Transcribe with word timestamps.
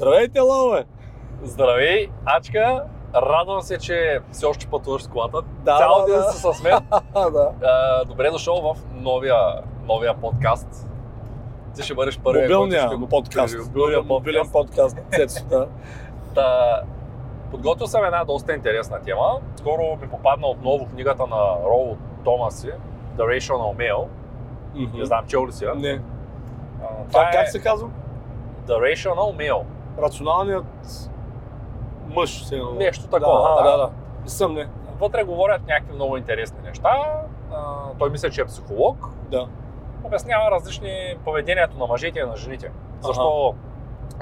Здравейте, 0.00 0.40
Лове! 0.40 0.84
Здравей, 1.42 2.08
Ачка! 2.24 2.84
Радвам 3.14 3.62
се, 3.62 3.78
че 3.78 4.20
все 4.32 4.46
още 4.46 4.66
пътуваш 4.66 5.02
с 5.02 5.08
колата. 5.08 5.42
Да, 5.42 5.78
Цял 5.78 6.04
да, 6.06 6.12
ден 6.12 6.20
да. 6.22 6.32
си 6.32 6.40
с 6.40 6.62
мен. 6.62 6.78
да. 7.14 7.52
А, 7.62 8.04
Добре 8.04 8.30
дошъл 8.30 8.74
в 8.74 8.76
новия, 8.94 9.36
новия 9.84 10.14
подкаст. 10.14 10.88
Ти 11.74 11.82
ще 11.82 11.94
бъдеш 11.94 12.18
първият, 12.20 12.50
Мобилния 12.50 12.86
ще 12.86 12.96
го 12.96 13.08
подкаст. 13.08 13.56
Мобилния 13.66 14.02
Мобилен 14.02 14.48
подкаст. 14.52 14.96
да. 15.48 15.68
Та, 16.34 16.80
подготвил 17.50 17.86
съм 17.86 18.04
една 18.04 18.24
доста 18.24 18.52
интересна 18.52 19.02
тема. 19.02 19.40
Скоро 19.56 19.98
ми 20.00 20.08
попадна 20.08 20.46
отново 20.46 20.86
книгата 20.86 21.26
на 21.26 21.56
Роу 21.64 21.96
Томаси, 22.24 22.70
The 23.16 23.38
Rational 23.38 23.76
Male. 23.76 24.06
Мгм. 24.74 24.98
Не 24.98 25.04
знам, 25.04 25.26
чел 25.26 25.46
ли 25.46 25.52
си 25.52 25.64
я? 25.64 25.74
Не. 25.74 26.00
А, 26.82 27.08
Това 27.08 27.28
е 27.28 27.32
как 27.32 27.48
се 27.48 27.62
казва? 27.62 27.88
The 28.66 28.72
Rational 28.94 29.36
Male. 29.36 29.62
Рационалният 29.98 30.66
мъж. 32.06 32.44
Се 32.44 32.56
едно. 32.56 32.70
Нещо 32.70 33.08
такова, 33.08 33.54
Да, 33.56 33.62
да. 33.62 33.70
да, 33.70 33.76
да. 33.76 33.90
Не 34.22 34.28
съм, 34.28 34.54
не. 34.54 34.68
Вътре 35.00 35.24
говорят 35.24 35.66
някакви 35.68 35.94
много 35.94 36.16
интересни 36.16 36.58
неща. 36.64 36.96
А, 37.52 37.64
той 37.98 38.10
мисля, 38.10 38.30
че 38.30 38.40
е 38.40 38.44
психолог. 38.44 39.08
Да. 39.30 39.48
обяснява 40.04 40.50
различни 40.50 40.90
поведението 41.24 41.78
на 41.78 41.86
мъжете 41.86 42.18
и 42.18 42.22
на 42.22 42.36
жените. 42.36 42.70
Защо 43.00 43.54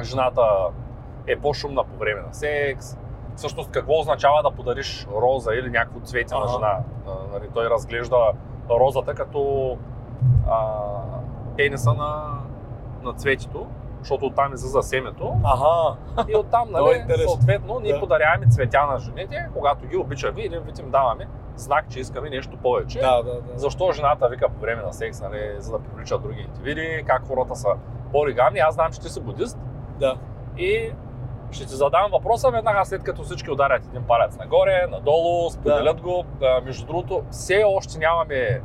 жената 0.03 0.43
е 1.27 1.37
по-шумна 1.37 1.85
по 1.85 1.97
време 1.97 2.21
на 2.21 2.35
секс, 2.35 2.97
всъщност 3.37 3.71
какво 3.71 3.99
означава 3.99 4.43
да 4.43 4.51
подариш 4.51 5.07
роза 5.13 5.55
или 5.55 5.71
някакво 5.71 6.01
цвете 6.01 6.35
на 6.35 6.41
Ага. 6.41 6.49
жена. 6.53 6.79
А, 7.07 7.11
нали, 7.33 7.49
той 7.55 7.71
разглежда 7.71 8.17
розата 8.71 9.15
като 9.15 9.77
а, 10.51 10.69
пениса 11.57 11.93
на, 11.95 12.39
на 13.03 13.13
цветето, 13.13 13.67
защото 14.05 14.27
оттам 14.27 14.55
излиза 14.55 14.83
семето. 14.83 15.33
Ага. 15.45 15.97
И 16.29 16.37
оттам, 16.37 16.69
нали, 16.71 16.97
интересно. 16.99 17.29
съответно, 17.31 17.81
ние 17.81 17.93
Да. 17.93 18.01
подаряваме 18.01 18.47
цветя 18.47 18.87
на 18.87 18.99
жените, 18.99 19.49
когато 19.55 19.87
ги 19.87 19.97
обичаме 19.97 20.41
и 20.41 20.47
един 20.47 20.61
вид 20.61 20.79
им 20.79 20.91
даваме 20.91 21.29
знак, 21.57 21.85
че 21.91 22.01
искаме 22.01 22.31
нещо 22.31 22.57
повече. 22.57 22.99
Да, 23.01 23.23
да, 23.23 23.33
да. 23.35 23.41
Защо 23.55 23.93
жената 23.93 24.29
вика 24.29 24.49
по 24.49 24.61
време 24.61 24.83
на 24.83 24.93
секс, 24.93 25.21
нали, 25.21 25.55
за 25.59 25.73
да 25.73 25.79
привлича 25.79 26.19
други 26.19 26.41
индивиди, 26.41 27.05
как 27.07 27.27
хората 27.29 27.57
са 27.57 27.69
полигамни. 28.13 28.59
Аз 28.59 28.75
знам, 28.75 28.93
че 28.93 29.01
ти 29.01 29.09
си 29.09 29.21
будист 29.21 29.59
Да. 29.99 30.17
и 30.59 30.93
ще 31.51 31.67
ти 31.67 31.75
задам 31.75 32.11
въпроса 32.13 32.51
веднага 32.51 32.85
след 32.85 33.03
като 33.03 33.23
всички 33.23 33.51
ударят 33.51 33.87
един 33.87 34.03
палец 34.03 34.37
нагоре, 34.37 34.87
надолу, 34.91 35.51
споделят 35.51 36.01
го. 36.01 36.25
А, 36.43 36.61
между 36.61 36.87
другото, 36.87 37.23
все 37.31 37.63
още 37.67 37.99
нямаме 37.99 38.61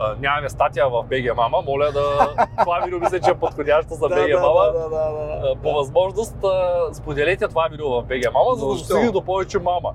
а, 0.00 0.14
нямаме 0.20 0.48
статия 0.48 0.88
в 0.88 0.92
BG 0.92 1.32
Мама. 1.32 1.62
Моля 1.66 1.92
да... 1.92 2.34
Това 2.60 2.80
видео 2.80 3.00
мисля, 3.00 3.20
че 3.20 3.30
е 3.30 3.34
подходящо 3.34 3.94
за 3.94 4.08
да, 4.08 4.14
да, 4.28 4.40
Мама. 4.40 4.60
да, 4.64 4.72
да, 4.72 4.88
да, 4.88 5.48
да. 5.48 5.54
По 5.62 5.72
възможност 5.72 6.36
споделете 6.92 7.48
това 7.48 7.68
видео 7.70 7.90
в 7.90 8.04
BG 8.04 8.32
Мама, 8.32 8.54
за 8.54 8.60
да 8.60 8.72
достигне 8.72 9.10
до 9.10 9.22
повече 9.22 9.58
мама. 9.58 9.92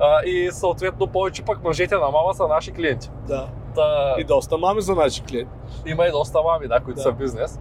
А, 0.00 0.22
и 0.24 0.48
съответно 0.52 1.06
повече 1.06 1.42
пък 1.44 1.62
мъжете 1.64 1.94
на 1.94 2.10
мама 2.10 2.34
са 2.34 2.48
наши 2.48 2.72
клиенти. 2.72 3.10
Да. 3.28 3.46
Та, 3.74 4.14
И 4.18 4.24
доста 4.24 4.58
мами 4.58 4.80
за 4.80 4.94
наши 4.94 5.22
клиенти. 5.22 5.52
има 5.86 6.06
и 6.06 6.10
доста 6.10 6.42
мами, 6.42 6.68
да, 6.68 6.80
които 6.80 6.96
Да. 6.96 7.02
са 7.02 7.10
в 7.10 7.14
бизнес. 7.14 7.60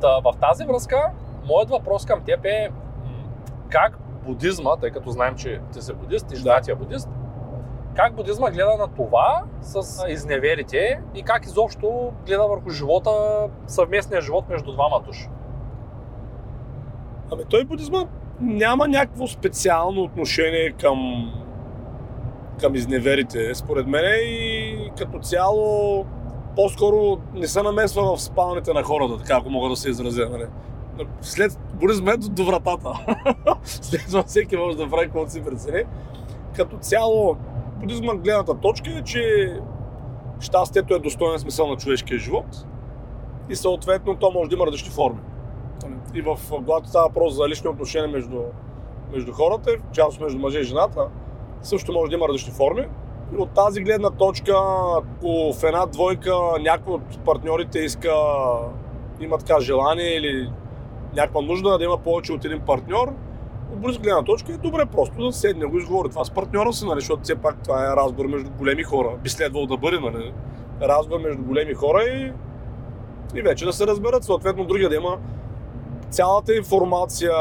Та, 0.00 0.18
в 0.18 0.32
тази 0.40 0.64
връзка, 0.64 1.10
моят 1.46 1.70
въпрос 1.70 2.04
към 2.06 2.20
теб 2.24 2.44
е 2.44 2.68
как 3.68 3.98
будизма, 4.24 4.76
тъй 4.76 4.90
като 4.90 5.10
знаем, 5.10 5.36
че 5.36 5.60
ти 5.72 5.82
си 5.82 5.92
будист 5.92 6.32
и 6.32 6.36
жена 6.36 6.60
ти 6.60 6.70
е 6.70 6.74
будист, 6.74 7.08
как 7.94 8.14
будизма 8.14 8.50
гледа 8.50 8.76
на 8.78 8.88
това 8.88 9.42
с 9.60 10.04
изневерите 10.08 11.00
и 11.14 11.22
как 11.22 11.44
изобщо 11.44 12.12
гледа 12.26 12.48
върху 12.48 12.70
живота, 12.70 13.10
съвместния 13.66 14.20
живот 14.20 14.44
между 14.48 14.72
двама 14.72 15.00
души? 15.06 15.28
Ами 17.32 17.44
той 17.50 17.64
будизма 17.64 18.04
няма 18.40 18.88
някакво 18.88 19.26
специално 19.26 20.02
отношение 20.02 20.70
към, 20.70 21.30
към 22.60 22.74
изневерите, 22.74 23.54
според 23.54 23.86
мен 23.86 24.04
и 24.22 24.90
като 24.98 25.18
цяло 25.18 26.04
по-скоро 26.56 27.18
не 27.34 27.46
се 27.46 27.62
намесва 27.62 28.16
в 28.16 28.22
спалните 28.22 28.72
на 28.72 28.82
хората, 28.82 29.18
така 29.18 29.36
ако 29.36 29.50
мога 29.50 29.68
да 29.68 29.76
се 29.76 29.90
изразя. 29.90 30.28
Нали? 30.30 30.46
След 31.20 31.58
будизма 31.74 32.12
е 32.12 32.16
до, 32.16 32.44
вратата. 32.44 32.92
След 33.64 34.06
това 34.06 34.22
всеки 34.22 34.56
може 34.56 34.76
да 34.76 34.90
прави 34.90 35.04
каквото 35.04 35.30
си 35.30 35.44
прецени. 35.44 35.82
Като 36.56 36.76
цяло 36.76 37.36
будизма 37.80 38.14
гледната 38.14 38.54
точка 38.54 38.90
е, 38.90 39.02
че 39.02 39.52
щастието 40.40 40.94
е 40.94 40.98
достоен 40.98 41.38
смисъл 41.38 41.66
на 41.66 41.76
човешкия 41.76 42.18
живот 42.18 42.66
и 43.48 43.56
съответно 43.56 44.16
то 44.16 44.30
може 44.30 44.50
да 44.50 44.56
има 44.56 44.66
различни 44.66 44.90
форми. 44.90 45.20
И 46.14 46.22
в, 46.22 46.38
когато 46.50 46.88
става 46.88 47.08
въпрос 47.08 47.34
за 47.34 47.48
лични 47.48 47.70
отношения 47.70 48.08
между, 48.08 48.40
между 49.12 49.32
хората, 49.32 49.70
в 49.88 49.92
частност 49.92 50.20
между 50.20 50.38
мъже 50.38 50.58
и 50.58 50.64
жената, 50.64 51.08
също 51.62 51.92
може 51.92 52.10
да 52.10 52.16
има 52.16 52.28
различни 52.28 52.52
форми. 52.52 52.86
И 53.34 53.36
от 53.36 53.50
тази 53.50 53.80
гледна 53.80 54.10
точка, 54.10 54.52
ако 54.96 55.52
в 55.52 55.64
една 55.64 55.86
двойка 55.86 56.34
някой 56.60 56.94
от 56.94 57.18
партньорите 57.24 57.78
иска, 57.78 58.12
има 59.20 59.38
така 59.38 59.60
желание 59.60 60.16
или 60.16 60.52
някаква 61.16 61.40
нужда 61.40 61.78
да 61.78 61.84
има 61.84 61.98
повече 61.98 62.32
от 62.32 62.44
един 62.44 62.60
партньор, 62.60 63.12
от 63.72 63.78
буддийска 63.78 64.02
гледна 64.02 64.22
точка 64.22 64.52
е 64.52 64.56
добре 64.56 64.86
просто 64.86 65.26
да 65.26 65.32
седне 65.32 65.66
го 65.66 65.78
изговори 65.78 66.08
това 66.08 66.24
с 66.24 66.30
партньора 66.30 66.72
си, 66.72 66.86
нали, 66.86 67.00
защото 67.00 67.22
все 67.22 67.36
пак 67.36 67.62
това 67.64 67.92
е 67.92 67.96
разговор 67.96 68.26
между 68.26 68.50
големи 68.50 68.82
хора. 68.82 69.08
Би 69.22 69.28
следвало 69.28 69.66
да 69.66 69.76
бъде, 69.76 70.00
нали? 70.00 70.32
Разговор 70.82 71.20
между 71.20 71.42
големи 71.42 71.74
хора 71.74 72.02
и, 72.02 72.32
и 73.38 73.42
вече 73.42 73.64
да 73.64 73.72
се 73.72 73.86
разберат. 73.86 74.24
Съответно, 74.24 74.64
другия 74.64 74.88
да 74.88 74.96
има 74.96 75.18
цялата 76.10 76.54
информация 76.54 77.32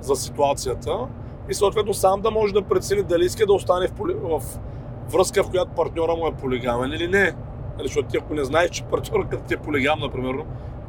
за 0.00 0.16
ситуацията 0.16 0.98
и 1.48 1.54
съответно 1.54 1.94
сам 1.94 2.20
да 2.20 2.30
може 2.30 2.54
да 2.54 2.62
прецени 2.62 3.02
дали 3.02 3.24
иска 3.24 3.46
да 3.46 3.52
остане 3.52 3.88
в, 3.88 3.92
поли... 3.92 4.14
в 4.22 4.42
връзка, 5.12 5.44
в 5.44 5.50
която 5.50 5.70
партньора 5.70 6.16
му 6.16 6.26
е 6.26 6.32
полигамен 6.32 6.92
или 6.92 7.08
не. 7.08 7.34
Нали, 7.76 7.86
защото 7.86 8.08
ти 8.08 8.16
ако 8.16 8.34
не 8.34 8.44
знаеш, 8.44 8.70
че 8.70 8.84
партньорът 8.84 9.46
ти 9.46 9.54
е 9.54 9.56
полигам, 9.56 10.00
например, 10.00 10.34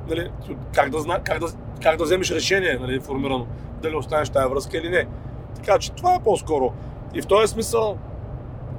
нали, 0.10 0.32
как, 0.74 0.90
да 0.90 1.00
зна... 1.00 1.20
как, 1.24 1.40
да... 1.40 1.48
как 1.84 1.98
да 1.98 2.04
вземеш 2.04 2.32
решение 2.32 2.78
нали, 2.82 2.96
информирано, 2.96 3.48
дали 3.86 3.96
останеш 3.96 4.30
тази 4.30 4.50
връзка 4.50 4.78
или 4.78 4.90
не. 4.90 5.08
Така 5.56 5.80
че 5.80 5.92
това 5.92 6.16
е 6.16 6.24
по-скоро. 6.24 6.74
И 7.14 7.22
в 7.22 7.28
този 7.28 7.48
смисъл, 7.48 7.98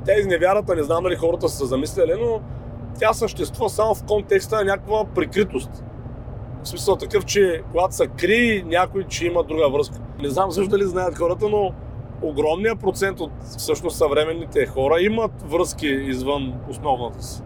те 0.05 0.13
изневярата, 0.13 0.75
не 0.75 0.83
знам 0.83 1.03
дали 1.03 1.17
хората 1.17 1.49
са 1.49 1.67
се 1.67 1.77
но 2.21 2.41
тя 2.99 3.13
съществува 3.13 3.71
само 3.71 3.95
в 3.95 4.05
контекста 4.05 4.57
на 4.57 4.65
някаква 4.65 5.05
прикритост. 5.05 5.85
В 6.63 6.69
смисъл 6.69 6.97
такъв, 6.97 7.25
че 7.25 7.63
когато 7.71 7.95
се 7.95 8.07
крие 8.07 8.63
някой, 8.67 9.05
че 9.05 9.27
има 9.27 9.45
друга 9.45 9.69
връзка. 9.69 9.99
Не 10.19 10.29
знам 10.29 10.53
също 10.53 10.71
дали 10.71 10.85
знаят 10.85 11.19
хората, 11.19 11.49
но 11.49 11.73
огромният 12.23 12.81
процент 12.81 13.21
от 13.21 13.31
всъщност 13.59 13.97
съвременните 13.97 14.67
хора 14.67 15.01
имат 15.01 15.43
връзки 15.43 15.87
извън 15.87 16.55
основната 16.71 17.23
си. 17.23 17.43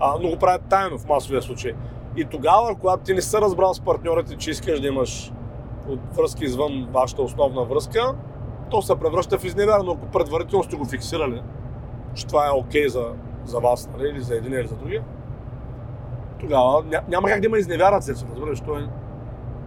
А, 0.00 0.14
но 0.22 0.28
го 0.28 0.36
правят 0.36 0.62
тайно 0.70 0.98
в 0.98 1.08
масовия 1.08 1.42
случай. 1.42 1.72
И 2.16 2.24
тогава, 2.24 2.76
когато 2.80 3.02
ти 3.02 3.14
не 3.14 3.22
се 3.22 3.40
разбрал 3.40 3.74
с 3.74 3.80
партньорите, 3.80 4.36
че 4.36 4.50
искаш 4.50 4.80
да 4.80 4.86
имаш 4.86 5.32
от 5.88 6.16
връзки 6.16 6.44
извън 6.44 6.88
вашата 6.92 7.22
основна 7.22 7.64
връзка, 7.64 8.14
то 8.70 8.82
се 8.82 8.96
превръща 8.96 9.38
в 9.38 9.44
изневяра, 9.44 9.82
но 9.82 9.92
ако 9.92 10.06
предварително 10.06 10.64
сте 10.64 10.76
го 10.76 10.84
фиксирали, 10.84 11.42
че 12.14 12.26
това 12.26 12.46
е 12.46 12.50
окей 12.50 12.88
за, 12.88 13.04
за 13.44 13.58
вас, 13.58 13.90
нали, 13.96 14.08
или 14.08 14.20
за 14.20 14.36
един 14.36 14.52
или 14.52 14.66
за 14.66 14.76
другия, 14.76 15.04
тогава 16.40 16.82
ня, 16.82 17.00
няма 17.08 17.28
как 17.28 17.40
да 17.40 17.46
има 17.46 17.58
изневяра, 17.58 18.02
се 18.02 18.12
разбираш, 18.12 18.60
то 18.60 18.78
е... 18.78 18.88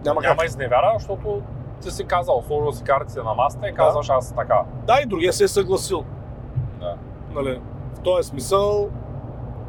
Няма 0.04 0.20
как. 0.20 0.30
Няма 0.30 0.44
изневяра, 0.44 0.92
защото 0.98 1.42
ти 1.80 1.90
си 1.90 2.04
казал, 2.04 2.42
сложил 2.46 2.72
си 2.72 2.84
картите 2.84 3.22
на 3.22 3.34
масата 3.34 3.68
и 3.68 3.74
казваш 3.74 4.10
аз 4.10 4.34
така. 4.34 4.64
Да, 4.86 5.00
и 5.02 5.06
другия 5.06 5.32
се 5.32 5.44
е 5.44 5.48
съгласил. 5.48 6.04
Да. 6.80 6.96
Нали, 7.34 7.60
в 7.94 8.00
този 8.00 8.28
смисъл, 8.28 8.90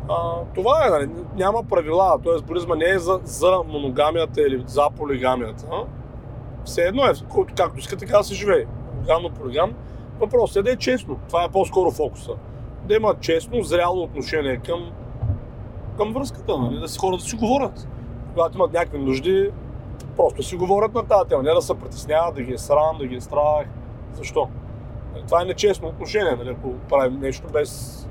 а, 0.10 0.16
това 0.56 0.88
е, 0.88 0.90
нали, 0.90 1.10
няма 1.36 1.64
правила, 1.64 2.20
т.е. 2.24 2.42
будизма 2.42 2.76
не 2.76 2.90
е 2.90 3.00
за, 3.00 3.20
за 3.24 3.64
моногамията 3.68 4.42
или 4.42 4.64
за 4.68 4.88
полигамията. 4.98 5.66
А? 5.72 5.84
Все 6.66 6.82
едно 6.82 7.06
е, 7.06 7.14
който 7.30 7.54
както 7.58 7.80
иска, 7.80 7.98
така 7.98 8.18
да 8.18 8.24
се 8.24 8.36
живее. 8.36 8.66
Моногамно, 8.94 9.30
полигам. 9.30 9.74
Въпросът 10.20 10.56
е 10.56 10.62
да 10.62 10.72
е 10.72 10.76
честно. 10.76 11.20
Това 11.28 11.44
е 11.44 11.50
по-скоро 11.50 11.92
фокуса. 11.92 12.32
Да 12.88 12.96
има 12.96 13.16
честно, 13.20 13.64
зряло 13.64 14.04
отношение 14.04 14.58
към, 14.58 14.92
към 15.98 16.14
връзката, 16.14 16.58
нали? 16.58 16.80
да 16.80 16.88
си 16.88 17.00
хората 17.00 17.24
си 17.24 17.36
говорят. 17.36 17.88
Когато 18.34 18.58
имат 18.58 18.74
някакви 18.74 19.00
нужди, 19.00 19.52
просто 20.18 20.44
си 20.44 20.56
говорят 20.56 20.94
на 20.94 21.08
тази 21.08 21.30
тема, 21.30 21.44
не 21.44 21.54
да 21.54 21.62
се 21.62 21.74
притесняват, 21.74 22.36
да 22.36 22.42
ги 22.42 22.54
е 22.54 22.58
срам, 22.58 22.98
да 23.00 23.06
ги 23.06 23.16
е 23.16 23.22
страх. 23.22 23.68
Защо? 24.14 24.50
Нали, 25.14 25.24
Това 25.26 25.42
е 25.42 25.46
нечестно 25.46 25.88
отношение, 25.88 26.36
нали, 26.36 26.50
ако 26.50 26.74
правим 26.90 27.20
нещо 27.20 27.48
без 27.54 28.02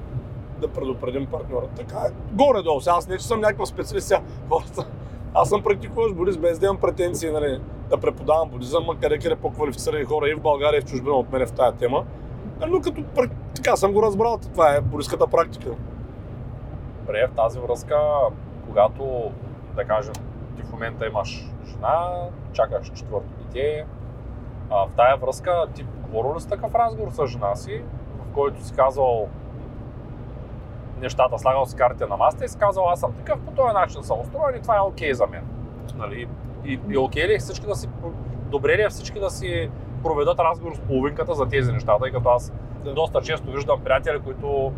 да 0.61 0.69
предупредим 0.69 1.27
партньора. 1.27 1.67
Така 1.77 1.99
е. 1.99 2.35
Горе-долу. 2.35 2.81
Аз 2.87 3.09
не, 3.09 3.19
че 3.19 3.27
съм 3.27 3.41
някаква 3.41 3.67
специалист. 3.67 4.13
Хората, 4.51 4.87
аз 5.35 5.49
съм 5.49 5.63
практикуващ 5.63 6.15
будист, 6.15 6.41
без 6.41 6.59
да 6.59 6.67
имам 6.67 6.81
претенции 6.81 7.31
нали, 7.31 7.61
да 7.91 8.01
преподавам 8.01 8.49
будизъм, 8.49 8.91
а 8.91 9.01
къде 9.01 9.19
къде 9.19 9.37
по-квалифицирани 9.37 10.05
хора 10.05 10.31
и 10.31 10.35
в 10.35 10.41
България, 10.41 10.79
и 10.79 10.81
в 10.81 10.85
чужбина 10.85 11.15
от 11.15 11.33
мене 11.33 11.47
в 11.47 11.53
тая 11.53 11.73
тема. 11.73 12.05
Нали, 12.61 12.71
Но 12.71 12.81
като 12.81 13.05
така 13.55 13.77
съм 13.77 13.93
го 13.93 14.03
разбрал, 14.03 14.39
това 14.39 14.75
е 14.75 14.81
будистката 14.81 15.27
практика. 15.27 15.71
Добре, 17.01 17.27
в 17.33 17.37
тази 17.37 17.61
връзка, 17.61 17.97
когато, 18.69 19.31
да 19.77 19.85
кажем, 19.85 20.15
ти 20.57 20.63
в 20.63 20.73
момента 20.73 21.07
имаш 21.07 21.49
жена, 21.67 22.29
чакаш 22.53 22.91
четвърто 22.95 23.29
дете, 23.39 23.87
тая 24.97 25.17
връзка 25.17 25.67
ти 25.75 25.87
говорил 26.03 26.35
ли 26.37 26.41
си 26.41 26.49
такъв 26.49 26.75
разговор 26.75 27.11
с 27.11 27.27
жена 27.27 27.57
си, 27.57 27.83
в 28.19 28.35
който 28.35 28.65
си 28.65 28.75
казал 28.75 29.29
нещата, 31.01 31.39
слагал 31.39 31.67
си 31.67 31.77
картите 31.77 32.07
на 32.07 32.17
масата 32.17 32.45
и 32.45 32.49
си 32.49 32.59
казал 32.59 32.89
аз 32.89 33.01
съм 33.01 33.13
такъв, 33.13 33.41
по 33.41 33.51
този 33.51 33.75
начин 33.75 34.03
съм 34.03 34.21
устроен 34.21 34.57
и 34.57 34.63
това 34.63 34.77
е 34.77 34.81
окей 34.81 35.15
за 35.15 35.27
мен. 35.27 35.43
Нали? 35.97 36.29
И, 36.65 36.81
и 36.91 36.99
окей 36.99 37.29
ли 37.29 37.35
е 37.35 37.39
всички 37.39 37.67
да 37.67 37.75
си, 37.75 37.89
добре 38.51 38.77
ли 38.77 38.83
е 38.83 38.89
всички 38.89 39.21
да 39.21 39.31
си 39.31 39.71
проведат 40.03 40.39
разговор 40.39 40.75
с 40.75 40.81
половинката 40.81 41.35
за 41.35 41.47
тези 41.49 41.73
неща, 41.73 41.99
тъй 42.03 42.11
като 42.11 42.29
аз 42.29 42.53
Да. 42.85 42.93
доста 42.95 43.21
често 43.21 43.51
виждам 43.51 43.81
приятели, 43.81 44.21
които 44.21 44.73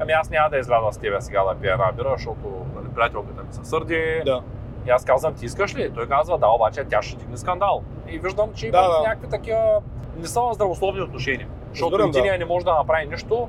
ами 0.00 0.12
аз 0.12 0.30
няма 0.30 0.50
да 0.50 0.58
изляза 0.58 0.92
с 0.92 0.98
тебе 0.98 1.20
сега 1.20 1.44
да 1.44 1.54
пия 1.54 1.72
една 1.72 1.92
бира, 1.92 2.14
защото 2.16 2.40
нали, 2.76 2.88
приятелката 2.94 3.42
ми 3.42 3.52
се 3.52 3.64
сърди. 3.64 4.22
Да. 4.24 4.42
И 4.86 4.90
аз 4.90 5.04
казвам, 5.04 5.34
ти 5.34 5.44
искаш 5.44 5.76
ли? 5.76 5.90
Той 5.94 6.08
казва, 6.08 6.38
да, 6.38 6.46
обаче 6.48 6.84
тя 6.84 7.02
ще 7.02 7.16
дигне 7.16 7.36
скандал. 7.36 7.82
И 8.08 8.18
виждам, 8.18 8.50
че 8.54 8.70
Да, 8.70 8.78
имат 8.78 8.90
да. 8.92 9.08
някакви 9.08 9.28
такива 9.28 9.80
не 10.18 10.26
са 10.26 10.40
здравословни 10.52 11.00
отношения. 11.02 11.48
Защото 11.70 12.02
единия 12.02 12.38
не 12.38 12.44
може 12.44 12.64
да 12.64 12.74
направи 12.74 13.06
нищо, 13.06 13.48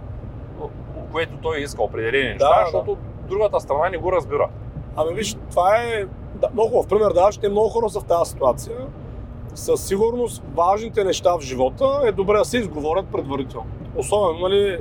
което 1.12 1.34
той 1.42 1.60
иска, 1.60 1.84
определени 1.84 2.30
неща, 2.30 2.50
Да, 2.50 2.60
да. 2.60 2.66
защото 2.66 2.98
другата 3.30 3.60
страна 3.60 3.90
не 3.90 3.98
го 3.98 4.12
разбира. 4.12 4.50
Ами 4.96 5.14
виж, 5.14 5.38
това 5.50 5.78
е 5.78 6.06
да, 6.36 6.50
много 6.54 6.70
хубав 6.70 6.88
пример, 6.88 7.12
да, 7.14 7.32
ще 7.32 7.50
много 7.50 7.70
хора 7.70 7.90
са 7.90 8.00
в 8.00 8.04
тази 8.06 8.32
ситуация. 8.32 8.76
Със 9.56 9.88
сигурност 9.88 10.44
важните 10.56 11.04
неща 11.04 11.38
в 11.38 11.42
живота 11.42 12.02
е 12.06 12.12
добре 12.12 12.38
да 12.38 12.46
се 12.46 12.58
изговорят 12.58 13.06
предварително. 13.12 13.68
Особено, 13.98 14.40
нали, 14.40 14.78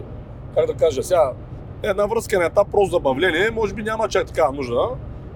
как 0.55 0.67
да 0.67 0.75
кажа, 0.75 1.03
сега, 1.03 1.33
една 1.83 2.07
връзка 2.07 2.39
на 2.39 2.45
етап 2.45 2.69
просто 2.71 2.91
забавление, 2.91 3.51
може 3.51 3.75
би 3.75 3.83
няма 3.83 4.09
чак 4.09 4.27
такава 4.27 4.53
нужда. 4.53 4.89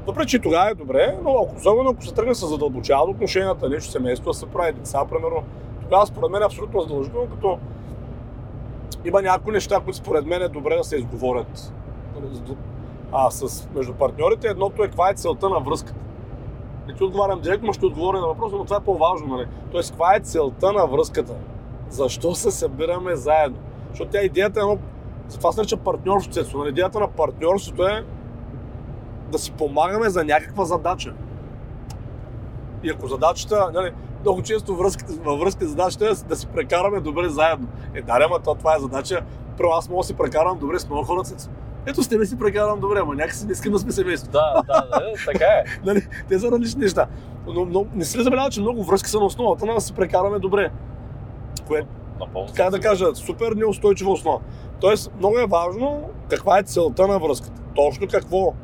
Въпреки, 0.07 0.31
че 0.31 0.39
тогава 0.39 0.71
е 0.71 0.75
добре, 0.75 1.17
но 1.25 1.31
ако, 1.31 1.57
особено 1.57 1.91
ако 1.91 2.03
се 2.05 2.15
тръгне 2.15 2.35
се 2.35 2.47
задълбочават 2.47 3.09
отношенията, 3.09 3.69
нещо 3.69 3.91
семейство, 3.91 4.31
да 4.31 4.35
се 4.35 4.47
прави 4.47 4.73
деца, 4.73 5.05
примерно, 5.11 5.43
тогава 5.83 6.07
според 6.07 6.31
мен 6.31 6.43
е 6.43 6.47
абсолютно 6.47 6.81
задължително, 6.81 7.27
като 7.31 7.59
има 9.05 9.23
някои 9.23 9.53
неща, 9.53 9.81
които 9.81 9.97
според 9.97 10.27
мен 10.27 10.43
е 10.43 10.49
добре 10.49 10.77
да 10.77 10.85
се 10.85 10.97
изговорят. 10.97 11.73
А 13.13 13.31
с, 13.31 13.69
между 13.75 13.93
партньорите 13.95 14.49
едното 14.49 14.83
е 14.83 14.87
каква 14.87 15.11
е 15.11 15.15
целта 15.15 15.49
на 15.49 15.61
връзката. 15.61 16.01
Не 16.89 16.95
ти 16.95 17.05
отговарям 17.05 17.41
директно, 17.41 17.67
но 17.67 17.73
ще 17.73 17.87
отговоря 17.87 18.21
на 18.21 18.27
въпроса, 18.27 18.57
но 18.57 18.65
това 18.65 18.77
е 18.77 18.85
по-важно. 18.85 19.37
Нали? 19.37 19.47
Тоест, 19.73 19.91
каква 19.91 20.17
е 20.17 20.21
целта 20.21 20.73
на 20.73 20.87
връзката? 20.87 21.35
Защо 21.89 22.35
се 22.35 22.51
събираме 22.51 23.17
заедно? 23.17 23.59
Защото 23.91 24.11
тя 24.11 24.23
идеята 24.23 24.61
е 24.61 24.63
едно... 24.63 24.79
Това 25.31 25.53
се 25.53 25.61
нарича 25.61 25.77
партньорството. 25.77 26.59
Нали? 26.59 26.69
Идеята 26.69 27.01
на 27.01 27.09
партньорството 27.09 27.83
е 27.83 28.05
да 29.33 29.39
си 29.39 29.53
помагаме 29.53 30.09
за 30.09 30.25
някаква 30.25 30.65
задача. 30.65 31.15
И 32.83 32.91
ако 32.91 33.07
задачата, 33.07 33.71
нали, 33.75 33.93
много 34.23 34.43
често 34.43 34.77
връзката, 34.77 35.13
във 35.25 35.41
връзка 35.41 35.67
задачата 35.67 36.05
е 36.07 36.29
да 36.29 36.37
си 36.37 36.47
прекараме 36.47 37.01
добре 37.01 37.29
заедно. 37.29 37.69
Е, 37.95 38.03
да, 38.03 38.19
ама 38.27 38.39
то, 38.39 38.55
това 38.55 38.77
е 38.77 38.81
задача. 38.81 39.21
Първо 39.57 39.73
аз 39.73 39.89
мога 39.89 40.01
да 40.01 40.07
си 40.07 40.15
прекарам 40.15 40.59
добре 40.59 40.79
с 40.79 40.89
много 40.89 41.05
хора. 41.05 41.23
Ето 41.87 42.03
с 42.03 42.09
тебе 42.09 42.27
си 42.27 42.39
прекарам 42.39 42.81
добре, 42.81 42.99
ама 43.03 43.15
някакси 43.15 43.47
не 43.47 43.53
искам 43.53 43.73
да 43.73 43.79
сме 43.79 43.93
семейство. 43.93 44.31
Да, 44.33 44.63
да, 44.67 44.87
да, 44.91 45.13
така 45.33 45.45
е. 45.45 45.65
Нали, 45.85 46.07
те 46.29 46.39
са 46.39 46.51
различни 46.51 46.81
неща. 46.81 47.07
Но, 47.47 47.65
но 47.65 47.87
не 47.95 48.05
си 48.05 48.19
ли 48.19 48.23
забелява, 48.23 48.51
че 48.51 48.61
много 48.61 48.85
връзки 48.85 49.11
са 49.11 49.19
на 49.19 49.25
основата 49.25 49.67
на 49.67 49.75
да 49.75 49.81
си 49.81 49.93
прекараме 49.93 50.39
добре. 50.39 50.71
Което, 51.67 51.89
така 52.47 52.71
да 52.71 52.81
кажа, 52.81 53.15
супер 53.15 53.53
неустойчива 53.53 54.13
основа. 54.13 54.41
Тоест, 54.81 55.13
много 55.19 55.39
е 55.39 55.47
важно 55.47 56.11
каква 56.31 56.59
е 56.59 56.63
целта 56.63 57.07
на 57.07 57.19
връзката. 57.19 57.63
Точно 57.75 58.07
какво, 58.07 58.55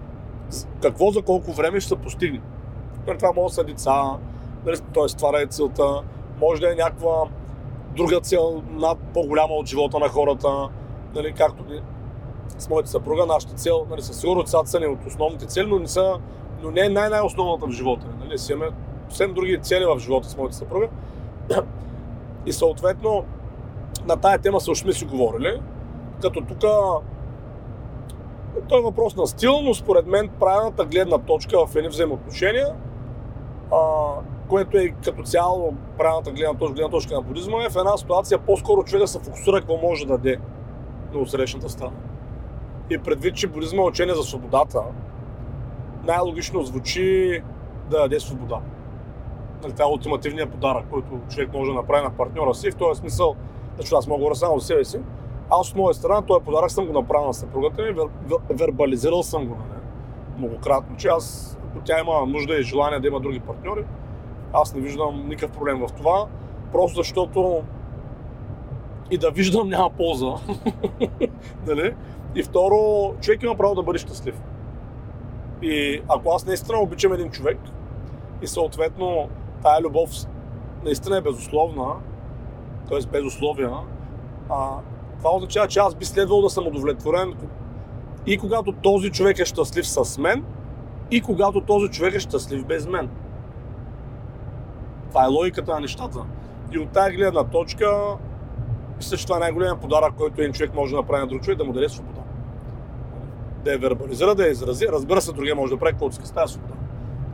какво 0.83 1.11
за 1.11 1.23
колко 1.23 1.53
време 1.53 1.81
ще 1.81 1.89
се 1.89 1.97
постигне. 1.97 2.41
Това 3.19 3.33
може 3.37 3.51
да 3.51 3.55
са 3.55 3.65
деца, 3.65 4.03
нали, 4.67 4.77
т.е. 4.95 5.17
това 5.17 5.41
е 5.41 5.47
целта, 5.47 6.03
може 6.41 6.61
да 6.61 6.73
е 6.73 6.75
някаква 6.75 7.25
друга 7.97 8.21
цел, 8.21 8.63
над 8.71 8.99
по-голяма 9.15 9.55
от 9.55 9.67
живота 9.67 9.99
на 9.99 10.09
хората, 10.09 10.69
нали, 11.15 11.33
както 11.33 11.65
с 12.59 12.69
моята 12.69 12.89
съпруга, 12.89 13.27
нашата 13.27 13.55
цел, 13.55 13.87
нали, 13.91 14.03
със 14.03 14.21
сигурност 14.21 14.47
децата 14.47 14.67
са 14.67 14.81
ни 14.81 14.87
от 14.87 15.07
основните 15.07 15.47
цели, 15.47 15.67
но 15.67 15.79
не, 15.79 15.89
са, 15.89 16.19
но 16.63 16.71
не 16.71 16.81
е 16.81 16.89
най-най-основната 16.89 17.67
в 17.67 17.71
живота. 17.71 18.07
Нали, 18.21 18.39
си 18.39 18.53
имаме 18.53 18.71
съвсем 19.09 19.35
други 19.35 19.59
цели 19.63 19.85
в 19.85 19.99
живота 19.99 20.29
с 20.29 20.37
моята 20.37 20.57
съпруга. 20.57 20.89
И 22.47 22.53
съответно, 22.53 23.25
на 24.07 24.17
тая 24.17 24.39
тема 24.39 24.61
също 24.61 24.83
сме 24.83 24.93
си 24.93 25.05
говорили, 25.05 25.61
като 26.23 26.41
тук 26.41 26.61
той 28.69 28.79
е 28.79 28.83
въпрос 28.83 29.17
на 29.17 29.27
стил, 29.27 29.61
но 29.63 29.75
според 29.75 30.07
мен 30.07 30.29
правилната 30.41 30.85
гледна 30.85 31.19
точка 31.19 31.67
в 31.67 31.77
едни 31.77 31.89
взаимоотношения, 31.89 32.67
а, 33.73 33.77
което 34.49 34.79
е 34.79 34.89
като 35.05 35.23
цяло 35.23 35.75
правилната 35.99 36.31
гледна 36.31 36.55
точка, 36.55 36.75
гледна 36.75 36.91
точка 36.91 37.15
на 37.15 37.23
будизма, 37.23 37.65
е 37.65 37.71
в 37.71 37.77
една 37.77 37.97
ситуация 37.97 38.39
по-скоро 38.39 38.85
човек 38.85 39.03
да 39.03 39.09
се 39.09 39.21
фокусира 39.21 39.61
какво 39.61 39.77
може 39.77 40.07
да 40.07 40.13
даде 40.13 40.37
на 41.13 41.21
отсрещната 41.21 41.69
страна. 41.69 41.97
И 42.91 42.99
предвид, 42.99 43.35
че 43.35 43.47
будизма 43.47 43.83
е 43.83 43.87
учение 43.87 44.15
за 44.15 44.23
свободата, 44.23 44.83
най-логично 46.05 46.63
звучи 46.63 47.43
да 47.91 47.99
даде 47.99 48.21
свобода. 48.21 48.61
Нали, 49.63 49.73
това 49.73 49.85
е 49.85 49.89
ултимативният 49.89 50.51
подарък, 50.51 50.85
който 50.91 51.21
човек 51.31 51.53
може 51.53 51.71
да 51.71 51.75
направи 51.75 52.05
на 52.05 52.11
партньора 52.11 52.55
си. 52.55 52.71
В 52.71 52.77
този 52.77 53.01
смисъл, 53.01 53.37
защото 53.77 53.97
аз 53.97 54.07
мога 54.07 54.29
да 54.29 54.35
само 54.35 54.59
за 54.59 54.67
себе 54.67 54.85
си, 54.85 55.01
аз 55.51 55.71
от 55.71 55.77
моя 55.77 55.95
страна 55.95 56.23
този 56.23 56.45
подарък 56.45 56.71
съм 56.71 56.87
го 56.87 56.93
направил 56.93 57.27
на 57.27 57.35
съпругата 57.35 57.83
ми, 57.83 57.93
вер, 57.93 58.07
вер, 58.27 58.39
вербализирал 58.51 59.23
съм 59.23 59.47
го 59.47 59.55
на 59.55 59.65
нея 59.65 59.79
многократно, 60.39 60.97
че 60.97 61.09
аз, 61.09 61.59
ако 61.71 61.85
тя 61.85 62.01
има 62.01 62.27
нужда 62.27 62.55
и 62.55 62.63
желание 62.63 63.01
да 63.01 63.09
има 63.09 63.21
други 63.21 63.41
партньори, 63.41 63.85
аз 64.53 64.75
не 64.75 64.81
виждам 64.81 65.29
никакъв 65.29 65.57
проблем 65.57 65.79
в 65.79 65.93
това, 65.93 66.27
просто 66.73 66.97
защото 66.97 67.63
и 69.11 69.19
да 69.19 69.31
виждам 69.31 69.69
няма 69.69 69.91
полза. 69.91 70.35
нали? 71.67 71.95
И 72.35 72.43
второ, 72.43 73.15
човек 73.21 73.43
има 73.43 73.55
право 73.55 73.75
да 73.75 73.83
бъде 73.83 73.99
щастлив. 73.99 74.43
И 75.63 76.03
ако 76.09 76.31
аз 76.31 76.47
наистина 76.47 76.79
обичам 76.79 77.13
един 77.13 77.31
човек 77.31 77.59
и 78.43 78.47
съответно 78.47 79.29
тая 79.63 79.81
любов 79.81 80.11
наистина 80.85 81.17
е 81.17 81.21
безусловна, 81.21 81.95
т.е. 82.89 82.99
без 83.11 83.25
условия, 83.25 83.71
а, 84.51 84.71
това 85.19 85.31
означава, 85.37 85.69
че 85.69 85.79
аз 85.79 85.95
би 85.95 86.05
следвал 86.05 86.43
да 86.43 86.51
съм 86.51 86.67
удовлетворен 86.67 87.35
и 88.27 88.39
когато 88.39 88.73
този 88.73 89.11
човек 89.11 89.39
е 89.39 89.45
щастлив 89.45 89.89
с 89.89 90.19
мен, 90.19 90.45
и 91.11 91.21
когато 91.21 91.61
този 91.61 91.89
човек 91.89 92.15
е 92.15 92.21
щастлив 92.21 92.67
без 92.67 92.87
мен. 92.87 93.11
Това 95.09 95.25
е 95.25 95.29
логиката 95.29 95.73
на 95.73 95.81
нещата. 95.81 96.19
И 96.73 96.79
от 96.79 96.89
тази 96.89 97.17
гледна 97.17 97.45
точка, 97.45 98.17
мисля, 98.97 99.17
че 99.17 99.27
това 99.27 99.37
е 99.37 99.41
най-големият 99.41 99.81
подарък, 99.81 100.15
който 100.15 100.41
един 100.41 100.53
човек 100.53 100.75
може 100.75 100.91
да 100.91 100.97
направи 100.97 101.21
на 101.21 101.27
друг 101.27 101.43
човек, 101.43 101.59
да 101.59 101.65
му 101.65 101.73
даде 101.73 101.89
свобода. 101.89 102.21
Да 103.65 103.73
я 103.73 103.79
вербализира, 103.79 104.35
да 104.35 104.45
я 104.45 104.51
изрази. 104.51 104.87
Разбира 104.93 105.21
се, 105.21 105.33
другия 105.33 105.55
може 105.55 105.73
да 105.73 105.79
прави 105.79 105.93
каквото 105.93 106.13
иска 106.13 106.27
с 106.27 106.33
тази 106.33 106.53
свобода. 106.53 106.75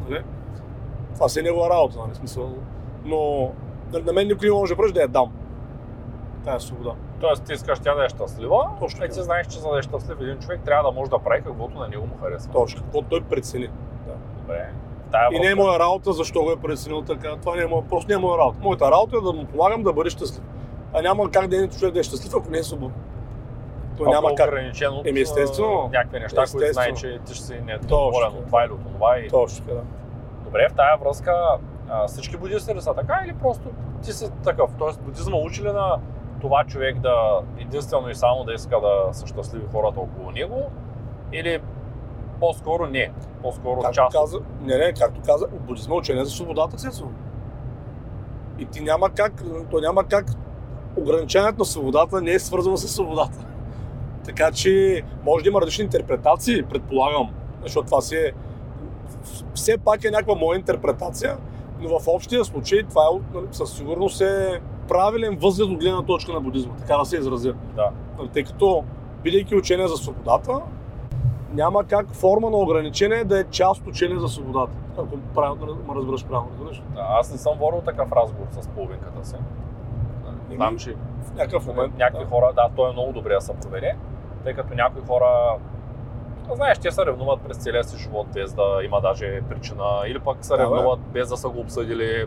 Нали? 0.08 0.22
Това 1.14 1.28
си 1.28 1.40
е 1.40 1.42
негова 1.42 1.70
работа, 1.70 1.98
нали? 1.98 2.14
Смисъл. 2.14 2.54
Но 3.04 3.50
нали, 3.92 4.02
на 4.02 4.12
мен 4.12 4.28
никой 4.28 4.48
не 4.48 4.54
може 4.54 4.74
да 4.74 4.76
пръж 4.76 4.92
да 4.92 5.00
я 5.00 5.08
дам. 5.08 5.32
Тази 6.44 6.66
свобода. 6.66 6.94
Тоест 7.20 7.44
ти 7.44 7.52
искаш 7.52 7.80
тя 7.80 7.94
да 7.94 8.04
е 8.04 8.08
щастлива, 8.08 8.68
Точно 8.80 9.04
и 9.04 9.08
ти 9.08 9.22
знаеш, 9.22 9.46
че 9.46 9.58
за 9.58 9.68
да 9.68 9.78
е 9.78 9.82
щастлив 9.82 10.20
един 10.20 10.38
човек 10.38 10.60
трябва 10.64 10.90
да 10.90 10.94
може 10.94 11.10
да 11.10 11.18
прави 11.18 11.42
каквото 11.42 11.78
на 11.78 11.88
него 11.88 12.06
му 12.06 12.18
харесва. 12.22 12.52
Точно, 12.52 12.82
какво 12.82 13.02
той 13.02 13.20
прецени. 13.20 13.68
Добре. 14.40 14.72
Тая 15.14 15.28
И 15.32 15.40
не 15.40 15.50
е 15.50 15.54
моя 15.54 15.78
работа 15.78 16.12
защо 16.12 16.42
го 16.42 16.50
е 16.50 16.56
преценил 16.56 17.02
така. 17.02 17.36
Това 17.36 17.56
не 17.56 17.62
е 17.62 17.66
моя, 17.66 17.82
просто 17.88 18.08
не 18.08 18.14
е 18.14 18.18
моя 18.18 18.38
работа. 18.38 18.58
Моята 18.62 18.90
работа 18.90 19.16
е 19.16 19.20
да 19.20 19.32
му 19.32 19.44
помагам 19.44 19.82
да 19.82 19.92
бъде 19.92 20.10
щастлив. 20.10 20.44
А 20.92 21.02
няма 21.02 21.30
как 21.30 21.48
да 21.48 21.64
е 21.64 21.68
човек 21.68 21.94
да 21.94 22.00
е 22.00 22.02
щастлив, 22.02 22.34
ако 22.36 22.50
не 22.50 22.58
е 22.58 22.62
свободен. 22.62 22.96
То 23.96 24.04
няма 24.04 24.30
е 24.30 24.34
как. 24.34 24.48
ограничен 24.48 24.92
от 24.92 25.06
Еми, 25.06 25.20
естествено. 25.20 25.90
някакви 25.92 26.20
неща, 26.20 26.44
които 26.52 26.72
знае, 26.72 26.94
че 26.94 27.18
ти 27.26 27.34
ще 27.34 27.44
си 27.44 27.54
недоволен 27.64 28.30
Точно. 28.30 28.38
от 28.38 28.46
това 28.46 28.64
или 28.64 28.72
от 28.72 28.92
това. 28.94 29.18
И... 29.18 29.28
Точно 29.28 29.66
така, 29.66 29.74
да. 29.74 29.84
Добре, 30.44 30.68
в 30.70 30.74
тая 30.74 30.96
връзка 30.96 31.58
а, 31.88 32.06
всички 32.06 32.36
будисти 32.36 32.74
ли 32.74 32.80
са 32.80 32.94
така 32.94 33.20
или 33.24 33.34
просто 33.34 33.68
ти 34.02 34.12
си 34.12 34.30
такъв? 34.44 34.70
Тоест 34.78 35.00
будизма 35.00 35.36
учи 35.36 35.62
ли 35.62 35.72
на 35.72 35.96
това 36.40 36.64
човек 36.64 36.98
да 36.98 37.40
единствено 37.58 38.08
и 38.08 38.14
само 38.14 38.44
да 38.44 38.52
иска 38.52 38.80
да 38.80 39.08
са 39.12 39.26
щастливи 39.26 39.64
хората 39.72 40.00
около 40.00 40.30
него? 40.30 40.70
Или 41.32 41.60
по-скоро 42.44 42.86
не? 42.86 43.10
По-скоро 43.42 43.80
Както 43.80 43.94
част 43.94 44.16
каза, 44.16 44.38
не, 44.62 44.76
не, 44.78 44.92
както 44.92 45.20
каза, 45.26 45.46
будизма 45.66 45.94
е 45.94 45.98
учение 45.98 46.24
за 46.24 46.30
свободата, 46.30 46.76
естествено. 46.76 47.12
И 48.58 48.64
ти 48.64 48.80
няма 48.80 49.10
как, 49.10 49.44
то 49.70 49.80
няма 49.80 50.04
как, 50.04 50.26
ограничението 50.96 51.58
на 51.58 51.64
свободата 51.64 52.20
не 52.20 52.32
е 52.32 52.38
свързано 52.38 52.76
с 52.76 52.88
свободата. 52.88 53.46
Така 54.24 54.52
че 54.52 55.02
може 55.24 55.42
да 55.42 55.48
има 55.48 55.60
различни 55.60 55.84
интерпретации, 55.84 56.62
предполагам, 56.62 57.30
защото 57.62 57.86
това 57.86 58.00
си 58.00 58.16
е, 58.16 58.32
все 59.54 59.78
пак 59.78 60.04
е 60.04 60.10
някаква 60.10 60.34
моя 60.34 60.58
интерпретация, 60.58 61.36
но 61.80 61.98
в 61.98 62.08
общия 62.08 62.44
случай 62.44 62.82
това 62.82 63.02
е, 63.02 63.38
със 63.50 63.72
сигурност 63.72 64.20
е 64.20 64.60
правилен 64.88 65.36
възглед 65.36 65.68
от 65.68 65.78
гледна 65.78 66.02
точка 66.02 66.32
на 66.32 66.40
будизма, 66.40 66.74
така 66.78 66.96
да 66.96 67.04
се 67.04 67.16
изразя. 67.16 67.54
Да. 67.76 67.90
Тъй 68.32 68.44
като, 68.44 68.84
бидейки 69.22 69.56
учение 69.56 69.88
за 69.88 69.96
свободата, 69.96 70.60
няма 71.54 71.84
как 71.84 72.06
форма 72.14 72.50
на 72.50 72.56
ограничение 72.56 73.24
да 73.24 73.40
е 73.40 73.44
част 73.44 73.80
от 73.80 73.86
учение 73.86 74.18
за 74.18 74.28
свободата. 74.28 74.72
Ако 74.98 75.18
правилно 75.34 75.66
ме 75.88 75.94
разбираш 75.94 76.26
правилно, 76.26 76.48
разбираш? 76.52 76.82
Да, 76.94 77.06
аз 77.08 77.32
не 77.32 77.38
съм 77.38 77.58
водил 77.58 77.80
такъв 77.80 78.12
разговор 78.12 78.46
с 78.50 78.68
половинката 78.68 79.24
си. 79.28 79.36
Знам, 80.54 80.78
че 80.78 80.94
В 81.22 81.34
някакъв 81.34 81.66
момент. 81.66 81.98
някакви 81.98 82.24
да. 82.24 82.30
хора, 82.30 82.52
да, 82.54 82.68
той 82.76 82.90
е 82.90 82.92
много 82.92 83.12
добре 83.12 83.34
да 83.34 83.40
се 83.40 83.52
провери, 83.54 83.92
тъй 84.44 84.54
като 84.54 84.74
някои 84.74 85.02
хора, 85.08 85.56
знаеш, 86.52 86.78
те 86.78 86.90
се 86.90 87.06
ревнуват 87.06 87.40
през 87.40 87.56
целия 87.56 87.84
си 87.84 87.98
живот 87.98 88.26
без 88.34 88.52
да 88.54 88.80
има 88.84 89.00
даже 89.00 89.42
причина, 89.48 89.84
или 90.06 90.18
пък 90.18 90.44
се 90.44 90.56
Да, 90.56 90.58
ревнуват 90.62 91.00
без 91.00 91.28
да 91.28 91.36
са 91.36 91.48
го 91.48 91.60
обсъдили, 91.60 92.26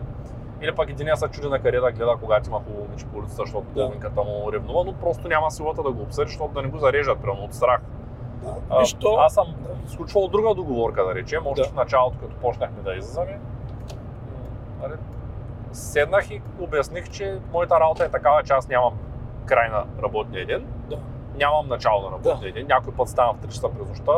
или 0.62 0.74
пък 0.74 0.90
един 0.90 1.08
се 1.14 1.28
чуди 1.28 1.48
на 1.48 1.58
къде 1.58 1.80
да 1.80 1.92
гледа, 1.92 2.16
когато 2.22 2.50
има 2.50 2.58
хубаво 2.58 2.84
момиче 2.84 3.06
по 3.06 3.18
улицата, 3.18 3.42
защото 3.42 3.66
Да. 3.66 3.74
половинката 3.74 4.22
му 4.22 4.52
ревнува, 4.52 4.84
но 4.84 4.92
просто 4.92 5.28
няма 5.28 5.50
силата 5.50 5.82
да 5.82 5.92
го 5.92 6.02
обсъди, 6.02 6.28
защото 6.28 6.54
да 6.54 6.62
не 6.62 6.68
го 6.68 6.78
зарежат, 6.78 7.18
прямо 7.18 7.44
от 7.44 7.54
страх. 7.54 7.80
Да. 8.42 8.54
То, 9.00 9.16
Аз 9.16 9.34
съм 9.34 9.46
Да. 9.58 9.90
сключвал 9.90 10.28
друга 10.28 10.54
договорка, 10.54 11.04
да 11.04 11.14
речем, 11.14 11.46
още 11.46 11.62
Да. 11.62 11.68
в 11.68 11.74
началото, 11.74 12.18
като 12.18 12.36
почнахме 12.36 12.82
да 12.82 12.94
излизаме. 12.94 13.40
Нали, 14.82 14.92
седнах 15.72 16.30
и 16.30 16.42
обясних, 16.60 17.10
че 17.10 17.38
моята 17.52 17.80
работа 17.80 18.04
е 18.04 18.08
такава, 18.08 18.42
че 18.42 18.52
аз 18.52 18.68
нямам 18.68 18.92
край 19.46 19.68
на 19.68 19.84
работния 20.02 20.46
ден. 20.46 20.66
Да. 20.90 20.98
Нямам 21.36 21.68
начало 21.68 22.02
на 22.02 22.10
работния 22.12 22.52
ден. 22.52 22.66
Някой 22.68 22.92
път 22.94 23.08
ставам 23.08 23.36
в 23.36 23.40
3 23.40 23.48
часа 23.48 23.68
през 23.70 23.88
нощта, 23.88 24.12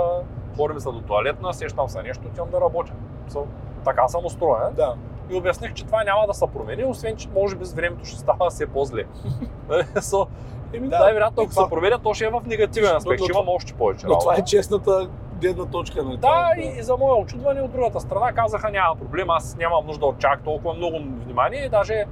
ходим 0.56 0.80
се 0.80 0.88
до 0.88 1.00
туалетна, 1.00 1.54
сещам 1.54 1.88
се 1.88 2.02
нещо, 2.02 2.22
отивам 2.26 2.50
да 2.50 2.60
работя. 2.60 2.92
So, 3.28 3.44
така 3.84 4.08
съм 4.08 4.24
устроен. 4.24 4.74
да. 4.74 4.94
И 5.30 5.36
обясних, 5.36 5.72
че 5.74 5.86
това 5.86 6.04
няма 6.04 6.26
да 6.26 6.34
се 6.34 6.46
промени, 6.46 6.84
освен 6.84 7.16
че 7.16 7.28
може 7.28 7.56
би 7.56 7.64
с 7.64 7.72
времето 7.72 8.04
ще 8.04 8.18
става 8.18 8.50
все 8.50 8.66
по-зле. 8.66 9.04
so, 9.94 10.26
Еми, 10.72 10.88
да, 10.88 10.98
най-вероятно, 10.98 11.42
ако 11.42 11.50
това- 11.50 11.64
се 11.64 11.70
променя, 11.70 11.98
то 11.98 12.14
ще 12.14 12.24
е 12.24 12.28
в 12.28 12.42
негативен 12.46 12.96
аспект, 12.96 13.20
но 13.20 13.24
ще 13.26 13.32
имам 13.32 13.48
още 13.48 13.74
повече 13.74 14.06
Но 14.06 14.18
това 14.18 14.34
е 14.34 14.44
честната 14.44 15.08
гледна 15.40 15.64
точка. 15.64 16.02
Нали? 16.02 16.16
Да, 16.16 16.50
е- 16.56 16.60
и, 16.60 16.78
и 16.78 16.82
за 16.82 16.96
мое 16.96 17.20
очудване 17.20 17.60
от 17.60 17.72
другата 17.72 18.00
страна 18.00 18.32
казаха 18.32 18.70
няма 18.70 18.96
проблем, 18.96 19.30
аз 19.30 19.56
нямам 19.56 19.86
нужда 19.86 20.06
от 20.06 20.18
чак 20.18 20.42
толкова 20.42 20.74
много 20.74 20.98
внимание. 21.24 21.68
Даже 21.68 22.04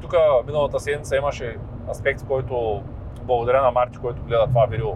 тук 0.00 0.14
миналата 0.46 0.80
седмица 0.80 1.16
имаше 1.16 1.56
аспект, 1.90 2.26
който 2.26 2.82
благодаря 3.22 3.62
на 3.62 3.70
Марти, 3.70 3.98
който 3.98 4.22
гледа 4.22 4.46
това 4.46 4.66
видео, 4.66 4.90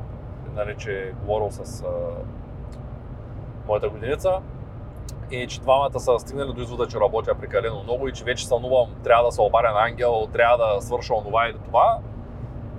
нали, 0.55 0.75
че 0.79 0.93
е 0.93 1.13
говорил 1.13 1.51
с 1.51 1.83
а, 1.83 1.87
моята 3.69 3.89
годиница 3.89 4.41
и 5.31 5.47
че 5.47 5.61
двамата 5.61 6.01
са 6.01 6.19
стигнали 6.19 6.53
до 6.53 6.61
извода, 6.61 6.87
че 6.87 7.01
работя 7.01 7.35
прекалено 7.35 7.83
много 7.83 8.09
и 8.09 8.13
че 8.13 8.25
вече 8.25 8.47
сънувам, 8.47 8.89
трябва 9.05 9.25
да 9.25 9.33
се 9.33 9.41
обаря 9.41 9.73
на 9.73 9.81
ангел, 9.81 10.29
трябва 10.33 10.57
да 10.57 10.81
свърша 10.81 11.15
онова 11.15 11.49
или 11.49 11.59
това. 11.65 11.99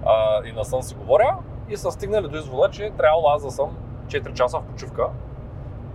А, 0.05 0.41
и 0.46 0.51
на 0.51 0.65
сън 0.65 0.84
си 0.84 0.96
говоря 0.96 1.38
и 1.70 1.77
са 1.77 1.91
стигнали 1.91 2.27
до 2.27 2.38
извода, 2.38 2.70
че 2.70 2.91
трябвало 2.98 3.27
аз 3.27 3.43
да 3.43 3.51
съм 3.51 3.77
4 4.08 4.34
часа 4.34 4.60
в 4.60 4.63
почивка. 4.63 5.08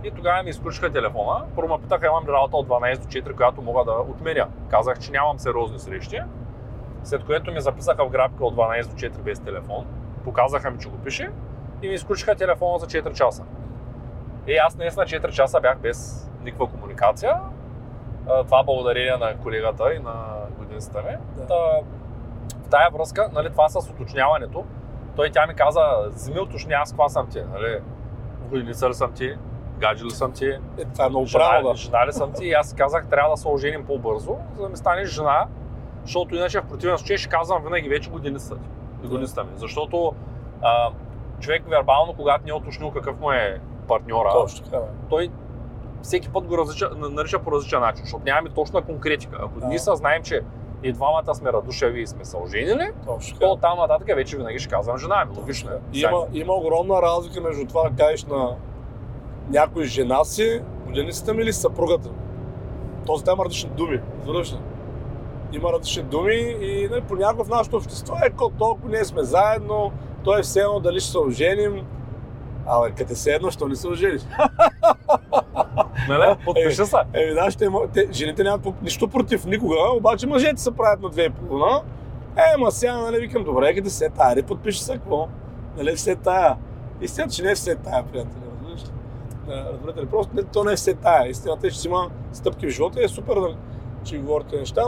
И 0.03 0.11
тогава 0.11 0.43
ми 0.43 0.49
изключиха 0.49 0.91
телефона. 0.91 1.45
Първо 1.55 1.77
ме 1.77 1.81
питаха, 1.81 2.05
имам 2.05 2.23
ли 2.23 2.31
работа 2.31 2.57
от 2.57 2.67
12 2.67 2.97
до 2.97 3.07
4, 3.07 3.35
която 3.35 3.61
мога 3.61 3.83
да 3.83 3.91
отменя. 3.91 4.47
Казах, 4.69 4.99
че 4.99 5.11
нямам 5.11 5.39
сериозни 5.39 5.79
срещи. 5.79 6.19
След 7.03 7.25
което 7.25 7.51
ми 7.51 7.61
записаха 7.61 8.05
в 8.05 8.09
графика 8.09 8.45
от 8.45 8.55
12 8.55 8.87
до 8.87 8.95
4 8.95 9.21
без 9.21 9.39
телефон. 9.39 9.85
Показаха 10.23 10.71
ми, 10.71 10.79
че 10.79 10.89
го 10.89 10.97
пише. 10.97 11.31
И 11.81 11.87
ми 11.87 11.93
изключиха 11.93 12.35
телефона 12.35 12.79
за 12.79 12.87
4 12.87 13.13
часа. 13.13 13.43
И 14.47 14.57
аз 14.57 14.75
наистина 14.75 15.05
4 15.05 15.29
часа 15.29 15.59
бях 15.61 15.79
без 15.79 16.26
никаква 16.47 16.67
комуникация. 16.67 17.39
Това 18.45 18.63
благодарение 18.63 19.17
на 19.17 19.37
колегата 19.37 19.93
и 19.93 19.99
на 19.99 20.13
годиницата 20.57 21.01
ми. 21.01 21.17
Да. 21.37 21.47
Та, 21.47 21.55
в 22.65 22.69
тая 22.69 22.89
връзка, 22.91 23.29
нали, 23.33 23.49
това 23.51 23.69
с 23.69 23.89
уточняването, 23.89 24.65
той 25.15 25.29
тя 25.29 25.47
ми 25.47 25.53
каза, 25.53 25.81
вземи 26.09 26.39
уточни 26.39 26.73
аз 26.73 26.89
каква 26.91 27.09
съм 27.09 27.27
ти, 27.29 27.41
нали? 27.53 27.79
Годиница 28.49 28.89
ли 28.89 28.93
съм 28.93 29.13
ти, 29.13 29.35
гадже 29.79 30.05
ли 30.05 30.09
съм 30.11 30.31
ти, 30.31 30.49
Е, 30.77 30.85
това 30.93 31.05
е 31.05 31.09
много 31.09 31.25
жена, 31.25 31.43
правилно. 31.43 31.69
Да. 31.69 31.75
жена 31.75 32.07
ли 32.07 32.13
съм 32.13 32.31
ти 32.33 32.45
и 32.45 32.53
аз 32.53 32.73
казах, 32.73 33.07
трябва 33.09 33.29
да 33.29 33.37
се 33.37 33.47
оженим 33.47 33.85
по-бързо, 33.85 34.35
за 34.55 34.61
да 34.61 34.69
ми 34.69 34.77
станеш 34.77 35.09
жена, 35.09 35.47
защото 36.03 36.35
иначе 36.35 36.59
в 36.61 36.65
противен 36.65 36.97
случай 36.97 37.17
ще 37.17 37.29
казвам 37.29 37.63
винаги 37.63 37.89
вече 37.89 38.09
годиницата 38.09 38.61
ти, 38.61 38.67
годиницата 39.01 39.43
ми. 39.43 39.49
Защото 39.55 40.13
а, 40.61 40.89
човек 41.39 41.63
вербално, 41.69 42.13
когато 42.13 42.43
не 42.45 42.49
е 42.49 42.53
уточнил 42.53 42.91
какъв 42.91 43.19
му 43.19 43.31
е 43.31 43.59
партньора, 43.87 44.29
Точно. 44.33 44.67
Да. 44.69 44.81
той 45.09 45.29
всеки 46.07 46.29
път 46.29 46.43
го 46.45 46.57
различа, 46.57 46.89
на- 46.91 47.09
нарича 47.09 47.39
по 47.39 47.51
различен 47.51 47.79
начин, 47.79 48.03
защото 48.03 48.23
нямаме 48.25 48.49
точна 48.49 48.81
конкретика. 48.81 49.37
Ако 49.39 49.59
Да. 49.59 49.67
ние 49.67 49.79
съзнаем, 49.79 50.23
че 50.23 50.41
и 50.83 50.93
двамата 50.93 51.35
сме 51.35 51.53
радушеви 51.53 52.01
и 52.01 52.07
сме 52.07 52.25
се 52.25 52.37
оженили, 52.37 52.89
Точно 53.05 53.39
то 53.39 53.55
там 53.55 53.77
нататък 53.77 54.07
вече 54.07 54.37
винаги 54.37 54.59
ще 54.59 54.69
казвам 54.69 54.97
жена 54.97 55.25
ми. 55.25 55.37
Логично 55.37 55.71
е. 55.71 55.79
Има, 55.93 56.25
има 56.33 56.53
огромна 56.53 57.01
разлика 57.01 57.41
между 57.41 57.65
това 57.65 57.83
да 57.83 57.95
кажеш 57.97 58.25
на 58.25 58.55
някой 59.49 59.83
жена 59.83 60.23
си, 60.23 60.61
годиницата 60.85 61.33
ми 61.33 61.43
или 61.43 61.53
съпругата. 61.53 62.09
ми. 62.09 62.15
Този 63.05 63.23
там 63.23 63.39
различни 63.39 63.69
думи. 63.69 64.01
Разбираш 64.17 64.53
ли? 64.53 64.57
Има 65.53 65.73
различни 65.73 66.03
думи 66.03 66.35
и 66.61 66.87
нали, 66.91 67.01
понякога 67.01 67.43
в 67.43 67.49
нашето 67.49 67.77
общество 67.77 68.15
е 68.17 68.29
ко 68.29 68.49
толкова 68.49 68.89
ние 68.89 69.05
сме 69.05 69.23
заедно, 69.23 69.91
то 70.23 70.37
е 70.37 70.41
все 70.41 70.59
едно 70.59 70.79
дали 70.79 70.99
ще 70.99 71.11
се 71.11 71.17
оженим. 71.19 71.85
Абе, 72.67 72.91
като 72.91 73.15
се 73.15 73.31
едно, 73.31 73.51
що 73.51 73.67
не 73.67 73.75
се 73.75 73.87
ожениш? 73.87 74.21
Нали? 76.09 76.35
Подпиши 76.45 76.85
се. 76.85 76.97
Еми 77.13 77.33
да, 77.33 77.51
ще 77.51 77.69
те, 77.93 78.07
жените 78.11 78.43
нямат 78.43 78.81
нищо 78.81 79.07
против 79.07 79.45
никога, 79.45 79.75
обаче 79.97 80.27
мъжете 80.27 80.61
се 80.61 80.71
правят 80.71 81.01
на 81.01 81.09
две 81.09 81.23
и 81.23 81.29
половина. 81.29 81.81
Е, 82.37 82.57
ма 82.57 82.71
сега, 82.71 82.97
нали, 82.97 83.19
викам, 83.19 83.43
добре, 83.43 83.75
като 83.75 83.89
се 83.89 84.09
тая, 84.09 84.35
ли 84.35 84.43
подпиши 84.43 84.83
се, 84.83 84.93
какво? 84.93 85.27
Нали, 85.77 85.95
все 85.95 86.15
тая. 86.15 86.57
Истината, 87.01 87.33
че 87.33 87.43
не 87.43 87.51
е 87.51 87.55
все 87.55 87.75
тая, 87.75 88.03
приятели, 88.03 88.41
разбираш 88.51 88.83
ли? 88.83 88.91
Разбирате 89.71 90.01
ли? 90.01 90.05
Просто 90.05 90.35
не, 90.35 90.43
то 90.43 90.63
не 90.63 90.73
е 90.73 90.75
все 90.75 90.93
тая. 90.93 91.29
Истината 91.29 91.67
е, 91.67 91.69
че 91.69 91.79
си 91.79 91.87
има 91.87 92.09
стъпки 92.33 92.67
в 92.67 92.69
живота 92.69 93.01
и 93.01 93.03
е 93.03 93.07
супер 93.07 93.35
да 93.35 93.55
че 94.03 94.17
говорите 94.17 94.57
неща. 94.57 94.83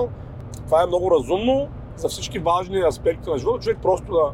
Това 0.65 0.83
е 0.83 0.85
много 0.85 1.11
разумно 1.11 1.67
за 1.95 2.07
всички 2.07 2.39
важни 2.39 2.79
аспекти 2.79 3.29
на 3.29 3.37
живота. 3.37 3.59
Човек 3.59 3.77
просто 3.81 4.13
да, 4.13 4.31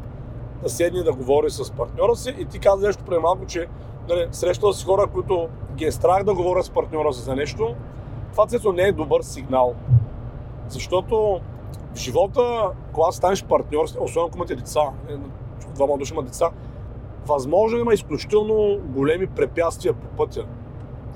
да 0.62 0.68
седне 0.68 1.00
и 1.00 1.04
да 1.04 1.12
говори 1.12 1.50
с 1.50 1.70
партньора 1.70 2.16
си. 2.16 2.34
И 2.38 2.44
ти 2.44 2.58
каза 2.58 2.86
нещо 2.86 3.04
преди 3.04 3.20
малко, 3.20 3.46
че 3.46 3.66
нали, 4.08 4.28
срещал 4.32 4.72
си 4.72 4.84
хора, 4.84 5.06
които 5.06 5.48
ги 5.76 5.84
е 5.84 5.92
страх 5.92 6.24
да 6.24 6.34
говорят 6.34 6.64
с 6.64 6.70
партньора 6.70 7.12
си 7.12 7.22
за 7.22 7.36
нещо. 7.36 7.74
Това 8.32 8.46
цето 8.46 8.72
не 8.72 8.82
е 8.82 8.92
добър 8.92 9.22
сигнал. 9.22 9.74
Защото 10.68 11.40
в 11.94 11.98
живота, 11.98 12.70
когато 12.92 13.16
станеш 13.16 13.44
партньор, 13.44 13.84
особено 14.00 14.26
ако 14.28 14.38
имате 14.38 14.56
деца, 14.56 14.80
е, 15.08 15.12
двама 15.74 15.98
души 15.98 16.12
имат 16.14 16.24
деца, 16.24 16.50
възможно 17.26 17.78
е 17.78 17.80
има 17.80 17.94
изключително 17.94 18.78
големи 18.84 19.26
препятствия 19.26 19.94
по 19.94 20.06
пътя. 20.06 20.44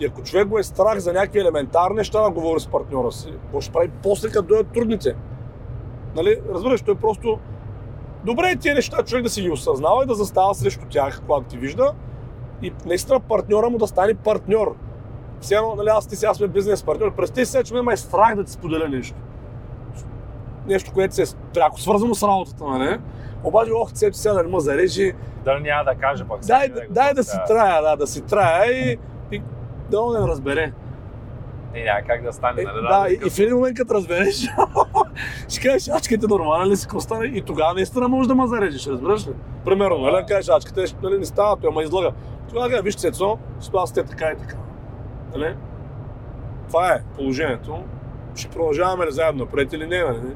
И 0.01 0.07
ако 0.07 0.23
човек 0.23 0.49
го 0.49 0.59
е 0.59 0.63
страх 0.63 0.99
за 0.99 1.13
някакви 1.13 1.41
елементарни 1.41 1.97
неща 1.97 2.23
да 2.23 2.31
говори 2.31 2.61
с 2.61 2.67
партньора 2.67 3.13
си, 3.13 3.33
какво 3.33 3.61
ще 3.61 3.73
прави 3.73 3.91
после, 4.03 4.31
като 4.31 4.49
дойдат 4.49 4.73
трудните? 4.73 5.17
Нали? 6.17 6.41
Разбираш, 6.53 6.83
той 6.83 6.95
просто 6.95 7.39
добре 8.25 8.51
е 8.51 8.57
тия 8.57 8.75
неща 8.75 9.03
човек 9.03 9.23
да 9.23 9.31
си 9.31 9.43
ги 9.43 9.51
осъзнава 9.51 10.03
и 10.03 10.07
да 10.07 10.15
застава 10.15 10.55
срещу 10.55 10.87
тях, 10.91 11.21
когато 11.21 11.47
ти 11.47 11.59
вижда. 11.59 11.93
И 12.63 12.73
наистина 12.87 13.21
партньора 13.21 13.71
му 13.71 13.79
да 13.79 13.87
стане 13.87 14.15
партньор. 14.15 14.75
Все 15.41 15.55
едно, 15.55 15.75
нали, 15.75 15.89
аз 15.89 16.07
ти 16.07 16.17
сега 16.17 16.35
сме 16.35 16.49
бизнес 16.49 16.83
партньор. 16.83 17.15
Представи 17.15 17.47
си, 17.47 17.59
че 17.65 17.75
ме 17.75 17.81
има 17.81 17.93
е 17.93 17.97
страх 17.97 18.35
да 18.35 18.45
ти 18.45 18.53
споделя 18.53 18.89
нещо. 18.89 19.15
Нещо, 20.67 20.93
което 20.93 21.15
се 21.15 21.23
е 21.23 21.27
пряко 21.55 21.81
свързано 21.81 22.15
с 22.15 22.23
работата, 22.23 22.65
нали? 22.65 22.99
Обаче, 23.45 23.71
ох, 23.73 23.93
цето 23.93 24.17
сега 24.17 24.35
да 24.35 24.43
не 24.43 24.49
ме 24.49 24.61
зарежи. 24.61 25.13
Дали 25.45 25.63
няма 25.63 25.85
да 25.85 25.95
каже 25.95 26.25
пък. 26.25 26.41
Дай, 26.41 26.69
го 26.69 26.75
дай 26.91 27.15
да 27.15 27.25
си 27.25 27.37
трая, 27.47 27.83
да, 27.83 27.97
да 27.97 28.07
си 28.07 28.21
трая 28.21 28.73
и, 28.73 28.99
и 29.33 29.43
да 29.91 30.21
не 30.21 30.29
разбере. 30.29 30.73
Не, 31.75 31.85
няма 31.85 32.01
как 32.07 32.23
да 32.23 32.33
стане, 32.33 32.63
Е, 32.63 32.65
нали? 32.65 32.81
да, 32.83 32.99
и, 33.01 33.03
Разлика. 33.05 33.27
и 33.27 33.31
в 33.31 33.39
един 33.39 33.55
момент, 33.55 33.77
като 33.77 33.95
разбереш, 33.95 34.49
ще 35.49 35.61
кажеш, 35.69 35.89
ачките 35.89 36.27
нормален 36.27 36.69
ли 36.69 36.77
си, 36.77 36.87
какво 36.87 37.01
стане? 37.01 37.27
И 37.27 37.43
тогава 37.43 37.75
наистина 37.75 38.09
можеш 38.09 38.29
да 38.29 38.35
ме 38.35 38.47
зарежеш, 38.47 38.87
разбираш 38.87 39.27
ли? 39.27 39.33
Примерно, 39.65 39.99
нали, 39.99 40.13
да 40.17 40.27
кажеш, 40.27 40.49
ачките 40.49 40.85
нали, 41.03 41.19
не 41.19 41.25
става, 41.25 41.57
той 41.57 41.71
ме 41.73 41.83
излага. 41.83 42.11
Тогава 42.51 42.71
кажа, 42.71 42.83
виж, 42.83 42.97
Цецо, 42.97 43.39
ситуацията 43.61 44.01
е 44.01 44.05
така 44.05 44.33
и 44.33 44.37
така. 44.37 44.57
Нали? 45.37 45.57
Това 46.69 46.93
е 46.93 47.03
положението. 47.17 47.85
Ще 48.35 48.49
продължаваме 48.49 49.07
ли 49.07 49.13
заедно 49.13 49.45
напред 49.45 49.73
или 49.73 49.87
не, 49.87 50.05
нали? 50.05 50.35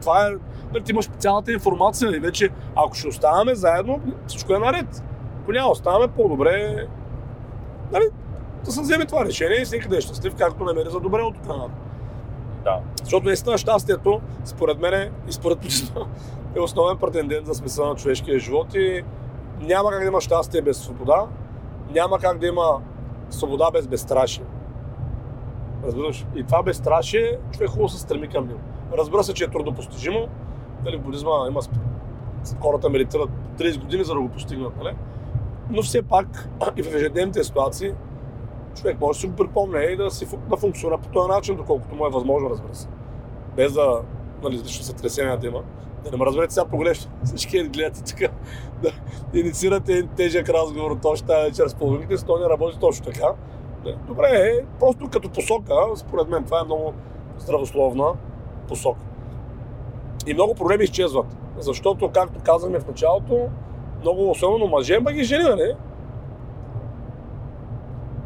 Това 0.00 0.26
е, 0.26 0.30
нали, 0.72 0.84
ти 0.84 0.92
имаш 0.92 1.06
цялата 1.18 1.52
информация 1.52 2.16
и 2.16 2.20
вече, 2.20 2.50
ако 2.76 2.94
ще 2.94 3.08
оставаме 3.08 3.54
заедно, 3.54 4.00
всичко 4.26 4.54
е 4.54 4.58
наред. 4.58 5.02
Ако 5.42 5.52
няма 5.52 5.70
оставаме, 5.70 6.08
по-добре 6.08 6.86
нали, 7.92 8.04
да 8.64 8.72
се 8.72 8.80
вземе 8.80 9.06
това 9.06 9.24
решение 9.24 9.60
и 9.60 9.64
всеки 9.64 9.88
да 9.88 9.96
е 9.96 10.00
щастлив, 10.00 10.34
както 10.38 10.64
намери 10.64 10.90
за 10.90 11.00
добре 11.00 11.22
от 11.22 11.34
тук. 11.34 11.70
Да. 12.64 12.80
Защото 13.02 13.26
наистина 13.26 13.58
щастието, 13.58 14.20
според 14.44 14.78
мен 14.78 15.12
и 15.28 15.32
според 15.32 15.58
е 16.56 16.60
основен 16.60 16.96
претендент 16.96 17.46
за 17.46 17.54
смисъла 17.54 17.88
на 17.88 17.94
човешкия 17.94 18.38
живот 18.38 18.74
и 18.74 19.02
няма 19.60 19.90
как 19.90 20.00
да 20.00 20.06
има 20.06 20.20
щастие 20.20 20.62
без 20.62 20.76
свобода, 20.76 21.26
няма 21.90 22.18
как 22.18 22.38
да 22.38 22.46
има 22.46 22.80
свобода 23.30 23.70
без 23.70 23.86
безстрашие. 23.88 24.44
Разбираш? 25.84 26.26
И 26.34 26.44
това 26.44 26.62
безстрашие, 26.62 27.38
човек 27.52 27.68
хубаво 27.68 27.88
се 27.88 27.98
стреми 27.98 28.28
към 28.28 28.46
него. 28.46 28.60
Разбира 28.98 29.24
се, 29.24 29.34
че 29.34 29.44
е 29.44 29.48
трудно 29.48 29.74
постижимо. 29.74 30.28
Нали, 30.84 30.96
в 30.96 31.00
будизма 31.00 31.30
има 31.48 31.60
хората 32.60 32.90
медитират 32.90 33.30
30 33.58 33.80
години, 33.80 34.04
за 34.04 34.14
да 34.14 34.20
го 34.20 34.28
постигнат. 34.28 34.76
Нали? 34.76 34.96
Но 35.70 35.82
все 35.82 36.02
пак 36.02 36.48
и 36.76 36.82
в 36.82 36.94
ежедневните 36.94 37.44
ситуации 37.44 37.92
човек 38.74 39.00
може 39.00 39.16
да 39.16 39.20
си 39.20 39.26
го 39.26 39.36
припомня 39.36 39.82
и 39.82 39.96
да, 39.96 40.10
си, 40.10 40.28
да 40.50 40.56
функционира 40.56 40.98
по 40.98 41.08
този 41.08 41.28
начин, 41.28 41.56
доколкото 41.56 41.94
му 41.94 42.06
е 42.06 42.10
възможно, 42.10 42.50
разбира 42.50 42.74
се. 42.74 42.88
Без 43.56 43.72
да 43.72 44.02
нали, 44.42 44.54
лично 44.54 44.84
сътресения 44.84 45.38
да 45.38 45.46
има. 45.46 45.62
Да 46.06 46.12
не 46.12 46.18
ме 46.18 46.26
разберете 46.26 46.54
сега 46.54 46.66
погрешно. 46.66 47.10
Всички 47.24 47.62
гледате 47.62 48.04
тук 48.04 48.30
да 48.82 48.92
инициирате 49.38 49.92
един 49.92 50.08
тежък 50.16 50.48
разговор 50.48 50.98
точно 51.02 51.26
тази 51.26 51.50
вечер 51.50 51.68
с 51.68 51.74
половините, 51.74 52.24
то 52.24 52.38
не 52.38 52.48
работи 52.48 52.78
точно 52.78 53.06
така. 53.06 53.26
Добре, 54.06 54.26
е, 54.26 54.64
просто 54.80 55.08
като 55.10 55.28
посока, 55.30 55.74
според 55.96 56.28
мен 56.28 56.44
това 56.44 56.60
е 56.60 56.64
много 56.64 56.94
здравословна 57.38 58.04
посока. 58.68 59.00
И 60.26 60.34
много 60.34 60.54
проблеми 60.54 60.84
изчезват. 60.84 61.36
Защото, 61.58 62.10
както 62.10 62.40
казахме 62.44 62.80
в 62.80 62.86
началото, 62.86 63.48
много 64.00 64.30
особено 64.30 64.66
мъже, 64.66 64.98
ма 64.98 65.12
ги 65.12 65.24
жени, 65.24 65.44
нали? 65.44 65.74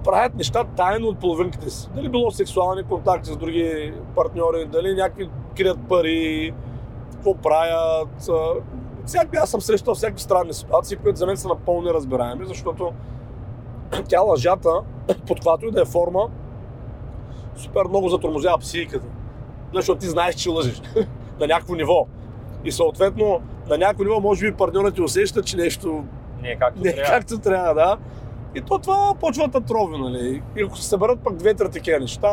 правят 0.04 0.34
неща 0.34 0.64
тайно 0.64 1.08
от 1.08 1.18
половинките 1.18 1.70
си. 1.70 1.88
Дали 1.94 2.08
било 2.08 2.30
сексуални 2.30 2.82
контакти 2.82 3.30
с 3.30 3.36
други 3.36 3.92
партньори, 4.16 4.66
дали 4.66 4.94
някакви 4.94 5.30
крият 5.56 5.78
пари, 5.88 6.54
какво 7.20 7.34
правят. 7.34 8.30
Всякакви, 9.06 9.36
аз 9.36 9.50
съм 9.50 9.60
срещал 9.60 9.94
всякакви 9.94 10.22
странни 10.22 10.52
ситуации, 10.52 10.96
които 10.96 11.18
за 11.18 11.26
мен 11.26 11.36
са 11.36 11.48
напълно 11.48 11.82
неразбираеми, 11.82 12.46
защото 12.46 12.92
тя 14.08 14.20
лъжата, 14.20 14.70
под 15.06 15.36
каквато 15.36 15.66
и 15.66 15.70
да 15.70 15.80
е 15.80 15.84
форма, 15.84 16.28
супер 17.56 17.84
много 17.88 18.08
затормозява 18.08 18.58
психиката. 18.58 19.06
Защото 19.74 20.00
ти 20.00 20.06
знаеш, 20.06 20.34
че 20.34 20.50
лъжеш 20.50 20.82
на 21.40 21.46
някакво 21.46 21.74
ниво. 21.74 22.06
И 22.64 22.72
съответно, 22.72 23.40
на 23.68 23.78
някакво 23.78 24.04
ниво, 24.04 24.20
може 24.20 24.50
би 24.50 24.56
партньорът 24.56 24.94
ти 24.94 25.02
усеща, 25.02 25.42
че 25.42 25.56
нещо 25.56 26.04
Не 26.42 26.48
е 26.48 26.56
както 26.56 26.80
не 26.82 26.94
трябва. 26.94 27.10
както 27.12 27.38
трябва, 27.38 27.74
да. 27.74 27.96
И 28.54 28.60
то 28.60 28.78
това 28.78 29.14
почва 29.20 29.48
да 29.48 29.60
трови, 29.60 29.98
нали. 29.98 30.42
И 30.56 30.62
ако 30.62 30.76
се 30.76 30.88
съберат 30.88 31.20
пък 31.24 31.36
две-три 31.36 31.70
такива 31.70 31.98
неща, 32.00 32.28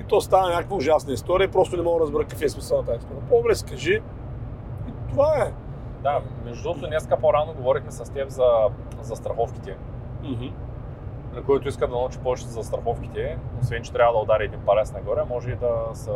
и 0.00 0.04
то 0.04 0.20
става 0.20 0.50
някаква 0.50 0.76
ужасна 0.76 1.12
история, 1.12 1.44
и 1.44 1.50
просто 1.50 1.76
не 1.76 1.82
мога 1.82 1.98
да 1.98 2.02
разбера 2.02 2.22
какъв 2.22 2.42
е 2.42 2.48
смисъл 2.48 2.78
на 2.78 2.84
тази 2.84 2.98
история. 2.98 3.22
По-добре 3.28 3.54
си 3.54 3.64
кажи. 3.64 4.02
И 4.88 5.08
това 5.10 5.42
е. 5.42 5.52
Да, 6.02 6.20
между 6.44 6.62
другото, 6.62 6.86
днеска 6.86 7.16
по-рано 7.16 7.54
говорихме 7.54 7.90
с 7.90 8.12
теб 8.12 8.28
за, 8.28 8.68
за 9.00 9.16
страховките. 9.16 9.76
Мгм. 10.22 10.46
на 11.34 11.42
който 11.42 11.68
иска 11.68 11.86
да 11.86 11.94
научи 11.94 12.18
повече 12.18 12.44
за 12.44 12.62
страховките, 12.62 13.38
освен 13.62 13.82
че 13.82 13.92
трябва 13.92 14.12
да 14.12 14.18
удари 14.18 14.44
един 14.44 14.60
палец 14.66 14.92
нагоре, 14.92 15.24
може 15.28 15.50
и 15.50 15.56
да 15.56 15.70
се, 15.92 16.10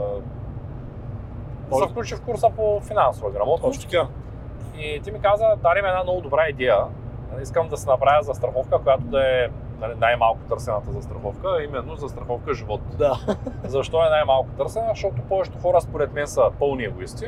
да 1.70 1.76
се 1.76 1.88
включи 1.90 2.14
в 2.14 2.22
курса 2.22 2.50
по 2.56 2.80
финансова 2.80 3.30
грамотност. 3.30 3.80
Точно 3.80 3.90
така. 3.90 4.08
И 4.78 5.00
ти 5.00 5.12
ми 5.12 5.20
каза, 5.20 5.44
даде 5.62 5.82
ми 5.82 5.88
една 5.88 6.02
много 6.02 6.20
добра 6.20 6.48
идея. 6.48 6.78
Нали, 7.32 7.42
Искам 7.42 7.68
да 7.68 7.76
се 7.76 7.88
направя 7.88 8.22
застраховка, 8.22 8.78
която 8.78 9.04
да 9.04 9.44
е 9.44 9.48
нали, 9.88 9.98
най-малко 9.98 10.40
търсената 10.48 10.92
застраховка, 10.92 11.48
а 11.58 11.62
именно 11.62 11.96
застраховка 11.96 12.54
живот. 12.54 12.80
Да. 12.98 13.18
Защо 13.64 14.06
е 14.06 14.08
най-малко 14.10 14.48
търсена? 14.50 14.86
Защото 14.88 15.22
повечето 15.22 15.58
хора 15.58 15.80
според 15.80 16.12
мен 16.12 16.26
са 16.26 16.50
пълни 16.58 16.84
егоисти. 16.84 17.26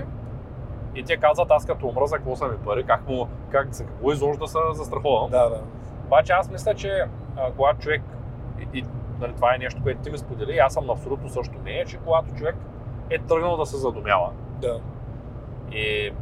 И 0.95 1.05
те 1.05 1.17
казват, 1.17 1.51
аз 1.51 1.67
като 1.67 1.87
умра, 1.87 2.07
за 2.07 2.17
какво 2.17 2.37
са 2.37 2.47
ми 2.49 2.57
пари, 2.65 2.85
как, 2.85 3.09
му, 3.09 3.29
как, 3.51 3.75
за 3.75 3.85
какво 3.85 4.13
изобщо 4.13 4.45
да 4.45 4.49
се 4.49 4.59
застраховам. 4.73 5.31
Да, 5.31 5.49
да. 5.49 5.61
Обаче 6.07 6.33
аз 6.33 6.51
мисля, 6.51 6.75
че 6.75 7.05
а, 7.37 7.53
когато 7.53 7.79
човек, 7.81 8.03
и, 8.61 8.79
и 8.79 8.85
нали, 9.21 9.33
това 9.33 9.55
е 9.55 9.59
нещо, 9.59 9.83
което 9.83 10.01
ти 10.01 10.11
ми 10.11 10.19
сподели, 10.19 10.53
и 10.53 10.59
аз 10.59 10.73
съм 10.75 10.91
абсолютно 10.91 11.29
също 11.29 11.59
мнение, 11.59 11.85
че 11.85 11.99
когато 11.99 12.35
човек 12.35 12.57
е 13.11 13.19
тръгнал 13.19 13.57
да 13.57 13.67
се 13.67 13.77
задумява, 13.77 14.31
Да. 14.61 14.81
и 15.73 16.13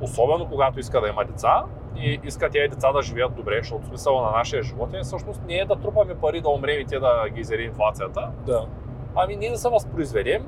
особено 0.00 0.48
когато 0.48 0.80
иска 0.80 1.00
да 1.00 1.08
има 1.08 1.24
деца, 1.24 1.64
и 1.96 2.20
иска 2.24 2.50
тези 2.50 2.68
деца 2.68 2.92
да 2.92 3.02
живеят 3.02 3.34
добре, 3.34 3.58
защото 3.62 3.86
смисъла 3.86 4.22
на 4.22 4.30
нашия 4.30 4.62
живот 4.62 4.94
е 4.94 5.00
всъщност 5.00 5.42
не 5.46 5.54
е 5.54 5.64
да 5.64 5.76
трупаме 5.76 6.14
пари 6.14 6.40
да 6.40 6.48
умрем 6.48 6.80
и 6.80 6.84
те 6.84 6.98
да 6.98 7.24
ги 7.34 7.40
изяде 7.40 7.62
инфлацията, 7.62 8.30
Да. 8.46 8.66
ами 9.14 9.36
ние 9.36 9.50
да 9.50 9.58
се 9.58 9.68
възпроизведем, 9.68 10.46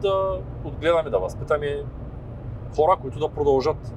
да 0.00 0.38
отгледаме, 0.64 1.10
да 1.10 1.18
възпитаме 1.18 1.82
хора, 2.76 2.96
които 3.02 3.18
да 3.18 3.28
продължат. 3.28 3.94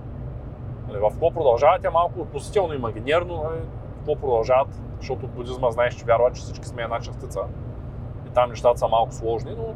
Нали, 0.88 0.98
В 1.00 1.10
какво 1.10 1.32
продължават 1.32 1.86
е 1.86 1.90
малко 1.90 2.22
относително 2.22 2.74
имагинерно, 2.74 3.44
нали, 3.44 3.62
какво 3.98 4.16
продължават, 4.16 4.82
защото 5.00 5.26
от 5.26 5.32
будизма 5.32 5.72
знаеш, 5.72 5.96
че 5.96 6.06
вярва, 6.06 6.32
че 6.32 6.42
всички 6.42 6.66
сме 6.68 6.82
една 6.84 7.00
частица. 7.00 7.40
И 8.28 8.30
там 8.30 8.50
нещата 8.50 8.78
са 8.80 8.88
малко 8.88 9.14
сложни, 9.14 9.52
но 9.58 9.74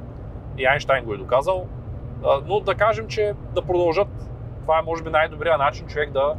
и 0.58 0.65
Айнштайн 0.65 1.06
го 1.06 1.13
е 1.13 1.17
доказал. 1.17 1.65
Но 2.46 2.60
да 2.60 2.76
кажем, 2.76 3.08
че 3.08 3.34
да 3.56 3.62
продължат. 3.62 4.08
Това 4.62 4.80
е 4.80 4.82
може 4.82 5.04
би 5.04 5.10
най-добрият 5.10 5.60
начин 5.60 5.88
човек 5.88 6.12
да... 6.12 6.36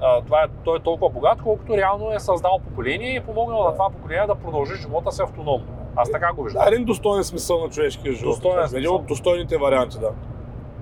а, 0.00 0.22
Това 0.22 0.42
е, 0.42 0.46
той 0.64 0.76
е 0.76 0.80
толкова 0.80 1.10
богат, 1.10 1.42
колкото 1.42 1.76
реално 1.76 2.12
е 2.12 2.18
създал 2.20 2.58
поколение 2.64 3.12
и 3.12 3.16
е 3.16 3.24
помогнал 3.24 3.64
на 3.64 3.72
това 3.72 3.90
поколение 3.90 4.26
да 4.26 4.34
продължи 4.34 4.74
живота 4.74 5.12
си 5.12 5.22
автономно. 5.22 5.66
Аз 5.96 6.10
така 6.10 6.32
го 6.32 6.42
виждам. 6.44 6.62
Да, 6.64 6.68
един 6.68 6.84
достоен 6.84 7.24
смисъл 7.24 7.60
на 7.60 7.68
човешкия 7.68 8.12
живот. 8.12 8.32
Достоен 8.34 8.58
Един 8.58 8.68
смисъл. 8.68 8.94
от 8.94 9.06
достойните 9.06 9.58
варианти, 9.58 9.98
да. 9.98 10.10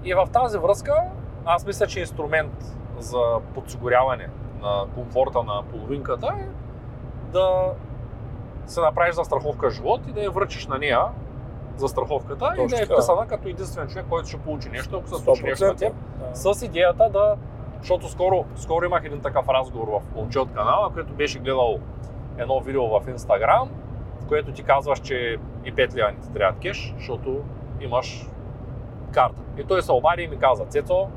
И 0.04 0.14
в 0.14 0.26
тази 0.32 0.58
връзка, 0.58 1.02
аз 1.44 1.66
мисля, 1.66 1.86
че 1.86 2.00
инструмент 2.00 2.52
за 2.98 3.22
подсигуряване 3.54 4.28
на 4.62 4.84
комфорта 4.94 5.42
на 5.42 5.62
половинката 5.70 6.26
е 6.26 6.46
да 7.32 7.72
се 8.66 8.80
направиш 8.80 9.14
застраховка 9.14 9.70
живот 9.70 10.00
и 10.08 10.12
да 10.12 10.20
я 10.20 10.30
връчиш 10.30 10.66
на 10.66 10.78
нея 10.78 11.00
застраховката 11.76 12.50
и 12.54 12.56
Точно 12.56 12.76
да 12.76 12.82
е 12.82 12.86
вписана 12.86 13.26
като 13.26 13.48
единствен 13.48 13.88
човек, 13.88 14.06
който 14.10 14.28
ще 14.28 14.38
получи 14.38 14.68
нещо, 14.68 14.96
ако 14.96 15.08
се 15.08 15.24
случи 15.24 15.42
нещо 15.42 15.64
на 15.64 15.74
100%. 15.74 15.78
теб. 15.78 15.92
Да. 16.18 16.54
С 16.54 16.62
идеята 16.62 17.10
да, 17.10 17.36
защото 17.78 18.08
скоро, 18.08 18.44
скоро 18.56 18.84
имах 18.84 19.04
един 19.04 19.20
такъв 19.20 19.48
разговор 19.48 19.88
в 19.88 20.14
момче 20.14 20.38
от 20.38 20.52
канала, 20.54 20.90
който 20.94 21.12
беше 21.12 21.38
гледал 21.38 21.78
едно 22.38 22.60
видео 22.60 23.00
в 23.00 23.08
Инстаграм, 23.08 23.70
в 24.20 24.26
което 24.26 24.52
ти 24.52 24.62
казваш, 24.62 25.00
че 25.00 25.36
и 25.64 25.74
5 25.74 25.94
лева 25.94 26.12
не 26.12 26.20
ти 26.20 26.32
трябва 26.32 26.60
кеш, 26.60 26.94
защото 26.96 27.40
имаш 27.80 28.26
карта. 29.12 29.42
И 29.58 29.64
той 29.64 29.82
се 29.82 29.92
обади 29.92 30.22
и 30.22 30.28
ми 30.28 30.38
каза, 30.38 30.64
Цецо, 30.64 31.08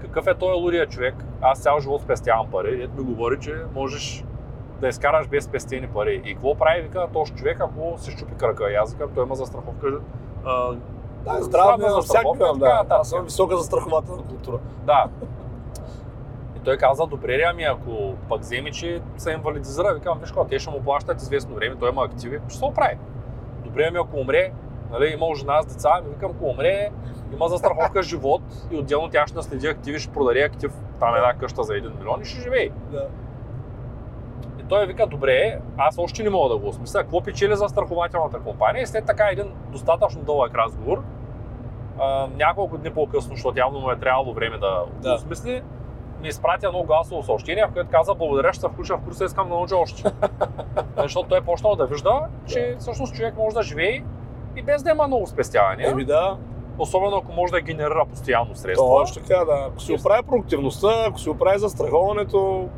какъв 0.00 0.26
е 0.26 0.34
той 0.34 0.52
лудия 0.54 0.86
човек? 0.86 1.14
Аз 1.40 1.62
цял 1.62 1.80
живот 1.80 2.02
спестявам 2.02 2.50
пари. 2.50 2.82
Ето 2.82 2.96
ми 2.96 3.04
говори, 3.04 3.40
че 3.40 3.54
можеш 3.74 4.24
да 4.80 4.88
изкараш 4.88 5.28
без 5.28 5.44
спестени 5.44 5.88
пари. 5.88 6.22
И 6.24 6.34
какво 6.34 6.54
прави, 6.54 6.82
вика, 6.82 7.08
този 7.12 7.34
човек, 7.34 7.60
ако 7.60 7.94
се 7.98 8.10
щупи 8.10 8.34
крака? 8.34 8.72
И 8.72 8.74
аз 8.74 8.92
викам, 8.92 9.10
той 9.14 9.24
има 9.24 9.34
застраховка. 9.34 9.86
А, 11.26 11.36
Да, 11.36 11.42
здраве 11.42 11.84
на 11.84 11.90
застраховка 11.90 12.44
всякакъв, 12.44 12.56
и 12.56 12.60
така 12.60 12.82
да. 12.88 12.94
Аз 12.94 13.08
съм 13.08 13.24
висока 13.24 13.56
застрахователна 13.56 14.22
култура. 14.22 14.58
Да. 14.84 15.06
И 16.56 16.58
той 16.64 16.76
каза, 16.76 17.06
добре, 17.06 17.38
ли, 17.38 17.42
ами 17.42 17.64
ако 17.64 18.14
пък 18.28 18.40
вземе, 18.40 18.70
че 18.70 19.00
се 19.16 19.30
инвалидизира, 19.30 19.94
викам, 19.94 20.18
виж 20.18 20.28
какво, 20.28 20.44
те 20.44 20.58
ще 20.58 20.70
му 20.70 20.82
плащат 20.82 21.22
известно 21.22 21.54
време, 21.54 21.76
той 21.80 21.90
има 21.90 22.04
активи, 22.04 22.40
ще 22.48 22.58
се 22.58 22.64
оправи. 22.64 22.98
Добре, 23.64 23.86
ами 23.88 23.98
ако 23.98 24.16
умре, 24.16 24.52
нали, 24.90 25.06
има 25.06 25.34
жена 25.34 25.62
с 25.62 25.66
деца, 25.66 25.90
ами 25.92 26.08
викам, 26.08 26.30
ако 26.36 26.44
умре, 26.44 26.90
има 27.32 27.48
застраховка 27.48 28.02
живот 28.12 28.42
и 28.70 28.76
отделно 28.76 29.10
тя 29.10 29.26
ще 29.26 29.36
наследи 29.36 29.66
активи, 29.66 29.98
ще 29.98 30.12
продаде 30.12 30.40
актив, 30.40 30.72
там 31.00 31.14
е 31.14 31.18
една 31.18 31.34
къща 31.34 31.62
за 31.62 31.72
1 31.72 31.98
милион 31.98 32.22
и 32.22 32.24
ще 32.24 32.40
живее. 32.40 32.68
Да. 32.90 33.08
И 34.60 34.68
той 34.68 34.86
вика, 34.86 35.06
добре, 35.06 35.60
аз 35.76 35.98
още 35.98 36.22
не 36.22 36.30
мога 36.30 36.48
да 36.48 36.58
го 36.58 36.68
осмисля, 36.68 37.00
какво 37.00 37.20
печели 37.20 37.56
за 37.56 37.68
страхователната 37.68 38.38
компания 38.38 38.82
и 38.82 38.86
след 38.86 39.06
така 39.06 39.28
един 39.32 39.52
достатъчно 39.72 40.22
дълъг 40.22 40.54
разговор, 40.54 41.02
а, 42.00 42.26
няколко 42.36 42.78
дни 42.78 42.90
по-късно, 42.90 43.34
защото 43.34 43.58
явно 43.58 43.80
му 43.80 43.90
е 43.90 43.96
трябвало 43.96 44.32
време 44.32 44.58
да, 44.58 44.82
Да. 45.00 45.14
осмисли, 45.14 45.62
ми 46.22 46.28
изпрати 46.28 46.66
едно 46.66 46.82
гласово 46.82 47.22
съобщение, 47.22 47.66
в 47.66 47.72
което 47.72 47.90
каза, 47.90 48.14
благодаря, 48.14 48.52
ще 48.52 48.60
се 48.60 48.68
включа 48.68 48.96
в 48.96 49.00
курса, 49.00 49.24
искам 49.24 49.48
да 49.48 49.54
науча 49.54 49.76
още. 49.76 50.02
защото 50.96 51.28
той 51.28 51.38
е 51.38 51.42
почнал 51.42 51.76
да 51.76 51.86
вижда, 51.86 52.20
че 52.46 52.76
всъщност 52.78 53.14
човек 53.14 53.34
може 53.36 53.54
да 53.54 53.62
живее 53.62 54.02
и 54.56 54.62
без 54.62 54.82
да 54.82 54.90
има 54.90 55.06
много 55.06 55.26
спестявания, 55.26 55.90
Еми 55.90 56.04
да, 56.04 56.36
особено 56.78 57.16
ако 57.16 57.32
може 57.32 57.52
да 57.52 57.60
генерира 57.60 58.04
постоянно 58.10 58.54
средства. 58.54 58.86
точно 58.86 59.22
така, 59.22 59.44
да. 59.44 59.66
Ако 59.68 59.80
си 59.80 59.92
оправи 59.94 60.22
продуктивността, 60.22 61.04
ако 61.08 61.18
си 61.18 61.30
оправи 61.30 61.58
застраховането, 61.58 62.68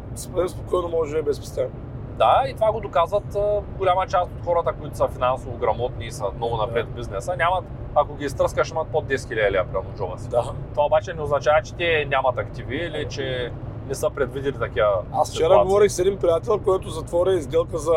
спокойно 0.48 0.88
може 0.88 1.00
да 1.00 1.06
живее 1.08 1.22
без 1.22 1.36
спестяване. 1.36 1.74
Да, 2.18 2.44
и 2.48 2.54
това 2.54 2.72
го 2.72 2.80
доказват 2.80 3.36
голяма 3.78 4.06
част 4.06 4.30
от 4.30 4.44
хората, 4.44 4.72
които 4.72 4.96
са 4.96 5.08
финансово 5.08 5.56
грамотни 5.56 6.06
и 6.06 6.10
са 6.12 6.24
много 6.36 6.56
напред 6.56 6.86
в 6.86 6.94
бизнеса. 6.94 7.36
Нямат, 7.38 7.64
ако 7.94 8.14
ги 8.14 8.24
изтръскаш, 8.24 8.70
имат 8.70 8.88
под 8.88 9.04
10 9.04 9.14
000 9.14 9.50
лева 9.50 9.64
прямо 9.72 9.84
джоба 9.96 10.18
си. 10.18 10.28
Да. 10.28 10.52
Това 10.72 10.84
обаче 10.84 11.14
не 11.14 11.22
означава, 11.22 11.62
че 11.62 11.74
те 11.74 12.06
нямат 12.10 12.38
активи 12.38 12.76
или 12.76 13.06
че 13.10 13.52
не 13.88 13.94
са 13.94 14.10
предвидели 14.10 14.58
такива 14.58 15.02
Аз 15.12 15.30
вчера 15.30 15.44
ситуации. 15.44 15.66
говорих 15.66 15.90
с 15.90 15.98
един 15.98 16.18
приятел, 16.18 16.58
който 16.58 16.90
затвори 16.90 17.34
изделка 17.34 17.78
за 17.78 17.94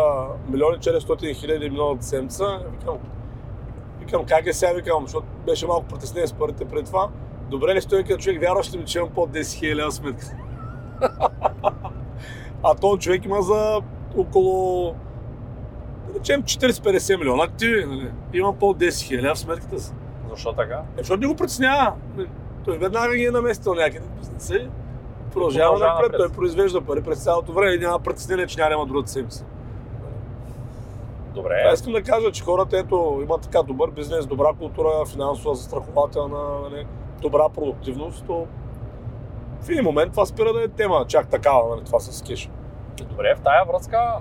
милиони 0.47 0.77
400 0.77 1.35
хиляди 1.35 1.69
миналата 1.69 2.05
седмица. 2.05 2.59
Викам, 2.71 2.97
викам, 3.99 4.25
как 4.25 4.45
е 4.45 4.53
сега, 4.53 4.73
викам, 4.73 5.03
защото 5.03 5.27
беше 5.45 5.67
малко 5.67 5.85
притеснен 5.87 6.27
с 6.27 6.33
парите 6.33 6.65
преди 6.65 6.85
това. 6.85 7.09
Добре 7.49 7.75
ли 7.75 7.81
стои 7.81 8.03
като 8.03 8.17
човек, 8.23 8.41
вярваш 8.41 8.73
ли 8.73 8.77
ми, 8.77 8.85
че 8.85 8.97
имам 8.97 9.09
под 9.09 9.29
10 9.29 9.59
хиляди 9.59 9.91
сметка? 9.91 10.25
а 12.63 12.75
този 12.75 12.99
човек 12.99 13.25
има 13.25 13.41
за 13.41 13.81
около 14.17 14.95
да 16.07 16.19
речем 16.19 16.43
40-50 16.43 17.17
милиона 17.19 17.43
активи. 17.43 17.85
Нали? 17.85 18.11
Има 18.33 18.53
под 18.53 18.77
10 18.77 19.01
хиляди 19.03 19.27
в 19.27 19.39
сметката 19.39 19.79
си. 19.79 19.93
Защо 20.29 20.53
така? 20.53 20.81
Е, 20.97 20.97
защото 20.97 21.21
не 21.21 21.27
го 21.27 21.35
притеснява. 21.35 21.93
Той 22.65 22.77
веднага 22.77 23.15
ги 23.15 23.25
е 23.25 23.31
наместил 23.31 23.73
някъде 23.73 24.05
и 24.51 24.67
продължава 25.33 25.69
Продължава 25.71 25.79
напред. 25.79 26.11
напред. 26.11 26.17
Той 26.17 26.29
произвежда 26.29 26.81
пари 26.81 27.01
през 27.03 27.23
цялото 27.23 27.53
време 27.53 27.73
и 27.73 27.79
няма 27.79 27.99
притеснение, 27.99 28.47
че 28.47 28.59
няма 28.59 28.85
другата 28.85 29.11
седмица. 29.11 29.45
Добре. 31.33 31.61
Това 31.63 31.73
искам 31.73 31.93
да 31.93 32.03
кажа, 32.03 32.31
че 32.31 32.43
хората 32.43 32.77
ето, 32.77 33.19
имат 33.23 33.41
така 33.41 33.63
добър 33.63 33.91
бизнес, 33.91 34.25
добра 34.27 34.53
култура, 34.59 35.05
финансова, 35.05 35.55
застрахователна. 35.55 36.59
Нали. 36.61 36.85
добра 37.21 37.49
продуктивност, 37.49 38.23
то 38.27 38.47
в 39.61 39.69
един 39.69 39.83
момент 39.83 40.11
това 40.11 40.25
спира 40.25 40.53
да 40.53 40.63
е 40.63 40.67
тема, 40.67 41.05
чак 41.07 41.27
такава, 41.27 41.75
нали, 41.75 41.85
това 41.85 41.99
с 41.99 42.23
кеш. 42.23 42.49
Добре, 43.09 43.35
в 43.35 43.41
тая 43.41 43.65
връзка 43.65 44.13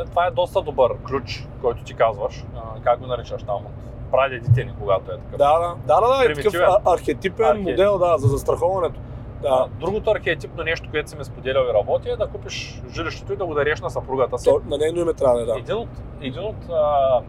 е, 0.00 0.04
това 0.04 0.26
е 0.26 0.30
доста 0.30 0.62
добър 0.62 0.96
ключ, 1.08 1.48
който 1.60 1.84
ти 1.84 1.94
казваш. 1.94 2.44
А, 2.56 2.80
Как 2.82 3.00
го 3.00 3.06
наричаш 3.06 3.42
там 3.42 3.56
от 3.56 3.72
прадедите 4.10 4.64
ни, 4.64 4.72
когато 4.80 5.12
е 5.12 5.16
такъв. 5.16 5.38
Да, 5.38 5.58
да, 5.58 5.74
да, 5.86 6.00
да, 6.00 6.16
да 6.18 6.24
е 6.24 6.34
такъв 6.34 6.54
архетипен 6.86 7.46
Архетип. 7.46 7.68
модел, 7.68 7.98
да, 7.98 8.18
за 8.18 8.28
застраховането. 8.28 9.00
Да, 9.42 9.66
Другото 9.80 10.10
архетипно 10.10 10.64
нещо, 10.64 10.88
което 10.90 11.10
си 11.10 11.16
ме 11.16 11.24
споделял 11.24 11.64
и 11.70 11.74
работи 11.74 12.08
е 12.08 12.16
да 12.16 12.26
купиш 12.26 12.82
жилището 12.90 13.32
и 13.32 13.36
да 13.36 13.46
го 13.46 13.54
дареш 13.54 13.80
на 13.80 13.90
съпругата 13.90 14.38
си. 14.38 14.44
то, 14.44 14.60
на 14.66 14.78
нейно 14.78 15.00
име 15.00 15.12
трябва 15.12 15.42
е, 15.42 15.44
да. 15.44 15.58
Един 15.58 15.74
от, 15.74 15.88
един 16.20 16.44
от 16.44 16.56
а, 16.70 17.20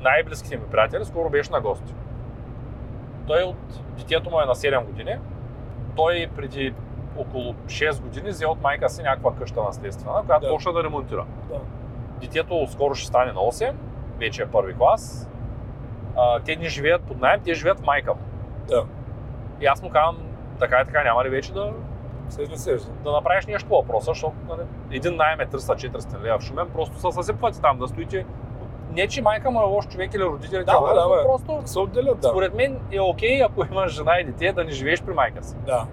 най-близките 0.00 0.56
ми 0.56 0.62
приятели 0.70 1.04
скоро 1.04 1.30
беше 1.30 1.52
на 1.52 1.60
гости. 1.60 1.94
Той 3.26 3.42
от 3.42 3.80
детето 3.98 4.30
му 4.30 4.40
е 4.40 4.44
на 4.44 4.54
7 4.54 4.84
години. 4.84 5.16
Той 5.96 6.28
преди 6.36 6.74
около 7.18 7.54
6 7.66 8.00
години 8.00 8.28
взе 8.28 8.46
от 8.46 8.62
майка 8.62 8.88
си 8.88 9.02
някаква 9.02 9.34
къща 9.34 9.62
наследствена, 9.62 10.22
която 10.26 10.42
Да. 10.42 10.52
почна 10.52 10.72
да 10.72 10.84
ремонтира. 10.84 11.24
Да. 11.48 11.58
Детето 12.20 12.66
скоро 12.68 12.94
ще 12.94 13.06
стане 13.06 13.32
на 13.32 13.40
8, 13.40 13.72
вече 14.18 14.42
е 14.42 14.46
първи 14.46 14.74
клас. 14.74 15.30
А, 16.16 16.40
те 16.40 16.56
не 16.56 16.68
живеят 16.68 17.02
под 17.02 17.20
найем, 17.20 17.40
те 17.40 17.54
живеят 17.54 17.80
в 17.80 17.84
майка 17.84 18.14
му. 18.14 18.20
Да. 18.68 18.84
И 19.60 19.66
аз 19.66 19.82
му 19.82 19.90
казвам, 19.90 20.18
така 20.58 20.80
и 20.80 20.84
така 20.84 21.04
няма 21.04 21.24
ли 21.24 21.28
вече 21.28 21.52
да, 21.52 21.72
Сеща, 22.28 22.58
сеща. 22.58 22.90
да 22.94 23.12
направиш 23.12 23.46
нещо 23.46 23.68
въпроса, 23.68 24.06
защото 24.06 24.36
нали, 24.48 24.60
един 24.90 25.16
найем 25.16 25.40
е 25.40 25.46
300-400 25.46 26.22
лева 26.22 26.38
в 26.38 26.42
Шумен, 26.42 26.68
просто 26.68 26.96
се 26.96 27.12
съсипвате 27.12 27.60
там 27.60 27.78
да 27.78 27.88
стоите. 27.88 28.26
Не, 28.90 29.08
че 29.08 29.22
майка 29.22 29.50
му 29.50 29.60
е 29.60 29.64
лош 29.64 29.86
човек 29.86 30.14
или 30.14 30.24
родителите, 30.24 30.64
Да, 30.64 30.80
му, 30.80 30.86
да, 30.86 31.08
бе. 31.08 31.22
просто 31.22 31.60
Се 31.64 31.78
отделят, 31.78 32.20
да. 32.20 32.28
според 32.28 32.54
мен 32.54 32.80
е 32.92 33.00
окей, 33.00 33.42
ако 33.42 33.64
имаш 33.64 33.92
жена 33.92 34.18
и 34.18 34.24
дете, 34.24 34.52
да 34.52 34.64
не 34.64 34.70
живееш 34.70 35.02
при 35.02 35.14
майка 35.14 35.42
си. 35.44 35.56
Да. 35.56 35.86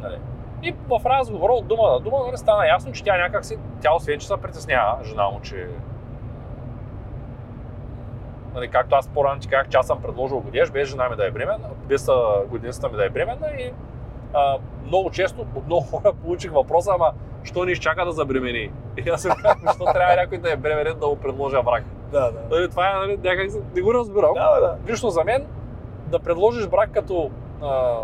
Нали. 0.00 0.18
И 0.62 0.74
в 0.88 1.06
разговора 1.06 1.52
от 1.52 1.66
дума 1.66 1.90
на 1.90 2.00
дума 2.00 2.18
нали, 2.26 2.36
стана 2.36 2.66
ясно, 2.66 2.92
че 2.92 3.04
тя 3.04 3.16
някак 3.16 3.44
си, 3.44 3.58
тя 3.80 3.94
освен, 3.94 4.18
че 4.18 4.26
се 4.26 4.36
притеснява 4.36 5.04
жена 5.04 5.28
му, 5.28 5.40
че 5.40 5.68
нали, 8.54 8.68
както 8.68 8.94
аз 8.94 9.08
по-рано 9.08 9.40
ти 9.40 9.48
казах, 9.48 9.68
че 9.68 9.78
аз 9.78 9.86
съм 9.86 10.02
предложил 10.02 10.40
годиш, 10.40 10.70
без 10.70 10.88
жена 10.88 11.08
ми 11.08 11.16
да 11.16 11.26
е 11.26 11.30
бременна, 11.30 11.68
без 11.88 12.08
а, 12.08 12.46
годиницата 12.50 12.88
ми 12.88 12.96
да 12.96 13.06
е 13.06 13.08
бременна 13.08 13.46
и 13.58 13.72
а, 14.34 14.58
много 14.86 15.10
често 15.10 15.40
от 15.54 15.66
много 15.66 15.82
хора 15.82 16.12
получих 16.12 16.52
въпроса, 16.52 16.90
ама 16.94 17.12
що 17.44 17.64
не 17.64 17.72
изчака 17.72 18.04
да 18.04 18.12
забремени? 18.12 18.72
И 18.96 19.10
аз 19.10 19.22
си 19.22 19.28
казвам, 19.28 19.62
защо 19.66 19.84
трябва 19.84 20.16
някой 20.16 20.38
да 20.38 20.52
е 20.52 20.56
бременен 20.56 20.98
да 20.98 21.06
му 21.06 21.16
предложа 21.16 21.62
брак? 21.62 21.84
Да, 22.12 22.30
да. 22.32 22.40
Нали, 22.50 22.70
това 22.70 22.90
е, 22.90 22.94
нали, 22.94 23.18
някак 23.24 23.50
не 23.74 23.82
го 23.82 23.94
разбирам. 23.94 24.34
Да, 24.34 24.60
да. 24.60 24.92
Лично 24.92 25.10
за 25.10 25.24
мен, 25.24 25.46
да 26.06 26.18
предложиш 26.18 26.66
брак 26.66 26.90
като 26.92 27.30
а, 27.62 27.98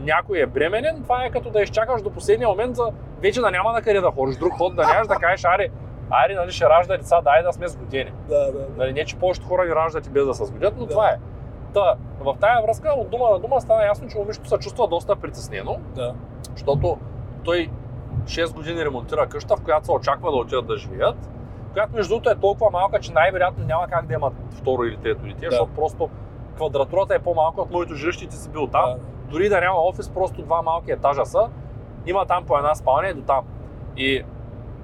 някой 0.00 0.38
е 0.38 0.46
бременен, 0.46 1.02
това 1.02 1.24
е 1.24 1.30
като 1.30 1.50
да 1.50 1.62
изчакаш 1.62 2.02
до 2.02 2.10
последния 2.10 2.48
момент, 2.48 2.76
за 2.76 2.90
вече 3.20 3.40
да 3.40 3.50
няма 3.50 3.72
на 3.72 3.82
къде 3.82 4.00
да 4.00 4.10
ходиш, 4.10 4.36
друг 4.36 4.52
ход 4.52 4.76
да 4.76 4.86
нямаш, 4.86 5.06
да 5.06 5.14
кажеш, 5.14 5.44
аре, 5.44 5.68
аре, 6.10 6.34
нали, 6.34 6.50
ще 6.50 6.64
ражда 6.64 6.96
деца, 6.96 7.20
дай 7.20 7.42
да 7.42 7.52
сме 7.52 7.68
сгодени. 7.68 8.12
Да, 8.28 8.38
да, 8.38 8.52
да. 8.52 8.66
Нали, 8.76 8.92
не, 8.92 9.04
че 9.04 9.16
повечето 9.16 9.46
хора 9.46 9.66
ги 9.66 9.74
раждат 9.74 10.06
и 10.06 10.10
без 10.10 10.26
да 10.26 10.34
се 10.34 10.44
сгодят, 10.44 10.74
но 10.76 10.84
Да. 10.84 10.90
това 10.90 11.08
е. 11.08 11.16
Та, 11.74 11.94
в 12.20 12.36
тая 12.40 12.62
връзка 12.62 12.88
от 12.90 13.10
дума 13.10 13.30
на 13.30 13.38
дума 13.38 13.60
стана 13.60 13.84
ясно, 13.84 14.08
че 14.08 14.18
момичето 14.18 14.48
се 14.48 14.58
чувства 14.58 14.88
доста 14.88 15.16
притеснено, 15.16 15.78
да. 15.94 16.14
защото 16.52 16.98
той 17.44 17.70
6 18.24 18.54
години 18.54 18.84
ремонтира 18.84 19.26
къща, 19.26 19.56
в 19.56 19.62
която 19.62 19.86
се 19.86 19.92
очаква 19.92 20.30
да 20.30 20.36
отидат 20.36 20.66
да 20.66 20.76
живеят, 20.76 21.16
която 21.72 21.92
между 21.94 22.08
другото 22.10 22.30
е 22.30 22.34
толкова 22.34 22.70
малка, 22.70 23.00
че 23.00 23.12
най-вероятно 23.12 23.64
няма 23.64 23.86
как 23.88 24.06
да 24.06 24.14
имат 24.14 24.32
второ 24.50 24.82
или 24.84 24.96
трето 24.96 25.22
дете, 25.22 25.40
Да. 25.40 25.50
защото 25.50 25.72
просто 25.74 26.10
квадратурата 26.56 27.14
е 27.14 27.18
по-малка 27.18 27.60
от 27.60 27.70
моето 27.70 27.94
жилище 27.94 28.24
и 28.24 28.28
ти 28.28 28.36
си 28.36 28.50
бил 28.50 28.66
там. 28.66 28.84
Да. 28.84 28.98
Дори 29.30 29.48
да 29.48 29.60
няма 29.60 29.78
офис, 29.78 30.08
просто 30.10 30.42
два 30.42 30.62
малки 30.62 30.90
етажа 30.90 31.26
са. 31.26 31.48
Има 32.06 32.26
там 32.26 32.44
по 32.46 32.56
една 32.58 32.74
спалня 32.74 33.08
и 33.08 33.14
до 33.14 33.22
там. 33.22 33.44
И 33.96 34.24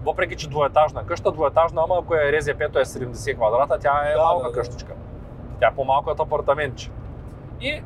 въпреки, 0.05 0.37
че 0.37 0.49
двоетажна 0.49 1.07
къща, 1.07 1.33
двоетажна, 1.33 1.83
ама 1.85 2.01
ако 2.03 2.15
е 2.15 2.33
РЗП-то 2.33 2.79
е 2.79 2.85
70 2.85 3.35
квадрата, 3.35 3.79
тя 3.79 4.03
е 4.11 4.13
Да, 4.13 4.25
малка 4.25 4.45
да, 4.45 4.49
да. 4.53 4.59
къщичка. 4.59 4.93
Тя 5.61 5.67
е 5.69 5.75
по-малко 5.75 6.11
от 6.11 6.21
апартаментче. 6.21 6.91
И, 7.61 7.83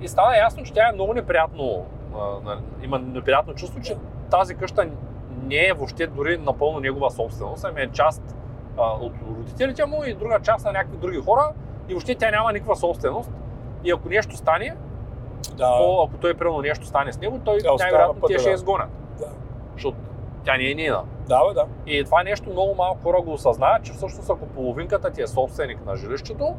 и 0.00 0.08
стана 0.08 0.36
ясно, 0.36 0.62
че 0.62 0.72
тя 0.72 0.88
е 0.88 0.92
много 0.92 1.14
неприятно, 1.14 1.86
има 2.82 2.98
неприятно 2.98 3.54
чувство, 3.54 3.80
че 3.80 3.96
тази 4.30 4.54
къща 4.54 4.88
не 5.42 5.66
е 5.66 5.72
въобще 5.72 6.06
дори 6.06 6.38
напълно 6.38 6.80
негова 6.80 7.10
собственост, 7.10 7.64
ами 7.64 7.80
е 7.80 7.90
част 7.90 8.36
а, 8.78 8.92
от 8.92 9.12
родителите 9.38 9.84
му 9.84 10.04
и 10.04 10.14
друга 10.14 10.40
част 10.42 10.64
на 10.64 10.72
някакви 10.72 10.96
други 10.96 11.20
хора 11.20 11.52
и 11.88 11.92
въобще 11.92 12.14
тя 12.14 12.30
няма 12.30 12.52
никаква 12.52 12.76
собственост. 12.76 13.30
И 13.84 13.90
ако 13.90 14.08
нещо 14.08 14.36
стане, 14.36 14.76
Да. 15.56 15.78
то, 15.78 16.08
ако 16.08 16.20
той 16.20 16.34
примерно 16.34 16.60
нещо 16.60 16.86
стане 16.86 17.12
с 17.12 17.20
него, 17.20 17.40
той 17.44 17.58
Тя 17.58 17.74
най-вероятно 17.78 18.28
те 18.28 18.38
ще 18.38 18.48
да. 18.48 18.54
изгонят. 18.54 18.88
Да. 19.18 19.26
Защото 19.72 19.96
тя 20.44 20.56
не 20.56 20.70
е 20.70 20.74
нейна. 20.74 21.02
Да, 21.28 21.48
бе, 21.48 21.54
да. 21.54 21.66
И 21.86 22.04
това 22.04 22.22
нещо 22.22 22.50
много 22.50 22.74
малко 22.74 23.02
хора 23.02 23.22
го 23.22 23.32
осъзнават, 23.32 23.82
че 23.82 23.92
всъщност 23.92 24.30
ако 24.30 24.46
половинката 24.46 25.10
ти 25.10 25.22
е 25.22 25.26
собственик 25.26 25.86
на 25.86 25.96
жилището, 25.96 26.54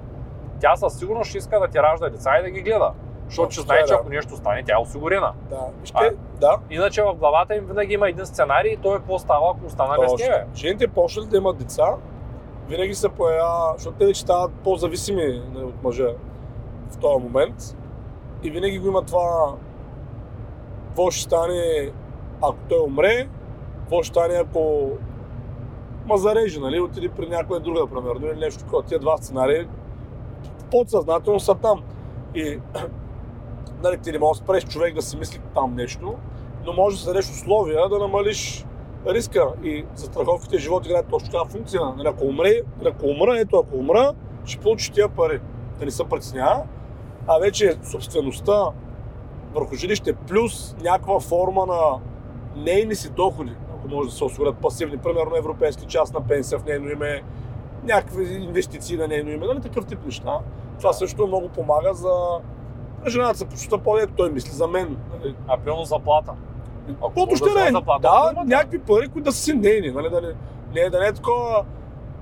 тя 0.60 0.76
със 0.76 1.00
сигурност 1.00 1.30
ще 1.30 1.38
иска 1.38 1.60
да 1.60 1.68
ти 1.68 1.80
ражда 1.80 2.10
деца 2.10 2.40
и 2.40 2.44
да 2.44 2.50
ги 2.50 2.62
гледа. 2.62 2.92
Защото 3.28 3.48
Точно 3.48 3.64
знае, 3.64 3.80
е, 3.80 3.86
че 3.86 3.94
ако 3.94 4.10
нещо 4.10 4.36
стане, 4.36 4.64
тя 4.64 4.74
е 4.74 4.82
осигурена. 4.82 5.34
Да. 5.50 5.60
Вижте, 5.82 5.98
А, 5.98 6.12
да. 6.40 6.58
Иначе 6.70 7.04
в 7.04 7.16
главата 7.16 7.56
им 7.56 7.66
винаги 7.66 7.94
има 7.94 8.10
един 8.10 8.26
сценарий 8.26 8.72
и 8.72 8.78
той 8.78 8.96
е 8.96 8.98
какво 8.98 9.20
става, 9.20 9.52
ако 9.52 9.66
остана 9.66 9.98
без 10.02 10.16
тебе. 10.16 10.46
Жените 10.56 10.88
почнат 10.88 11.30
да 11.30 11.38
имат 11.38 11.58
деца, 11.58 11.96
винаги 12.68 12.94
се 12.94 13.10
появява, 13.10 13.74
защото 13.78 13.98
те 13.98 14.06
вече 14.06 14.22
стават 14.22 14.52
по-зависими 14.64 15.42
от 15.56 15.84
мъжа 15.84 16.08
в 16.90 16.98
този 16.98 17.24
момент. 17.24 17.56
И 18.44 18.50
винаги 18.50 18.80
го 18.80 18.88
има 18.88 19.02
това, 19.02 19.56
какво 20.88 21.12
ще 21.12 21.24
стане, 21.24 21.92
ако 22.42 22.58
той 22.70 22.80
умре, 22.80 23.28
какво 23.80 24.04
ще 24.04 24.14
стане, 24.14 24.34
ако 24.34 24.92
ма 26.06 26.18
зареже, 26.18 26.60
нали, 26.60 26.80
отиде 26.80 27.10
при 27.10 27.30
някоя 27.30 27.60
друга, 27.60 27.88
примерно, 27.88 28.28
или 28.28 28.40
нещо 28.40 28.64
такова. 28.64 28.84
Тия 28.84 29.00
два 29.00 29.18
сценария 29.18 29.68
подсъзнателно 30.72 31.40
са 31.40 31.56
там. 31.56 31.84
И 32.36 32.60
нали, 33.84 33.98
ти 33.98 34.12
не 34.12 34.20
можеш 34.20 34.40
да 34.40 34.46
спреш 34.46 34.66
човек 34.66 34.96
да 34.96 35.02
си 35.02 35.18
мисли 35.18 35.42
там 35.54 35.76
нещо, 35.76 36.16
но 36.66 36.74
може 36.74 36.96
да 36.96 37.00
създадеш 37.00 37.30
условия 37.30 37.90
да 37.90 38.00
намалиш 38.00 38.66
риска 39.08 39.48
и 39.64 39.86
застраховките 39.96 40.58
живот 40.58 40.86
играят 40.86 41.08
точно 41.10 41.26
такава 41.26 41.46
функция. 41.46 41.82
Нали, 41.98 42.08
ако 42.08 42.26
умре, 42.26 42.62
ако 42.86 43.06
умра, 43.06 43.40
ето 43.40 43.58
ако 43.58 43.78
умра, 43.78 44.14
ще 44.46 44.62
получиш 44.62 44.90
тия 44.90 45.10
пари. 45.10 45.40
Да 45.80 45.86
не 45.86 45.92
се 45.92 46.04
притеснява. 46.04 46.64
А 47.28 47.40
вече 47.40 47.78
собствеността 47.92 48.72
върху 49.54 49.76
жилище 49.76 50.14
плюс 50.14 50.76
някаква 50.82 51.20
форма 51.20 51.66
на 51.66 52.00
нейни 52.56 52.96
си 52.96 53.10
доходи, 53.10 53.52
ако 53.76 53.88
може 53.88 54.10
да 54.10 54.16
се 54.16 54.24
осигурят 54.24 54.58
пасивни, 54.58 54.98
примерно 54.98 55.38
европейски 55.38 55.86
част 55.86 56.14
на 56.14 56.22
пенсия 56.22 56.60
в 56.60 56.66
нейно 56.66 56.90
име, 56.90 57.24
някакви 57.84 58.34
инвестиции 58.34 58.98
на 58.98 59.08
нейно 59.08 59.32
име, 59.32 59.48
нали, 59.48 59.62
такъв 59.62 59.86
тип 59.86 60.06
неща. 60.06 60.40
Това 60.78 60.94
също 60.94 61.28
много 61.28 61.50
помага 61.50 61.94
за 61.94 62.14
жената 63.08 63.38
се 63.38 63.46
почувства 63.46 63.78
по-лето, 63.78 64.14
той 64.18 64.32
мисли 64.32 64.52
за 64.52 64.68
мен. 64.68 64.98
Нали. 65.14 65.36
А 65.48 65.58
примерно 65.58 65.84
заплата. 65.84 66.34
Каквото 67.02 67.36
ще 67.36 67.50
да 67.50 67.68
е. 67.68 67.72
заплата, 67.72 68.02
Да, 68.02 68.44
някакви 68.46 68.80
пари, 68.80 69.08
които 69.08 69.26
да 69.26 69.32
са 69.32 69.42
си 69.42 69.54
нейни, 69.54 69.92
нали, 69.92 70.10
да 70.10 70.22
не, 70.22 70.28
не, 70.76 70.90
да 70.90 71.00
не 71.00 71.08
е 71.08 71.14
такова, 71.14 71.66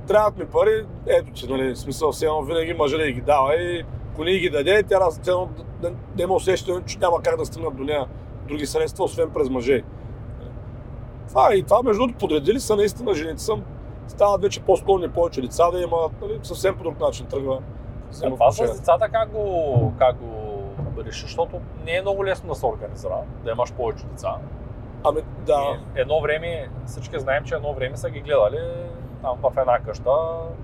трябват 0.07 0.37
ми 0.37 0.45
пари, 0.45 0.85
ето 1.07 1.31
че, 1.33 1.47
нали, 1.47 1.75
смисъл, 1.75 2.11
все 2.11 2.25
едно 2.25 2.41
винаги 2.41 2.73
мъжа 2.73 2.97
да 2.97 3.11
ги 3.11 3.21
дава 3.21 3.55
и 3.55 3.83
ако 4.19 4.25
не 4.25 4.31
ги 4.31 4.49
даде, 4.49 4.83
тя 4.83 4.99
раз, 4.99 5.19
да, 5.19 5.47
да, 6.15 6.23
има 6.23 6.33
усещане, 6.33 6.81
че 6.85 6.99
няма 6.99 7.21
как 7.21 7.37
да 7.37 7.45
стигнат 7.45 7.75
до 7.75 7.83
нея 7.83 8.05
други 8.47 8.65
средства, 8.65 9.03
освен 9.03 9.29
през 9.29 9.49
мъже. 9.49 9.83
Това 11.27 11.55
и 11.55 11.63
това, 11.63 11.83
между 11.83 11.99
другото, 11.99 12.19
подредили 12.19 12.59
са 12.59 12.75
наистина 12.75 13.13
жените 13.13 13.41
са, 13.41 13.53
стават 14.07 14.41
вече 14.41 14.61
по-склонни 14.61 15.09
повече 15.09 15.41
деца 15.41 15.71
да 15.71 15.79
имат, 15.79 16.11
нали, 16.21 16.39
съвсем 16.43 16.77
по 16.77 16.83
друг 16.83 16.99
начин 16.99 17.25
тръгва. 17.25 17.59
Това 18.21 18.51
с 18.51 18.77
децата 18.77 19.09
как 19.09 19.31
го, 19.31 19.93
как 19.99 20.15
го 20.15 21.03
решиш? 21.05 21.21
Защото 21.21 21.59
не 21.85 21.95
е 21.95 22.01
много 22.01 22.25
лесно 22.25 22.49
да 22.49 22.55
се 22.55 22.65
организира, 22.65 23.17
да 23.43 23.51
имаш 23.51 23.73
повече 23.73 24.05
деца. 24.05 24.35
Ами, 25.03 25.21
да. 25.45 25.77
И 25.95 25.99
едно 26.01 26.21
време, 26.21 26.69
всички 26.85 27.19
знаем, 27.19 27.43
че 27.43 27.55
едно 27.55 27.73
време 27.73 27.97
са 27.97 28.09
ги 28.09 28.19
гледали 28.19 28.59
там 29.21 29.37
в 29.41 29.57
една 29.57 29.79
къща. 29.79 30.11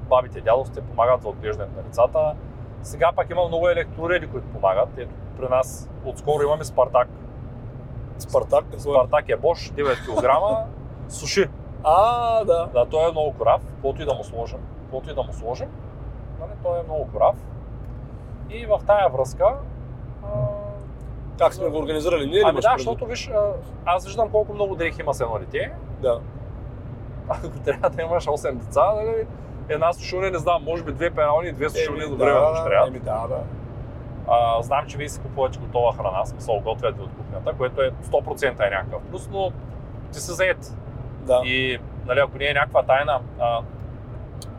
Бабите, 0.09 0.41
дядовците 0.41 0.81
помагат 0.81 1.21
за 1.21 1.29
отглеждането 1.29 1.75
на 1.77 1.83
децата. 1.83 2.35
Сега 2.86 3.12
пак 3.15 3.30
има 3.30 3.48
много 3.48 3.69
електрорели, 3.69 4.28
които 4.28 4.48
помагат. 4.48 4.89
Ето, 4.98 5.15
при 5.38 5.50
нас 5.50 5.89
отскоро 6.06 6.43
имаме 6.43 6.63
Спартак. 6.63 7.08
Спартак, 8.17 8.65
какво? 8.71 8.80
Спартак 8.80 9.30
е 9.30 9.36
Бош, 9.36 9.71
9 9.71 9.95
кг, 10.06 10.30
суши. 11.10 11.50
А, 11.84 12.43
да. 12.43 12.69
Да, 12.74 12.86
той 12.86 13.10
е 13.10 13.12
много 13.12 13.34
корав, 13.38 13.62
каквото 13.65 14.02
и 14.02 14.06
да 14.06 14.13
му 14.13 14.24
сложим. 14.24 14.60
Каквото 14.82 15.12
и 15.12 15.15
да 15.15 15.24
му 15.24 15.34
сложим, 15.34 15.67
нали, 16.39 16.52
той 16.63 16.80
е 16.80 16.84
много 16.84 17.08
корав. 17.13 17.36
И 18.50 18.65
в 18.65 18.80
тая 18.88 19.10
връзка, 19.10 19.45
а, 20.24 20.28
Как 21.39 21.54
сме 21.54 21.69
го 21.69 21.78
организирали? 21.78 22.26
Ние 22.26 22.39
ли 22.39 22.43
ами 22.45 22.62
да, 22.62 22.62
предвид? 22.62 22.80
защото 22.80 23.06
виж, 23.06 23.32
аз 23.86 24.06
виждам 24.06 24.30
колко 24.30 24.54
много 24.54 24.76
дрехи 24.76 25.02
има 25.02 25.13
с 25.13 25.21
едно 25.21 25.39
дете. 25.39 25.71
Да. 26.02 26.19
Ако 27.30 27.60
трябва 27.65 27.89
да 27.89 28.02
имаш 28.02 28.26
8 28.26 28.54
деца, 28.54 28.93
нали, 28.95 29.28
една 29.69 29.93
сушилня, 29.93 30.32
не 30.32 30.38
знам, 30.38 30.63
може 30.63 30.84
би 30.84 30.91
две 30.91 31.10
перални 31.10 31.47
и 31.47 31.51
две 31.51 31.69
сушилни 31.69 32.04
Еми, 32.04 32.10
до 32.10 32.17
време 32.17 32.39
ще 32.54 32.63
да, 32.63 32.69
трябва. 32.69 32.88
еми, 32.88 32.99
да, 32.99 33.28
да. 33.28 33.39
А, 34.28 34.62
знам, 34.62 34.86
че 34.88 34.97
вие 34.97 35.10
си 35.10 35.19
купувате 35.21 35.60
готова 35.60 35.93
храна, 35.93 36.25
смисъл 36.25 36.60
готвяте 36.60 37.01
от 37.01 37.10
кухнята, 37.17 37.54
което 37.58 37.82
е 37.82 37.91
100% 37.91 38.67
е 38.67 38.69
някакъв 38.69 39.01
плюс, 39.12 39.30
но 39.32 39.51
ти 40.13 40.19
си 40.19 40.32
заед. 40.32 40.78
Да. 41.21 41.41
И 41.45 41.80
нали, 42.06 42.19
ако 42.19 42.38
не 42.38 42.45
е 42.45 42.54
някаква 42.54 42.84
тайна, 42.84 43.19
а, 43.39 43.60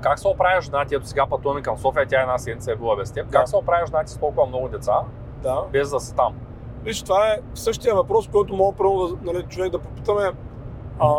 как 0.01 0.19
се 0.19 0.29
оправя 0.29 0.61
жена 0.61 0.85
ти, 0.85 0.95
ето 0.95 1.07
сега 1.07 1.27
пътуваме 1.27 1.63
към 1.63 1.79
София, 1.79 2.07
тя 2.07 2.21
една 2.21 2.39
седмица 2.39 2.73
е 2.73 2.77
била 2.77 2.97
без 2.97 3.13
теб, 3.13 3.27
Да. 3.27 3.39
как 3.39 3.49
се 3.49 3.57
оправя 3.57 3.87
жена 3.87 4.05
ти 4.05 4.13
с 4.13 4.19
толкова 4.19 4.47
много 4.47 4.69
деца, 4.69 4.95
да. 5.43 5.63
без 5.73 5.91
да 5.91 6.01
си 6.01 6.17
там? 6.17 6.35
Виж, 6.85 7.03
това 7.03 7.29
е 7.29 7.39
същия 7.55 7.95
въпрос, 7.95 8.29
който 8.29 8.57
мога 8.57 8.77
първо 8.77 9.07
да, 9.07 9.33
нали, 9.33 9.43
човек 9.49 9.73
да 9.73 9.79
попитаме. 9.79 10.33
А, 10.99 11.15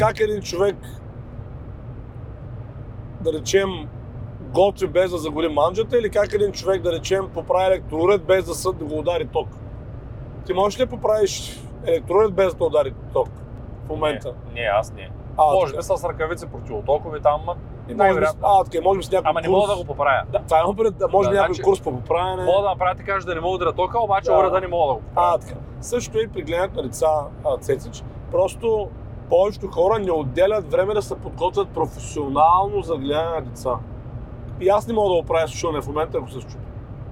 как 0.00 0.20
един 0.20 0.42
човек, 0.42 0.76
да 3.26 3.38
речем, 3.38 3.68
готви 4.42 4.86
без 4.86 5.10
да 5.10 5.18
загори 5.18 5.48
манджата 5.48 5.98
или 5.98 6.10
как 6.10 6.32
един 6.32 6.52
човек, 6.52 6.82
да 6.82 6.92
речем, 6.92 7.28
поправи 7.34 7.66
електроуред 7.66 8.22
без 8.22 8.44
да, 8.44 8.54
съд, 8.54 8.78
да 8.78 8.84
го 8.84 8.98
удари 8.98 9.26
ток? 9.26 9.48
Ти 10.46 10.52
можеш 10.52 10.80
ли 10.80 10.84
да 10.84 10.90
поправиш 10.90 11.60
електроуред 11.86 12.34
без 12.34 12.54
да 12.54 12.64
удари 12.64 12.94
ток 13.12 13.28
в 13.86 13.88
момента? 13.88 14.34
Не, 14.54 14.60
не 14.60 14.66
аз 14.68 14.92
не. 14.92 15.10
А, 15.38 15.52
Може 15.52 15.72
така. 15.72 15.78
би 15.78 15.98
с 15.98 16.04
ръкавици 16.04 16.46
противотокови 16.46 17.20
там, 17.20 17.40
И 17.88 17.94
най-вероятно. 17.94 18.40
а, 18.42 18.64
така, 18.64 18.78
може 18.82 18.98
би 18.98 19.04
с 19.04 19.10
някой 19.10 19.30
Ама 19.30 19.40
не 19.40 19.48
мога 19.48 19.68
да 19.68 19.76
го 19.76 19.84
поправя. 19.84 20.22
Да, 20.32 20.38
това 20.38 20.60
имам 20.60 20.76
пред, 20.76 20.96
да, 20.96 21.08
може 21.08 21.28
Да, 21.28 21.34
някой 21.34 21.54
значи- 21.54 21.62
курс 21.62 21.80
по 21.80 21.92
поправяне. 21.92 22.44
Мога 22.44 22.62
да 22.62 22.68
направя 22.68 22.94
така, 22.96 23.18
че 23.20 23.26
да 23.26 23.34
не 23.34 23.40
мога 23.40 23.58
да 23.58 23.72
тока, 23.72 24.00
обаче 24.00 24.26
Да. 24.26 24.38
уреда 24.38 24.60
не 24.60 24.68
мога 24.68 24.86
да 24.86 24.94
го 24.94 25.00
поправя. 25.00 25.34
А, 25.34 25.38
така. 25.38 25.54
Също 25.80 26.18
и 26.18 26.28
при 26.28 26.42
гледането 26.42 26.76
на 26.76 26.82
деца, 26.82 27.08
Цецич. 27.60 28.02
Просто 28.30 28.88
повечето 29.30 29.68
хора 29.68 29.98
не 29.98 30.12
отделят 30.12 30.70
време 30.70 30.94
да 30.94 31.02
се 31.02 31.14
подготвят 31.14 31.68
професионално 31.68 32.82
за 32.82 32.96
гледане 32.96 33.30
на 33.30 33.40
деца. 33.40 33.78
И 34.60 34.68
аз 34.68 34.86
не 34.86 34.94
мога 34.94 35.14
да 35.14 35.20
го 35.20 35.26
правя 35.26 35.48
слушане 35.48 35.80
в 35.80 35.86
момента, 35.86 36.18
ако 36.18 36.30
се 36.30 36.40
счупя. 36.40 36.58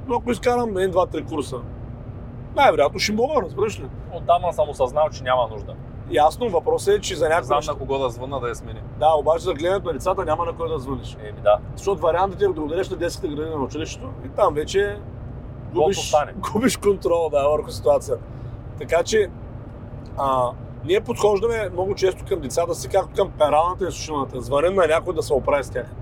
Но 0.07 0.17
ако 0.17 0.31
изкарам 0.31 0.77
един, 0.77 0.91
два, 0.91 1.07
три 1.07 1.25
курса, 1.25 1.57
най-вероятно 2.57 2.99
ще 2.99 3.13
мога, 3.13 3.43
разбираш 3.43 3.81
ли? 3.81 3.85
Отдавна 4.13 4.53
съм 4.53 4.69
осъзнал, 4.69 5.09
че 5.13 5.23
няма 5.23 5.49
нужда. 5.51 5.75
Ясно, 6.11 6.49
въпросът 6.49 6.95
е, 6.95 7.01
че 7.01 7.17
за 7.17 7.29
някои 7.29 7.47
знам 7.47 7.59
неща... 7.59 7.73
на 7.73 7.79
кого 7.79 7.99
да 7.99 8.11
звънна 8.11 8.41
да 8.41 8.49
я 8.49 8.55
смени. 8.55 8.81
Да, 8.99 9.15
обаче 9.19 9.45
за 9.45 9.55
гледането 9.55 9.87
на 9.87 9.93
децата 9.93 10.25
няма 10.25 10.45
на 10.45 10.53
кой 10.53 10.69
да 10.69 10.79
звъниш. 10.79 11.17
Еми 11.21 11.41
да. 11.43 11.59
Защото 11.77 12.03
вариантът 12.03 12.43
е 12.43 12.47
да 12.47 12.61
го 12.61 12.69
дадеш 12.69 12.91
на 12.91 12.97
детската 12.97 13.29
градина 13.29 13.57
на 13.57 13.65
училището 13.65 14.09
и 14.25 14.29
там 14.29 14.55
вече 14.55 14.99
губиш, 15.75 16.15
губиш 16.53 16.77
контрол 16.77 17.29
да, 17.31 17.49
върху 17.49 17.71
ситуацията. 17.71 18.23
Така 18.79 19.03
че 19.03 19.31
а, 20.19 20.51
ние 20.85 21.01
подхождаме 21.01 21.69
много 21.73 21.95
често 21.95 22.25
към 22.29 22.41
децата 22.41 22.75
си, 22.75 22.89
както 22.89 23.15
към 23.15 23.31
пералната 23.39 23.89
и 23.89 23.93
сушилната. 23.93 24.41
Звънем 24.41 24.75
на 24.75 24.87
някой 24.87 25.15
да 25.15 25.23
се 25.23 25.35
оправи 25.35 25.65
с 25.65 25.71
тях. 25.71 25.95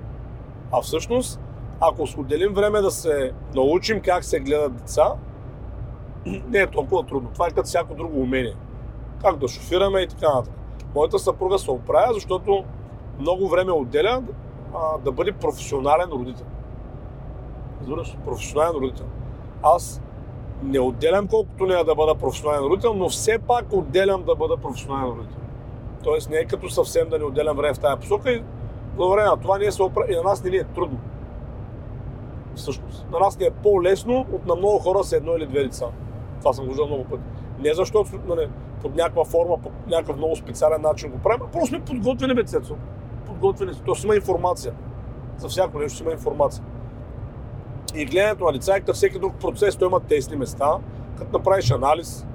А 0.72 0.82
всъщност, 0.82 1.40
ако 1.80 2.06
отделим 2.18 2.54
време 2.54 2.80
да 2.80 2.90
се 2.90 3.32
научим 3.54 4.00
как 4.00 4.24
се 4.24 4.40
гледат 4.40 4.76
деца, 4.76 5.12
не 6.26 6.58
е 6.58 6.66
толкова 6.66 7.06
трудно. 7.06 7.30
Това 7.34 7.46
е 7.46 7.50
като 7.50 7.66
всяко 7.66 7.94
друго 7.94 8.20
умение. 8.20 8.54
Как 9.22 9.36
да 9.36 9.48
шофираме 9.48 10.00
и 10.00 10.08
така 10.08 10.34
нататък. 10.34 10.54
Моята 10.94 11.18
съпруга 11.18 11.58
се 11.58 11.70
оправя, 11.70 12.14
защото 12.14 12.64
много 13.18 13.48
време 13.48 13.72
отделя 13.72 14.22
а, 14.74 14.98
да 14.98 15.12
бъде 15.12 15.32
професионален 15.32 16.08
родител. 16.12 16.46
Разбираш? 17.80 18.16
Професионален 18.24 18.82
родител. 18.82 19.06
Аз 19.62 20.02
не 20.62 20.80
отделям 20.80 21.28
колкото 21.28 21.66
не 21.66 21.84
да 21.84 21.94
бъда 21.94 22.14
професионален 22.14 22.64
родител, 22.64 22.94
но 22.94 23.08
все 23.08 23.38
пак 23.38 23.72
отделям 23.72 24.22
да 24.22 24.34
бъда 24.34 24.56
професионален 24.56 25.18
родител. 25.18 25.40
Тоест 26.02 26.30
не 26.30 26.36
е 26.36 26.44
като 26.44 26.70
съвсем 26.70 27.08
да 27.08 27.18
не 27.18 27.24
отделям 27.24 27.56
време 27.56 27.74
в 27.74 27.78
тази 27.78 28.00
посока 28.00 28.32
и 28.32 28.42
благодарение 28.96 29.30
на 29.30 29.36
това 29.36 29.58
ние 29.58 29.72
се 29.72 29.82
опра... 29.82 30.04
и 30.08 30.16
на 30.16 30.22
нас 30.22 30.44
не 30.44 30.50
ни 30.50 30.56
е 30.56 30.64
трудно. 30.64 30.98
Всъщност. 32.54 33.06
На 33.12 33.18
нас 33.18 33.38
ни 33.38 33.46
е 33.46 33.50
по-лесно 33.50 34.26
от 34.32 34.46
на 34.46 34.54
много 34.54 34.78
хора 34.78 35.04
с 35.04 35.12
едно 35.12 35.36
или 35.36 35.46
две 35.46 35.62
деца. 35.62 35.86
Това 36.38 36.52
съм 36.52 36.66
го 36.66 36.86
много 36.86 37.04
пъти. 37.04 37.22
Не 37.58 37.74
защото 37.74 38.10
нали, 38.26 38.48
под 38.82 38.96
някаква 38.96 39.24
форма, 39.24 39.58
под 39.62 39.72
някакъв 39.86 40.16
много 40.16 40.36
специален 40.36 40.82
начин 40.82 41.10
го 41.10 41.18
правим, 41.18 41.46
а 41.46 41.50
просто 41.50 41.68
сме 41.68 41.84
подготвени, 41.84 42.34
бе, 42.34 42.44
Цецо. 42.44 42.74
Подготвени. 43.26 43.72
То 43.86 43.94
си 43.94 44.06
има 44.06 44.16
информация. 44.16 44.74
За 45.36 45.48
всяко 45.48 45.78
нещо 45.78 45.96
си 45.96 46.02
има 46.02 46.12
информация. 46.12 46.64
И 47.94 48.04
гледането 48.04 48.44
на 48.44 48.52
деца 48.52 48.76
е 48.76 48.80
като 48.80 48.92
всеки 48.92 49.18
друг 49.18 49.34
процес, 49.40 49.76
той 49.76 49.88
има 49.88 50.00
тесни 50.00 50.36
места, 50.36 50.78
като 51.18 51.38
направиш 51.38 51.70
анализ, 51.70 52.26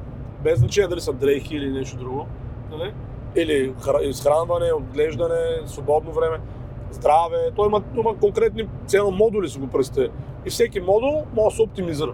без 0.44 0.60
значение 0.60 0.88
дали 0.88 1.02
са 1.02 1.14
дрехи 1.14 1.56
или 1.56 1.70
нещо 1.72 1.98
друго, 1.98 2.26
нали? 2.72 2.94
или 3.36 3.74
хра- 3.74 4.02
изхранване, 4.02 4.74
отглеждане, 4.74 5.36
свободно 5.66 6.12
време, 6.12 6.38
здраве, 6.92 7.52
той 7.56 7.68
има, 7.68 7.82
има 7.96 8.18
конкретни 8.18 8.68
цел 8.86 9.12
модули, 9.12 9.50
си 9.50 9.60
го 9.60 9.68
представи. 9.68 10.10
И 10.46 10.50
всеки 10.50 10.80
модул 10.80 11.24
може 11.36 11.54
да 11.54 11.56
се 11.56 11.62
оптимизира. 11.62 12.14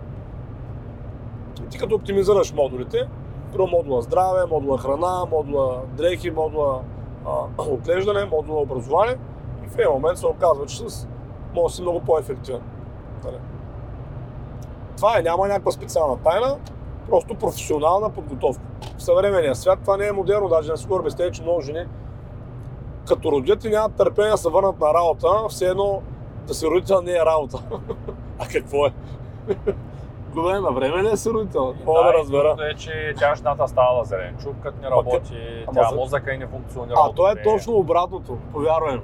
И 1.65 1.69
ти 1.69 1.77
като 1.77 1.95
оптимизираш 1.95 2.53
модулите, 2.53 3.07
първо 3.51 3.67
модула 3.67 4.01
здраве, 4.01 4.45
модула 4.51 4.77
храна, 4.77 5.25
модула 5.31 5.81
дрехи, 5.97 6.31
модула 6.31 6.81
а, 7.25 7.31
отглеждане, 7.71 8.25
модула 8.25 8.61
образование, 8.61 9.15
и 9.65 9.69
в 9.69 9.73
един 9.77 9.91
момент 9.91 10.17
се 10.17 10.27
оказва, 10.27 10.65
че 10.65 10.89
с, 10.89 11.07
може 11.55 11.71
да 11.71 11.75
си 11.75 11.81
много 11.81 11.99
по-ефективен. 11.99 12.61
Това 14.97 15.19
е, 15.19 15.21
няма 15.21 15.47
някаква 15.47 15.71
специална 15.71 16.17
тайна, 16.17 16.57
просто 17.09 17.35
професионална 17.35 18.09
подготовка. 18.09 18.63
В 18.97 19.03
съвременния 19.03 19.55
свят 19.55 19.79
това 19.81 19.97
не 19.97 20.07
е 20.07 20.11
модерно, 20.11 20.47
даже 20.49 20.71
не 20.71 20.77
скоро 20.77 21.03
без 21.03 21.15
че 21.31 21.41
много 21.41 21.61
жени 21.61 21.85
като 23.07 23.31
родят 23.31 23.65
и 23.65 23.69
нямат 23.69 23.95
търпение 23.95 24.31
да 24.31 24.37
се 24.37 24.49
върнат 24.49 24.79
на 24.79 24.93
работа, 24.93 25.27
все 25.49 25.65
едно 25.65 26.01
да 26.47 26.53
си 26.53 26.67
родител 26.67 27.01
не 27.01 27.11
е 27.11 27.25
работа. 27.25 27.63
а 28.39 28.47
какво 28.47 28.85
е? 28.85 28.93
Губене 30.33 30.59
на 30.59 30.71
време 30.71 31.03
ли 31.03 31.09
е 31.11 31.17
си 31.17 31.29
родител? 31.29 31.73
Мога 31.85 32.03
да, 32.03 32.09
и 32.09 32.13
разбера. 32.13 32.55
е, 32.71 32.75
че 32.75 33.13
тя 33.19 33.35
жената 33.35 33.67
става 33.67 34.03
зеленчук, 34.05 34.55
като 34.63 34.81
не 34.81 34.89
работи, 34.89 35.63
Ама 35.67 35.81
тя 35.81 35.89
за- 35.89 35.95
мозъка 35.95 36.33
и 36.33 36.37
не 36.37 36.47
функционира. 36.47 36.95
А 36.97 37.13
то 37.13 37.27
е 37.27 37.31
добре. 37.31 37.43
точно 37.43 37.73
обратното, 37.73 38.37
повярвай 38.53 38.95
ми. 38.95 39.01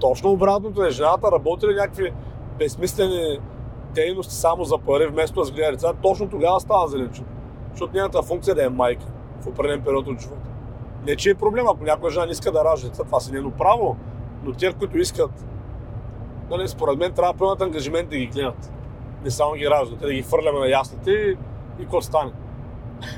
Точно 0.00 0.30
обратното 0.30 0.84
е. 0.84 0.90
Жената 0.90 1.32
работи 1.32 1.66
ли 1.66 1.74
някакви 1.74 2.12
безсмислени 2.58 3.38
дейности 3.94 4.34
само 4.34 4.64
за 4.64 4.78
пари, 4.78 5.06
вместо 5.06 5.40
да 5.40 5.44
сгледа 5.44 5.70
деца, 5.70 5.92
точно 6.02 6.28
тогава 6.28 6.60
става 6.60 6.88
зеленчук. 6.88 7.26
Защото 7.70 7.92
нейната 7.92 8.22
функция 8.22 8.52
е 8.52 8.54
да 8.54 8.64
е 8.64 8.68
майка 8.68 9.04
в 9.40 9.46
определен 9.46 9.82
период 9.82 10.08
от 10.08 10.20
живота. 10.20 10.48
Не, 11.06 11.16
че 11.16 11.30
е 11.30 11.34
проблем, 11.34 11.66
ако 11.66 11.84
някоя 11.84 12.12
жена 12.12 12.26
не 12.26 12.32
иска 12.32 12.52
да 12.52 12.64
ражда 12.64 12.88
деца, 12.88 13.04
това 13.04 13.20
си 13.20 13.32
нейно 13.32 13.50
право, 13.50 13.96
но 14.44 14.52
те, 14.52 14.72
които 14.72 14.98
искат, 14.98 15.30
нали, 16.50 16.68
според 16.68 16.98
мен 16.98 17.12
трябва 17.12 17.32
да 17.32 17.38
поемат 17.38 17.60
ангажимент 17.60 18.08
да 18.08 18.16
ги 18.16 18.26
гледат. 18.26 18.72
Не 19.24 19.30
само 19.30 19.54
ги 19.54 19.70
раждат, 19.70 19.98
да 19.98 20.12
ги 20.12 20.22
хвърляме 20.22 20.58
на 20.58 20.68
ясните 20.68 21.10
и, 21.10 21.36
какво 21.80 22.00
стане. 22.00 22.32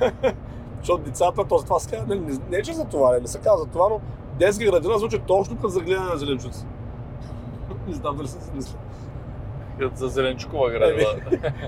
Защото 0.78 1.04
децата, 1.04 1.44
то 1.44 1.58
това 1.58 1.78
се 1.78 1.90
казва, 1.90 2.06
нали, 2.06 2.20
не, 2.20 2.38
не, 2.50 2.62
че 2.62 2.72
за 2.72 2.84
това, 2.84 3.12
не, 3.12 3.20
не 3.20 3.26
се 3.26 3.38
казва 3.38 3.64
за 3.64 3.66
това, 3.66 3.88
но 3.88 4.00
детска 4.38 4.64
градина 4.64 4.98
звучи 4.98 5.18
точно 5.18 5.56
като 5.56 5.68
за 5.68 5.80
гледане 5.80 6.10
на 6.10 6.16
зеленчуци. 6.16 6.64
не 7.88 7.94
знам 7.94 8.16
дали 8.16 8.28
съм 8.28 8.40
си 8.40 8.50
мисля. 8.54 8.78
Като 8.78 9.03
за 9.94 10.08
зеленчукова 10.08 10.70
градина. 10.70 11.08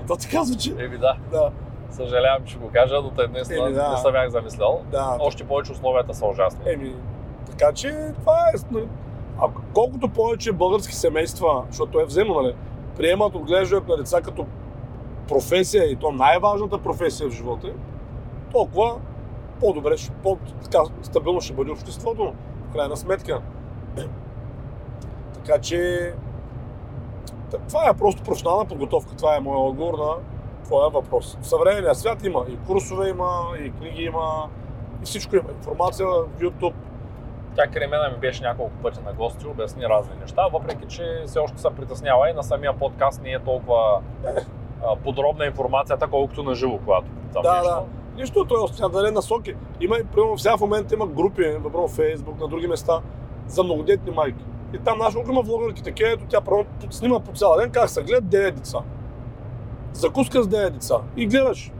То 0.07 0.15
така 0.17 0.43
звучи. 0.43 0.75
Еми 0.79 0.97
да, 0.97 1.15
Да, 1.31 1.51
съжалявам, 1.91 2.45
че 2.45 2.57
го 2.57 2.69
кажа, 2.73 3.01
но 3.03 3.09
те 3.09 3.27
днес 3.27 3.49
Еми, 3.49 3.73
да. 3.73 3.91
не 3.91 3.97
съм 3.97 4.11
бях 4.11 4.29
замислял. 4.29 4.81
да. 4.91 5.17
Още 5.19 5.43
повече 5.43 5.71
условията 5.71 6.13
са 6.13 6.25
ужасни. 6.25 6.59
Еми, 6.65 6.95
така 7.49 7.73
че 7.73 7.95
това 8.19 8.37
е. 8.53 8.57
нали, 8.71 8.87
А 9.41 9.47
колкото 9.73 10.09
повече 10.09 10.51
български 10.51 10.95
семейства, 10.95 11.63
защото 11.69 11.99
е 11.99 12.05
взаимно, 12.05 12.41
нали, 12.41 12.55
приемат 12.97 13.35
отглеждането 13.35 13.91
на 13.91 13.97
деца 13.97 14.21
като 14.21 14.45
професия 15.27 15.91
и 15.91 15.95
то 15.95 16.11
най-важната 16.11 16.77
професия 16.77 17.29
в 17.29 17.33
живота, 17.33 17.67
толкова 18.51 18.95
по-добре, 19.59 19.95
по-стабилно 20.23 21.41
ще 21.41 21.53
бъде 21.53 21.71
обществото, 21.71 22.33
в 22.69 22.73
крайна 22.73 22.97
сметка. 22.97 23.41
Така 25.33 25.61
че 25.61 26.11
това 27.69 27.89
е 27.89 27.93
просто 27.93 28.23
професионална 28.23 28.65
подготовка. 28.65 29.15
Това 29.15 29.35
е 29.35 29.39
моят 29.39 29.69
отговор 29.69 29.93
на 29.97 30.13
твоя 30.63 30.89
въпрос. 30.89 31.37
В 31.41 31.47
съвременния 31.47 31.95
свят 31.95 32.23
има 32.25 32.45
и 32.49 32.57
курсове 32.67 33.09
има, 33.09 33.41
и 33.59 33.71
книги 33.71 34.03
има, 34.03 34.49
и 35.01 35.05
всичко 35.05 35.35
има. 35.35 35.49
Информация 35.57 36.07
в 36.07 36.25
YouTube. 36.39 36.73
Тя 37.55 37.67
Кремена 37.67 38.09
ми 38.13 38.17
беше 38.17 38.43
няколко 38.43 38.71
пъти 38.83 38.99
на 39.05 39.13
гости, 39.13 39.47
обясни 39.47 39.83
разни 39.83 40.15
неща, 40.21 40.47
въпреки 40.53 40.85
че 40.87 41.23
все 41.25 41.39
още 41.39 41.61
се 41.61 41.69
притеснява 41.69 42.29
и 42.29 42.33
на 42.33 42.43
самия 42.43 42.73
подкаст 42.77 43.21
не 43.21 43.31
е 43.31 43.39
толкова 43.39 44.01
подробна 45.03 45.45
информацията, 45.45 46.07
колкото 46.07 46.43
на 46.43 46.55
живо, 46.55 46.77
когато 46.77 47.07
там 47.33 47.43
Да, 47.43 47.53
нещо. 47.53 47.69
да. 47.69 47.83
Нищо, 48.21 48.45
той 48.45 48.67
ще 48.67 48.81
даде 48.89 49.11
насоки. 49.11 49.55
Има 49.81 49.95
примерно, 50.13 50.37
сега 50.37 50.57
в 50.57 50.61
момента 50.61 50.95
има 50.95 51.07
групи, 51.07 51.41
например, 51.41 51.87
в 51.87 51.97
Facebook, 51.97 52.39
на 52.39 52.47
други 52.47 52.67
места, 52.67 53.01
за 53.47 53.63
многодетни 53.63 54.11
майки. 54.11 54.45
И 54.73 54.77
там 54.77 54.97
нашо 54.97 55.23
има 55.29 55.41
влогърки 55.41 55.83
такива, 55.83 56.09
ето 56.09 56.23
тя 56.29 56.41
примерно, 56.41 56.65
снима 56.89 57.19
по 57.19 57.31
цял 57.31 57.55
ден 57.59 57.71
как 57.71 57.89
се 57.89 58.03
гледат 58.03 58.23
9 58.23 58.51
деца. 58.51 58.79
Закуска 59.93 60.43
с 60.43 60.47
9 60.47 60.69
деца. 60.69 60.95
И 61.17 61.27
гледаш 61.27 61.71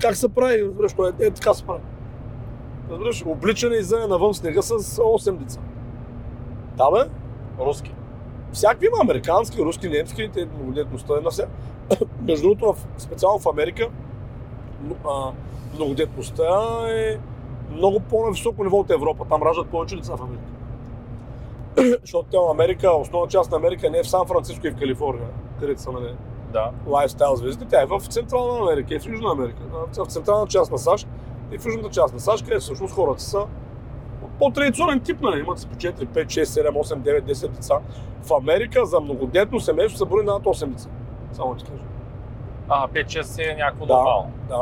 как 0.00 0.16
се 0.16 0.28
прави, 0.28 0.62
разбираш, 0.62 1.14
е, 1.20 1.26
е 1.26 1.30
така 1.30 1.54
се 1.54 1.64
прави. 1.64 1.80
Разбираш, 2.90 3.24
обличане 3.26 3.76
и 3.76 3.82
зъне 3.82 4.06
навън 4.06 4.34
снега 4.34 4.62
с 4.62 4.78
8 4.78 5.36
деца. 5.36 5.60
Да, 6.76 6.90
бе, 6.90 7.10
Руски. 7.58 7.94
всякакви 8.52 8.86
има 8.86 8.96
американски, 9.02 9.62
руски, 9.62 9.88
немски, 9.88 10.30
те 10.32 10.46
многодетността 10.46 11.14
е 11.18 11.20
на 11.20 11.30
всяка. 11.30 11.50
Между 12.22 12.42
другото, 12.48 12.74
специално 12.98 13.38
в 13.38 13.46
Америка, 13.46 13.88
многодетността 15.74 16.44
е 16.88 17.18
много 17.70 18.00
по-нависоко 18.00 18.64
ниво 18.64 18.76
от 18.78 18.90
Европа. 18.90 19.24
Там 19.28 19.42
раждат 19.42 19.68
повече 19.68 19.96
деца 19.96 20.16
в 20.16 20.22
Америка. 20.22 20.55
Защото 22.00 22.28
тя 22.30 22.38
Америка, 22.50 22.90
основна 22.90 23.28
част 23.28 23.50
на 23.50 23.56
Америка 23.56 23.90
не 23.90 23.98
е 23.98 24.02
в 24.02 24.08
Сан 24.10 24.26
Франциско 24.26 24.66
и 24.66 24.70
в 24.70 24.76
Калифорния, 24.76 25.28
където 25.60 25.80
са 25.80 25.92
нали, 25.92 26.14
Да. 26.52 26.70
лайфстайл 26.86 27.36
звездите, 27.36 27.70
тя 27.70 27.82
е 27.82 27.86
в 27.86 28.00
Централна 28.00 28.58
Америка 28.60 28.94
и 28.94 28.98
в 28.98 29.06
Южна 29.06 29.30
Америка. 29.30 29.62
В 29.94 30.06
централна 30.06 30.46
част 30.46 30.72
на 30.72 30.78
САЩ 30.78 31.08
и 31.52 31.58
в 31.58 31.66
южната 31.66 31.88
част 31.90 32.14
на 32.14 32.20
САЩ, 32.20 32.44
където 32.44 32.60
всъщност 32.60 32.94
хората 32.94 33.22
са 33.22 33.38
от 34.22 34.30
по-традиционен 34.38 35.00
тип, 35.00 35.20
нали? 35.20 35.40
имат 35.40 35.58
си 35.58 35.68
по 35.68 35.74
4, 35.74 36.06
5, 36.06 36.26
6, 36.26 36.44
7, 36.44 36.70
8, 36.72 36.94
9, 36.96 37.22
10 37.24 37.48
деца. 37.48 37.78
В 38.22 38.32
Америка 38.32 38.84
за 38.86 39.00
многодетно 39.00 39.60
семейство 39.60 39.98
са 39.98 40.06
брои 40.06 40.24
над 40.24 40.42
8 40.42 40.66
деца. 40.66 40.88
Само 41.32 41.54
ти 41.54 41.64
кажа. 41.64 41.82
А, 42.68 42.88
5-6 42.88 43.38
е 43.42 43.56
някакво 43.56 43.86
Да. 43.86 43.94
нормално. 43.94 44.30
Да. 44.48 44.60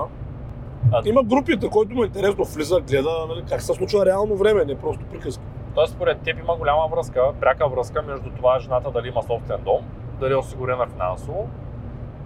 А- 0.92 1.03
Има 1.05 1.22
групи, 1.22 1.57
на 1.57 1.70
който 1.70 1.94
му 1.94 2.03
е 2.03 2.07
интересно, 2.07 2.44
влиза, 2.44 2.81
гледа 2.81 3.27
нали, 3.29 3.44
как 3.48 3.62
се 3.62 3.74
случва 3.74 4.07
реално 4.07 4.37
време, 4.37 4.64
не 4.64 4.74
просто 4.74 5.05
приказки. 5.05 5.42
Тоест, 5.74 5.92
според 5.92 6.20
теб 6.20 6.38
има 6.38 6.56
голяма 6.56 6.88
връзка, 6.90 7.32
пряка 7.40 7.68
връзка 7.68 8.02
между 8.02 8.30
това 8.30 8.58
жената 8.58 8.90
дали 8.90 9.08
има 9.08 9.22
собствен 9.22 9.60
дом, 9.64 9.84
дали 10.20 10.32
е 10.32 10.37
осигурена 10.37 10.87
финансово, 10.87 11.48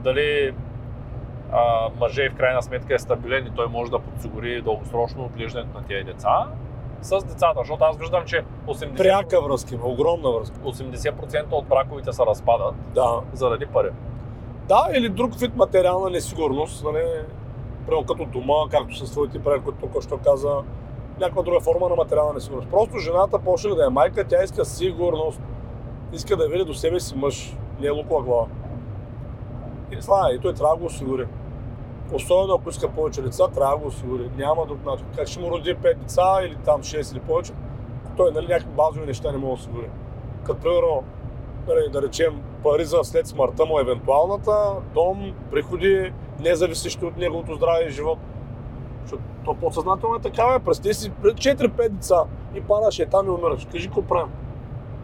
дали 0.05 0.55
а, 1.53 1.89
мъже 2.01 2.29
в 2.29 2.35
крайна 2.35 2.63
сметка 2.63 2.95
е 2.95 2.99
стабилен 2.99 3.47
и 3.47 3.51
той 3.51 3.67
може 3.67 3.91
да 3.91 3.99
подсигури 3.99 4.63
дългосрочно 4.63 5.25
отглеждането 5.25 5.79
на 5.79 5.85
тези 5.87 6.05
деца 6.05 6.47
с 7.03 7.25
децата, 7.25 7.55
защото 7.61 7.85
аз 7.85 7.97
виждам, 7.99 8.25
че 8.27 8.45
80%, 8.67 8.97
Пряка 8.97 9.41
връзка 9.43 9.75
има, 9.75 9.85
огромна 9.85 10.31
връзка. 10.31 10.57
80% 10.59 11.53
от 11.53 11.67
браковите 11.67 12.13
се 12.13 12.27
разпадат 12.27 12.75
Да. 12.95 13.21
заради 13.33 13.67
пари. 13.67 13.89
Да, 14.69 14.89
или 14.95 15.09
друг 15.09 15.35
вид 15.39 15.57
материална 15.57 16.11
несигурност, 16.11 16.85
нали, 16.85 17.05
примерно 17.87 18.07
като 18.07 18.25
дома, 18.25 18.55
както 18.71 18.97
с 18.97 19.11
твоите 19.11 19.39
прави, 19.43 19.61
които 19.61 19.79
тук 19.81 20.03
що 20.03 20.19
каза, 20.19 20.57
някаква 21.21 21.43
друга 21.43 21.61
форма 21.61 21.89
на 21.89 21.97
материална 21.97 22.33
несигурност. 22.33 22.71
Просто 22.71 22.99
жената 22.99 23.39
почне 23.39 23.75
да 23.75 23.87
е 23.87 23.89
майка, 23.89 24.25
тя 24.29 24.43
иска 24.43 24.65
сигурност, 24.65 25.41
иска 26.13 26.37
да 26.37 26.49
види 26.49 26.65
до 26.65 26.75
себе 26.75 27.01
си 27.01 27.17
мъж, 27.17 27.57
не 27.81 27.87
е 27.87 27.91
лукова 27.91 28.23
глава. 28.23 28.47
И 29.93 29.97
това 29.97 30.29
е, 30.31 30.35
и 30.35 30.39
той 30.39 30.55
трябва 30.55 30.75
да 30.75 30.81
го 30.81 30.87
осигури. 30.87 31.27
Особено 32.13 32.55
ако 32.55 32.69
иска 32.69 32.89
повече 32.89 33.23
деца, 33.23 33.49
трябва 33.49 33.77
да 33.77 33.83
го 33.83 33.89
осигури. 33.89 34.31
Няма 34.37 34.67
друг 34.67 34.85
начин. 34.85 35.07
Как 35.17 35.29
ще 35.29 35.41
му 35.41 35.51
роди 35.51 35.77
5 35.77 35.95
деца 35.95 36.39
или 36.45 36.57
там 36.65 36.83
6 36.83 37.13
или 37.13 37.21
повече, 37.21 37.53
той 38.17 38.33
нали, 38.33 38.47
някакви 38.47 38.75
базови 38.75 39.07
неща 39.07 39.33
не 39.33 39.39
може 39.39 39.49
да 39.49 39.55
осигури. 39.55 39.91
Като 40.45 40.61
примерно 40.61 41.05
нали, 41.69 41.89
да 41.93 42.03
речем, 42.03 42.43
пари 42.63 42.85
за 42.85 42.99
след 43.03 43.27
смъртта 43.27 43.67
му 43.67 43.81
евентуалната, 43.81 44.73
дом, 44.95 45.33
приходи, 45.51 46.13
независещи 46.41 47.05
от 47.05 47.17
неговото 47.17 47.55
здраве 47.55 47.85
и 47.85 47.91
живот. 47.91 48.19
То 49.49 49.55
подсъзнателно 49.55 50.17
е 50.17 50.21
такава. 50.21 50.61
Представи 50.61 50.95
си 50.95 51.13
4-5 51.13 51.89
деца 51.89 52.25
и 52.55 52.61
падаш 52.61 52.99
е 52.99 53.07
там 53.07 53.27
и 53.27 53.31
умираш. 53.31 53.67
Кажи, 53.73 53.87
какво 53.87 54.03
правим? 54.03 54.33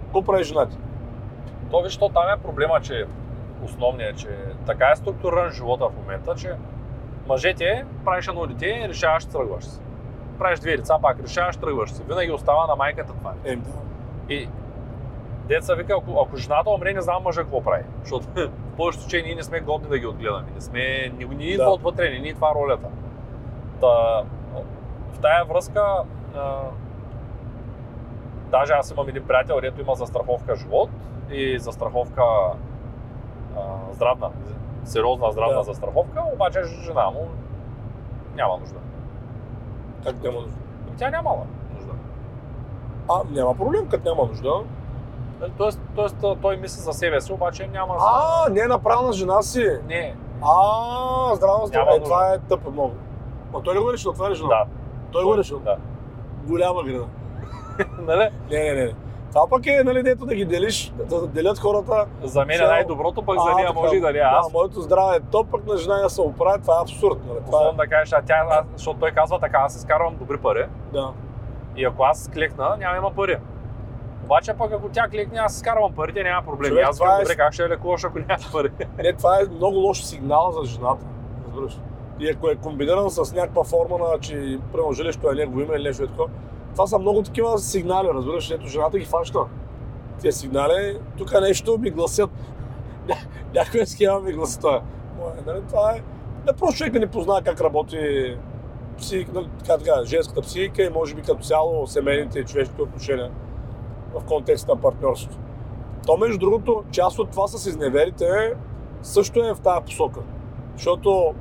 Какво 0.05 0.23
прави 0.23 0.45
жена 0.45 0.67
ти? 0.67 0.77
То 1.71 1.83
виж, 1.83 1.97
то 1.97 2.09
там 2.09 2.23
е 2.29 2.43
проблема, 2.43 2.81
че 2.81 3.07
основният, 3.65 4.17
че 4.19 4.29
така 4.67 4.91
е 4.93 4.97
структуриран 4.97 5.51
живота 5.51 5.89
в 5.89 5.97
момента, 5.97 6.35
че 6.35 6.55
мъжете 7.29 7.85
правиш 8.05 8.29
едно 8.29 8.47
дете, 8.47 8.89
решаваш, 8.89 9.25
тръгваш 9.25 9.65
си. 9.65 9.81
Правиш 10.39 10.61
две 10.61 10.77
деца, 10.77 10.99
пак 11.03 11.23
решаваш, 11.23 11.57
тръгваш 11.57 11.93
си. 11.93 12.03
Винаги 12.09 12.33
остава 12.33 12.67
на 12.67 12.77
майката 12.77 13.13
това. 13.13 13.33
Ем, 13.45 13.61
да. 13.61 14.35
И 14.35 14.49
деца 15.49 15.75
вика, 15.75 15.95
ако, 15.99 16.21
ако 16.27 16.37
жената 16.37 16.71
умре, 16.71 16.93
не 16.93 17.01
знам 17.03 17.23
мъжа 17.23 17.43
какво 17.43 17.63
прави. 17.63 17.85
Защото 18.03 18.27
в 18.37 18.77
повечето 18.77 19.03
случаи 19.03 19.23
ние 19.23 19.35
не 19.35 19.43
сме 19.43 19.61
годни 19.61 19.89
да 19.89 19.99
ги 19.99 20.07
отгледаме. 20.07 20.47
Не 20.55 20.61
сме, 20.61 21.13
не 21.31 21.45
идва 21.45 21.65
Да. 21.65 21.71
отвътре, 21.71 22.11
не 22.11 22.19
ни 22.19 22.29
идва 22.29 22.53
ролята. 22.55 22.89
Та, 23.81 24.23
в 25.15 25.19
тая 25.19 25.45
връзка, 25.45 25.85
а, 26.37 26.61
даже 28.51 28.73
аз 28.73 28.91
имам 28.91 29.09
един 29.09 29.27
приятел, 29.27 29.61
дето 29.61 29.81
има 29.81 29.95
застраховка 29.95 30.57
живот 30.57 30.91
и 31.31 31.59
застраховка 31.59 32.23
а, 33.57 33.61
здравна, 33.93 34.31
сериозна 34.85 35.33
здравна 35.33 35.57
Да. 35.57 35.63
застраховка, 35.63 36.23
обаче 36.35 36.61
жена 36.65 37.11
му 37.11 37.29
няма 38.35 38.57
нужда. 38.57 38.79
Как 40.05 40.23
няма 40.23 40.41
нужда? 40.41 40.57
И 40.89 40.97
Тя 40.97 41.11
нямала 41.11 41.43
нужда. 41.75 41.93
А, 43.11 43.21
няма 43.31 43.55
проблем, 43.55 43.89
като 43.89 44.09
няма 44.09 44.25
нужда. 44.25 44.53
Тоест, 45.57 45.81
тоест 45.95 46.17
той 46.43 46.57
мисли 46.57 46.81
за 46.81 46.93
себе 46.93 47.21
си, 47.21 47.33
обаче 47.33 47.67
няма. 47.67 47.97
А, 48.01 48.49
не 48.51 48.61
е 48.61 48.67
направена 48.67 49.13
жена 49.13 49.43
си. 49.43 49.79
Не, 49.87 50.17
А, 50.43 51.35
здраво, 51.35 51.67
здраво. 51.67 51.91
Е, 51.91 52.01
това 52.01 52.33
е 52.35 52.39
тъпо 52.39 52.71
много. 52.71 52.95
Ма 53.53 53.63
той 53.63 53.75
ли 53.75 53.79
го 53.79 53.91
е 53.91 53.93
решил? 53.93 54.13
Това 54.13 54.31
е 54.31 54.35
жена? 54.35 54.49
да. 54.49 54.65
Той 55.15 55.25
го 55.25 55.35
е 55.35 55.39
решил. 55.39 55.59
Да. 55.59 55.77
Голяма 56.47 56.83
града. 56.83 57.07
нали? 57.99 58.29
Не, 58.51 58.75
не, 58.75 58.85
не. 58.85 58.93
Това 59.31 59.47
пък 59.51 59.67
е, 59.67 59.83
нали, 59.85 60.03
дето 60.03 60.27
да 60.27 60.35
ги 60.35 60.45
делиш, 60.45 60.93
да 61.09 61.27
делят 61.27 61.59
хората. 61.59 62.07
За 62.23 62.45
мен 62.45 62.61
е 62.61 62.65
най-доброто, 62.65 63.23
пък 63.23 63.39
за 63.41 63.55
нея 63.55 63.73
може 63.75 63.97
и 63.97 64.01
да 64.01 64.13
не 64.13 64.19
е 64.19 64.23
аз. 64.23 64.47
Да, 64.47 64.59
моето 64.59 64.81
здраве 64.81 65.17
е 65.17 65.21
топ, 65.21 65.51
пък 65.51 65.67
на 65.67 65.77
жена 65.77 65.99
я 65.99 66.11
се 66.11 66.21
оправи, 66.21 66.63
това 66.63 66.75
е 66.79 66.83
абсурд. 66.83 67.19
Нали? 67.27 67.39
Това 67.47 67.59
Особено 67.59 67.77
да 67.77 67.87
кажеш, 67.87 68.13
а 68.13 68.23
тя, 68.23 68.65
защото 68.73 69.01
той 69.01 69.11
казва 69.11 69.39
така, 69.41 69.59
аз 69.59 69.77
изкарвам 69.77 70.17
добри 70.17 70.39
пари 70.39 70.61
е, 70.61 70.69
да. 70.93 71.13
и 71.77 71.85
ако 71.85 72.03
аз 72.03 72.31
клекна, 72.35 72.77
няма 72.79 72.97
има 72.97 73.11
пари. 73.11 73.37
Обаче 74.25 74.55
пък 74.59 74.73
ако 74.73 74.89
тя 74.89 75.09
клекне, 75.09 75.39
аз 75.39 75.57
изкарвам 75.57 75.93
парите, 75.93 76.23
няма 76.23 76.43
проблем. 76.43 76.71
Човек, 76.71 76.87
аз 76.89 76.99
това 76.99 77.17
е- 77.17 77.23
добре, 77.23 77.37
как 77.37 77.53
ще 77.53 77.63
я 77.63 77.69
лекуваш, 77.69 78.05
ако 78.05 78.19
няма 78.19 78.39
пари? 78.53 78.71
Не, 78.99 79.13
това 79.13 79.39
е 79.41 79.45
много 79.55 79.77
лош 79.77 80.03
сигнал 80.03 80.51
за 80.51 80.65
жената. 80.65 81.07
Разбираш? 81.47 81.79
И 82.21 82.31
ако 82.31 82.49
е 82.49 82.57
комбиниран 82.57 83.11
с 83.11 83.33
някаква 83.35 83.65
форма 83.65 83.99
на, 83.99 84.19
че 84.21 84.59
примерно 84.73 84.93
жилището 84.93 85.31
е 85.31 85.35
негово 85.35 85.61
име 85.61 85.75
или 85.77 85.83
нещо 85.83 86.03
е 86.05 86.07
такова, 86.07 86.29
това 86.73 86.87
са 86.87 86.99
много 86.99 87.23
такива 87.23 87.59
сигнали, 87.59 88.09
разбираш? 88.09 88.51
Ето 88.51 88.67
жената 88.67 88.99
ги 88.99 89.05
фаща. 89.05 89.39
Тия 90.21 90.33
сигнали, 90.33 90.99
тук 91.19 91.41
нещо 91.41 91.79
ми 91.79 91.91
гласят. 91.91 92.31
Ня- 93.09 93.27
Някоя 93.55 93.87
схема 93.87 94.21
ми 94.21 94.33
гласи 94.33 94.59
това. 94.59 94.83
Нали, 95.47 95.59
това 95.69 95.91
е... 95.91 96.03
Не 96.47 96.53
просто 96.53 96.79
човек 96.79 96.93
не 96.95 97.07
познава 97.07 97.43
как 97.43 97.61
работи 97.61 97.99
психика, 98.99 99.33
нали, 99.35 99.49
така, 99.59 99.79
така, 99.79 100.05
женската 100.05 100.41
психика 100.41 100.83
и 100.83 100.89
може 100.91 101.15
би 101.15 101.23
като 101.23 101.45
цяло 101.45 101.87
семейните 101.87 102.39
и 102.39 102.45
човешките 102.45 102.83
отношения 102.83 103.31
в 104.15 104.25
контекста 104.25 104.75
на 104.75 104.81
партньорството. 104.81 105.37
То, 106.07 106.17
между 106.17 106.39
другото, 106.39 106.85
част 106.91 107.19
от 107.19 107.31
това 107.31 107.49
с 107.49 107.67
изневерите 107.67 108.55
също 109.03 109.41
е 109.41 109.55
в 109.55 109.61
тази 109.61 109.85
посока. 109.85 110.21
Защото, 110.77 111.35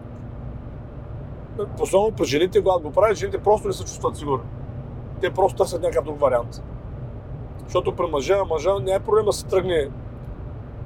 особено 1.80 2.12
при 2.12 2.26
жените, 2.26 2.64
когато 2.64 2.84
го 2.84 2.92
правят, 2.92 3.18
жените 3.18 3.38
просто 3.38 3.68
не 3.68 3.74
се 3.74 3.84
чувстват 3.84 4.18
сигурни. 4.18 4.44
Те 5.22 5.34
просто 5.34 5.58
търсят 5.58 5.82
някакъв 5.82 6.06
друг 6.06 6.20
вариант. 6.20 6.64
Защото 7.64 7.96
при 7.96 8.08
мъжа, 8.08 8.46
мъжа 8.46 8.80
не 8.80 8.92
е 8.92 9.00
проблем 9.00 9.26
да 9.26 9.34
се 9.34 9.46
тръгне 9.46 9.90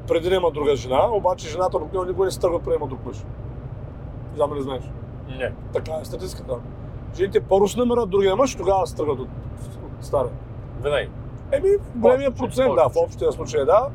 преди 0.07 0.29
да 0.29 0.35
има 0.35 0.51
друга 0.51 0.75
жена, 0.75 1.09
обаче 1.11 1.49
жената 1.49 1.77
обикновено 1.77 2.09
никога 2.09 2.25
не 2.25 2.31
се 2.31 2.39
тръгва 2.39 2.59
преди 2.59 2.69
да 2.69 2.75
има 2.75 2.87
друг 2.87 3.05
мъж. 3.05 3.17
Не 4.31 4.35
знам 4.35 4.53
ли 4.55 4.61
знаеш. 4.61 4.83
Не. 5.37 5.53
Така 5.73 5.91
е 6.01 6.05
статистиката. 6.05 6.55
Жените 7.15 7.41
първо 7.41 7.67
се 7.67 7.79
намерят 7.79 8.09
другия 8.09 8.35
мъж, 8.35 8.55
тогава 8.55 8.87
се 8.87 8.95
тръгват 8.95 9.19
от, 9.19 9.27
от 9.97 10.05
стария. 10.05 10.31
Винаги. 10.83 11.09
Еми, 11.51 11.69
големия 11.95 12.31
процент, 12.31 12.75
да, 12.75 12.89
в 12.89 12.95
общия 12.95 13.31
случай, 13.31 13.65
да. 13.65 13.89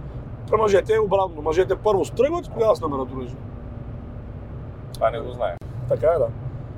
При 0.50 0.56
мъжете 0.56 0.94
е 0.94 1.00
обратно. 1.00 1.42
Мъжете 1.42 1.76
първо 1.76 2.04
стръгват 2.04 2.50
тогава 2.52 2.76
се 2.76 2.82
намерят 2.82 3.08
друга 3.08 3.26
жена. 3.26 3.40
Това 4.94 5.10
не 5.10 5.20
го 5.20 5.30
знае. 5.30 5.56
Така 5.88 6.06
е, 6.06 6.18
да. 6.18 6.28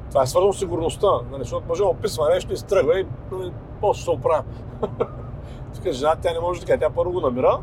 Това 0.08 0.22
е 0.22 0.26
свързано 0.26 0.52
с 0.52 0.58
сигурността, 0.58 1.06
нали, 1.30 1.42
защото 1.42 1.66
мъжът 1.68 1.86
описва 1.86 2.28
нещо 2.28 2.52
и 2.52 2.56
стръгва 2.56 3.00
и 3.00 3.06
нали, 3.32 3.52
после 3.80 4.02
се 4.02 4.10
оправя. 4.10 4.44
Тук 5.74 5.92
жена 5.92 6.16
тя 6.22 6.32
не 6.32 6.40
може 6.40 6.60
така, 6.60 6.78
тя 6.78 6.90
първо 6.90 7.12
го 7.12 7.20
намира, 7.20 7.58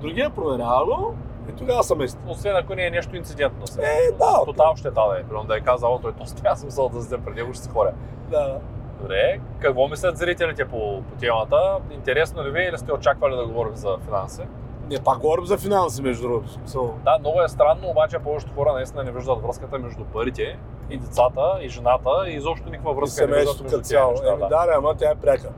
другия 0.00 0.30
проверява 0.30 0.84
го 0.84 1.14
и 1.48 1.52
тогава 1.52 1.84
са 1.84 1.94
мести. 1.94 2.18
Освен 2.28 2.56
ако 2.56 2.74
не 2.74 2.86
е 2.86 2.90
нещо 2.90 3.16
инцидентно. 3.16 3.66
Се. 3.66 3.80
Е, 3.82 4.12
да. 4.18 4.44
Тотал 4.44 4.76
ще 4.76 4.90
да 4.90 5.00
е. 5.20 5.22
Примерно 5.22 5.44
да 5.44 5.56
е 5.56 5.60
казал, 5.60 5.98
той 6.02 6.12
то 6.12 6.24
аз 6.44 6.60
съм 6.60 6.90
да 6.92 7.02
седя 7.02 7.24
преди 7.24 7.40
него, 7.40 7.54
ще 7.54 7.64
се 7.64 7.70
хоря. 7.70 7.92
Да. 8.30 8.58
Добре, 9.00 9.40
какво 9.58 9.88
мислят 9.88 10.16
зрителите 10.16 10.64
по, 10.64 11.02
по 11.02 11.16
темата? 11.20 11.78
Интересно 11.90 12.44
ли 12.44 12.50
ви 12.50 12.62
или 12.62 12.78
сте 12.78 12.92
очаквали 12.92 13.36
да 13.36 13.46
говорим 13.46 13.76
за 13.76 13.98
финанси? 14.04 14.42
Не, 14.90 15.00
пак 15.00 15.18
говорим 15.18 15.46
за 15.46 15.58
финанси, 15.58 16.02
между 16.02 16.28
другото. 16.28 16.50
Смисъл, 16.50 16.94
Да, 17.04 17.18
много 17.18 17.42
е 17.42 17.48
странно, 17.48 17.88
обаче 17.88 18.18
повечето 18.18 18.54
хора 18.54 18.72
наистина 18.72 19.04
не 19.04 19.12
виждат 19.12 19.42
връзката 19.42 19.78
между 19.78 20.04
парите 20.04 20.58
и 20.90 20.98
децата 20.98 21.58
и 21.62 21.68
жената 21.68 22.10
и 22.28 22.32
изобщо 22.32 22.70
никаква 22.70 22.92
И 22.92 22.94
връзка 22.94 23.20
не 23.20 23.26
виждат 23.26 23.40
семейството 23.42 23.62
между 23.62 23.78
тези 23.78 23.88
цяло. 23.88 24.10
неща. 24.10 24.28
Еми, 24.28 24.38
Да. 24.40 24.48
да, 24.48 24.66
ама 24.76 24.94
тя 24.94 25.10
е 25.10 25.14
пряка. 25.14 25.48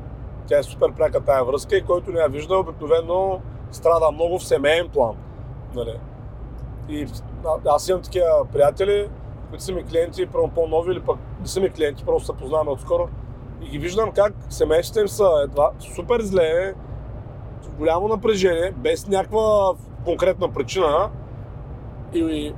Тя 0.46 0.58
е 0.58 0.62
супер 0.62 0.92
пряка 0.92 1.20
тая 1.20 1.44
връзка 1.44 1.76
и 1.76 1.84
който 1.84 2.10
не 2.10 2.20
я 2.20 2.28
вижда, 2.28 2.56
обикновено 2.56 3.40
страда 3.70 4.10
много 4.10 4.38
в 4.38 4.44
семейен 4.44 4.88
план. 4.88 5.16
Нали? 5.74 5.98
И 6.88 7.06
аз 7.66 7.88
имам 7.88 8.02
такива 8.02 8.46
приятели, 8.52 9.08
които 9.48 9.64
са 9.64 9.72
ми 9.72 9.84
клиенти, 9.84 10.26
прямо 10.26 10.48
по-нови 10.48 10.92
или 10.92 11.00
пък 11.00 11.18
не 11.40 11.46
са 11.46 11.60
ми 11.60 11.70
клиенти, 11.70 12.04
просто 12.04 12.26
се 12.26 12.32
познаваме 12.32 12.70
отскоро. 12.70 13.08
И 13.62 13.68
ги 13.68 13.78
виждам 13.78 14.12
как 14.12 14.32
семействата 14.48 15.00
им 15.00 15.08
са 15.08 15.28
едва 15.44 15.70
супер 15.94 16.20
зле, 16.20 16.74
голямо 17.82 18.08
напрежение, 18.08 18.72
без 18.76 19.08
някаква 19.08 19.72
конкретна 20.04 20.48
причина. 20.48 21.10
И 22.14 22.54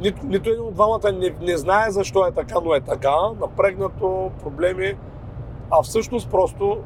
нито, 0.00 0.26
нито 0.26 0.50
един 0.50 0.62
от 0.62 0.74
двамата 0.74 1.12
не, 1.12 1.34
не 1.40 1.56
знае 1.56 1.90
защо 1.90 2.26
е 2.26 2.32
така, 2.32 2.60
но 2.64 2.74
е 2.74 2.80
така, 2.80 3.16
напрегнато, 3.40 4.30
проблеми, 4.42 4.94
а 5.70 5.82
всъщност 5.82 6.30
просто 6.30 6.78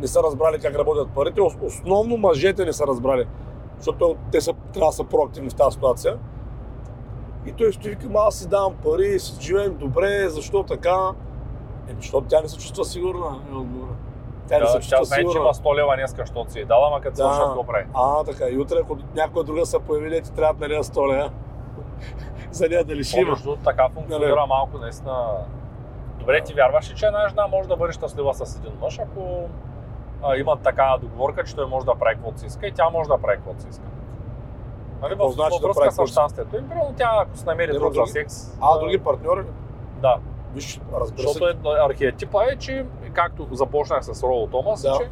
не 0.00 0.06
са 0.06 0.22
разбрали 0.22 0.58
как 0.58 0.74
работят 0.74 1.08
парите. 1.10 1.40
Ос- 1.40 1.66
Основно 1.66 2.16
мъжете 2.16 2.64
не 2.64 2.72
са 2.72 2.86
разбрали, 2.86 3.26
защото 3.78 4.16
те 4.32 4.40
са, 4.40 4.52
трябва 4.72 4.88
да 4.88 4.92
са 4.92 5.04
проактивни 5.04 5.50
в 5.50 5.54
тази 5.54 5.74
ситуация. 5.74 6.18
И 7.46 7.52
той 7.52 7.68
и 7.68 7.88
вика, 7.88 8.08
«Ма, 8.08 8.20
аз 8.20 8.34
си 8.34 8.48
давам 8.48 8.74
пари, 8.84 9.18
си 9.20 9.32
живеем 9.40 9.76
добре, 9.76 10.28
защо 10.28 10.62
така? 10.62 11.10
Еми, 11.88 11.98
защото 12.00 12.26
тя 12.28 12.40
не 12.42 12.48
се 12.48 12.58
чувства 12.58 12.84
сигурна, 12.84 13.38
е 13.52 13.54
отговора. 13.54 13.92
Тя 14.48 14.66
се 14.66 14.78
чувства 14.78 14.98
тя 14.98 15.04
знае, 15.04 15.18
че 15.20 15.38
има 15.38 15.54
100 15.54 15.76
лева 15.76 15.96
днеска, 15.96 16.16
защото 16.18 16.52
си 16.52 16.60
е 16.60 16.64
дала, 16.64 16.88
ама 16.88 17.00
като 17.00 17.16
Да. 17.16 17.34
свършат 17.34 17.54
го 17.54 17.64
прави. 17.64 17.86
А, 17.94 18.24
така. 18.24 18.48
И 18.48 18.58
утре, 18.58 18.76
ако 18.82 18.96
някоя 19.14 19.44
друга 19.44 19.66
са 19.66 19.80
появили, 19.80 20.22
ти 20.22 20.32
трябва 20.32 20.54
да 20.54 20.60
налия 20.60 20.82
100 20.82 21.08
лева. 21.08 21.30
За 22.50 22.68
нея 22.68 22.84
да 22.84 22.96
лиши 22.96 23.20
има. 23.20 23.30
Между 23.30 23.56
така 23.56 23.88
функционира 23.88 24.46
малко 24.46 24.78
наистина. 24.78 25.26
Добре, 26.18 26.40
ти 26.40 26.54
вярваш 26.54 26.90
ли, 26.90 26.94
че 26.94 27.06
една 27.06 27.28
жена 27.28 27.46
може 27.46 27.68
да 27.68 27.76
бъде 27.76 27.92
щастлива 27.92 28.34
с 28.34 28.56
един 28.56 28.72
мъж, 28.80 28.98
ако 28.98 29.48
а, 30.22 30.36
има 30.36 30.56
такава 30.56 30.98
договорка, 30.98 31.44
че 31.44 31.56
той 31.56 31.66
може 31.66 31.86
да 31.86 31.94
прави 31.94 32.14
каквото 32.14 32.40
си 32.40 32.46
иска 32.46 32.66
и 32.66 32.72
тя 32.72 32.90
може 32.90 33.08
да 33.08 33.18
прави 33.18 33.36
каквото 33.36 33.62
си 33.62 33.68
иска. 33.70 33.84
Нали, 35.02 35.14
в, 35.14 35.30
значи 35.30 35.52
във 35.52 35.60
да 35.60 35.66
връзка 35.66 35.96
прави 35.96 36.08
с 36.08 36.12
щастието 36.12 36.56
им, 36.56 36.68
примерно 36.68 36.94
тя 36.96 37.10
ако 37.14 37.36
се 37.36 37.46
намери 37.46 37.72
друг 37.72 37.94
за 37.94 38.06
секс. 38.06 38.58
А, 38.60 38.78
други 38.78 38.98
партньори? 38.98 39.42
Да, 40.00 40.16
Виж, 40.54 40.80
разбира 41.00 41.28
защото 41.28 41.44
се. 41.44 41.68
е, 41.68 41.84
архетипа 41.88 42.44
е, 42.44 42.56
че 42.56 42.86
както 43.12 43.48
започнах 43.52 44.04
с 44.04 44.22
Роло 44.22 44.46
Томас, 44.46 44.82
Да. 44.82 44.98
че 44.98 45.08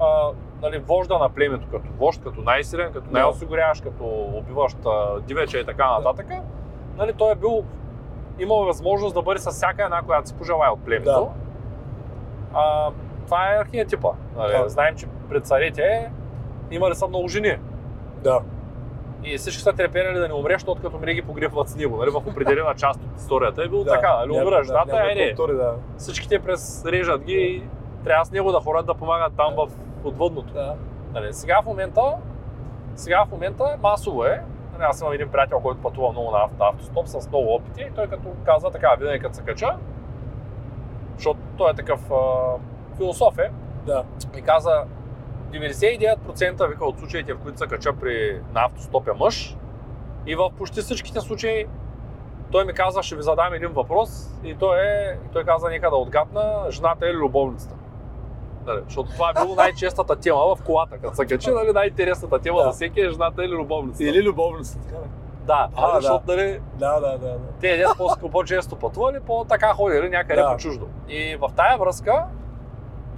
а, 0.00 0.30
нали, 0.62 0.78
вожда 0.78 1.18
на 1.18 1.28
племето 1.28 1.66
като 1.70 1.88
вожд, 1.98 2.22
като 2.24 2.40
най-силен, 2.40 2.92
като 2.92 3.06
Да. 3.06 3.12
най-осигуряващ, 3.12 3.84
като 3.84 4.04
убиващ 4.34 4.78
дивеча 5.26 5.58
и 5.58 5.64
така 5.66 5.98
нататък, 5.98 6.26
нали, 6.96 7.12
той 7.12 7.32
е 7.32 7.34
бил 7.34 7.64
имал 8.38 8.58
възможност 8.58 9.14
да 9.14 9.22
бъде 9.22 9.40
с 9.40 9.50
всяка 9.50 9.84
една, 9.84 10.02
която 10.02 10.28
си 10.28 10.34
пожелая 10.34 10.72
от 10.72 10.80
племето. 10.80 11.10
Да. 11.10 11.28
А, 12.54 12.90
това 13.26 13.54
е 13.54 13.58
архетипа. 13.58 14.08
Нали, 14.36 14.52
Да. 14.52 14.68
Знаем, 14.68 14.96
че 14.96 15.06
пред 15.28 15.46
царете 15.46 16.10
имали 16.70 16.94
са 16.94 17.08
много 17.08 17.28
жени. 17.28 17.56
Да. 18.22 18.40
И 19.24 19.38
всички 19.38 19.62
са 19.62 19.72
треперели 19.72 20.18
да 20.18 20.28
не 20.28 20.34
умре, 20.34 20.52
защото 20.52 20.82
като 20.82 20.98
мре 20.98 21.14
ги 21.14 21.22
погребват 21.22 21.68
с 21.68 21.76
него. 21.76 21.96
Нали? 21.96 22.10
В 22.10 22.16
определена 22.16 22.74
част 22.74 23.00
от 23.00 23.16
историята 23.20 23.62
е 23.62 23.68
било 23.68 23.84
да. 23.84 23.90
така. 23.90 24.16
Нали? 24.18 24.30
Умира 24.30 24.56
да, 24.56 24.64
жената, 24.64 24.96
някои 24.96 25.22
е 25.22 25.34
култури, 25.34 25.56
да. 25.56 25.74
Всичките 25.96 26.38
през 26.38 26.84
режат 26.84 27.24
ги 27.24 27.32
и 27.32 27.62
трябва 28.04 28.24
с 28.24 28.30
него 28.30 28.52
да 28.52 28.60
ходят 28.60 28.86
да 28.86 28.94
помагат 28.94 29.32
там 29.36 29.54
в 29.56 29.68
отвъдното. 30.04 30.52
Да. 30.54 30.74
Нали, 31.12 31.32
сега 31.32 31.60
в 31.62 31.66
момента, 31.66 32.02
сега 32.94 33.24
в 33.24 33.30
момента 33.30 33.76
масово 33.82 34.24
е. 34.24 34.42
Нали, 34.72 34.82
аз 34.82 35.00
имам 35.00 35.12
един 35.12 35.28
приятел, 35.28 35.60
който 35.60 35.80
пътува 35.82 36.12
много 36.12 36.30
на 36.30 36.38
авто- 36.38 36.70
автостоп 36.72 37.06
с 37.08 37.28
много 37.28 37.54
опити 37.54 37.80
и 37.80 37.94
той 37.94 38.06
като 38.06 38.28
казва 38.44 38.70
така, 38.70 38.94
винаги 38.98 39.18
като 39.20 39.34
се 39.36 39.42
кача, 39.42 39.76
защото 41.16 41.40
той 41.58 41.70
е 41.70 41.74
такъв 41.74 42.10
а, 42.10 42.16
философ 42.96 43.38
е, 43.38 43.50
Да. 43.86 44.04
и 44.38 44.42
каза 44.42 44.84
99% 45.52 46.68
вика 46.68 46.84
от 46.84 46.98
случаите, 46.98 47.32
в 47.34 47.38
които 47.38 47.58
се 47.58 47.66
кача 47.66 47.92
при, 47.92 48.40
на 48.54 48.64
автостоп 48.64 49.08
е 49.08 49.12
мъж 49.12 49.56
и 50.26 50.34
в 50.34 50.50
почти 50.58 50.80
всичките 50.80 51.20
случаи 51.20 51.66
той 52.52 52.64
ми 52.64 52.72
каза, 52.72 53.02
ще 53.02 53.16
ви 53.16 53.22
задам 53.22 53.54
един 53.54 53.68
въпрос 53.68 54.10
и 54.44 54.54
той, 54.54 54.78
е, 54.78 55.16
той 55.32 55.44
каза, 55.44 55.68
нека 55.68 55.90
да 55.90 55.96
отгадна, 55.96 56.66
жената 56.70 57.08
или 57.08 57.16
любовницата. 57.16 57.74
Нали, 58.66 58.80
защото 58.84 59.10
това 59.10 59.30
е 59.30 59.42
било 59.42 59.54
най-честата 59.54 60.16
тема 60.16 60.54
в 60.56 60.62
колата. 60.62 60.98
Като 60.98 61.14
се 61.16 61.26
качи, 61.26 61.50
нали, 61.50 61.72
най-интересната 61.72 62.38
тема 62.38 62.58
Да. 62.58 62.64
за 62.64 62.70
всеки 62.70 63.00
е 63.00 63.10
жената 63.10 63.44
или 63.44 63.52
любовницата. 63.52 64.04
Или 64.04 64.22
любовница, 64.22 64.78
така? 64.78 64.96
Да, 65.46 65.68
А, 65.76 65.84
а, 65.84 65.94
да. 65.94 66.00
защото 66.00 66.24
нали, 66.26 66.60
Да, 66.74 67.00
да, 67.00 67.10
да. 67.10 67.18
да. 67.18 67.38
те 67.60 67.76
дет 67.76 67.86
по- 67.98 68.30
по-често 68.30 68.76
пътували, 68.76 69.20
по-така 69.20 69.72
ходили 69.72 70.08
някъде 70.08 70.42
Да. 70.42 70.52
по 70.52 70.58
чуждо. 70.58 70.86
И 71.08 71.36
в 71.36 71.50
тая 71.56 71.78
връзка, 71.78 72.24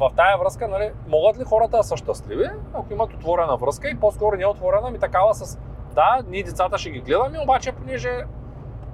в 0.03 0.13
тая 0.17 0.39
връзка, 0.39 0.69
нали, 0.69 0.91
могат 1.09 1.39
ли 1.39 1.45
хората 1.45 1.77
да 1.77 1.83
са 1.83 1.97
щастливи, 1.97 2.51
ако 2.75 2.93
имат 2.93 3.15
отворена 3.15 3.57
връзка 3.57 3.89
и 3.89 4.01
по-скоро 4.01 4.37
не 4.37 4.43
е 4.43 4.47
отворена, 4.47 4.91
ми 4.91 4.99
такава 4.99 5.35
с 5.35 5.59
да, 5.95 6.23
ние 6.29 6.43
децата 6.43 6.79
ще 6.79 6.91
ги 6.91 7.01
гледаме, 7.01 7.39
обаче 7.43 7.73
понеже 7.73 8.25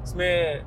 сме, 0.04 0.61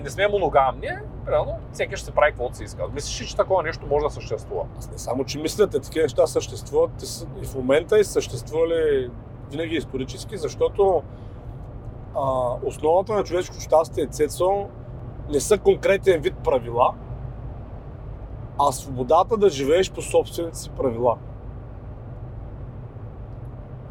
не 0.00 0.10
сме 0.10 0.28
моногамни, 0.28 0.88
примерно, 1.24 1.58
всеки 1.72 1.96
ще 1.96 2.04
се 2.06 2.12
прави 2.12 2.30
каквото 2.30 2.56
си 2.56 2.64
иска. 2.64 2.88
Мислиш 2.94 3.20
ли, 3.20 3.26
че 3.26 3.36
такова 3.36 3.62
нещо 3.62 3.86
може 3.86 4.04
да 4.04 4.10
съществува? 4.10 4.64
Аз 4.78 4.90
не 4.90 4.98
само, 4.98 5.24
че 5.24 5.38
мислят, 5.38 5.70
такива 5.70 6.02
неща 6.02 6.26
съществуват 6.26 6.90
и 7.42 7.46
в 7.46 7.54
момента 7.54 7.98
и 7.98 8.04
съществували 8.04 9.10
винаги 9.50 9.76
исторически, 9.76 10.36
защото 10.36 11.02
а, 12.14 12.52
основата 12.64 13.14
на 13.14 13.24
човешкото 13.24 13.60
щастие, 13.60 14.06
Цецо, 14.06 14.66
не 15.30 15.40
са 15.40 15.58
конкретен 15.58 16.20
вид 16.20 16.34
правила, 16.44 16.94
а 18.58 18.72
свободата 18.72 19.36
да 19.36 19.48
живееш 19.48 19.92
по 19.92 20.02
собствените 20.02 20.58
си 20.58 20.70
правила. 20.70 21.16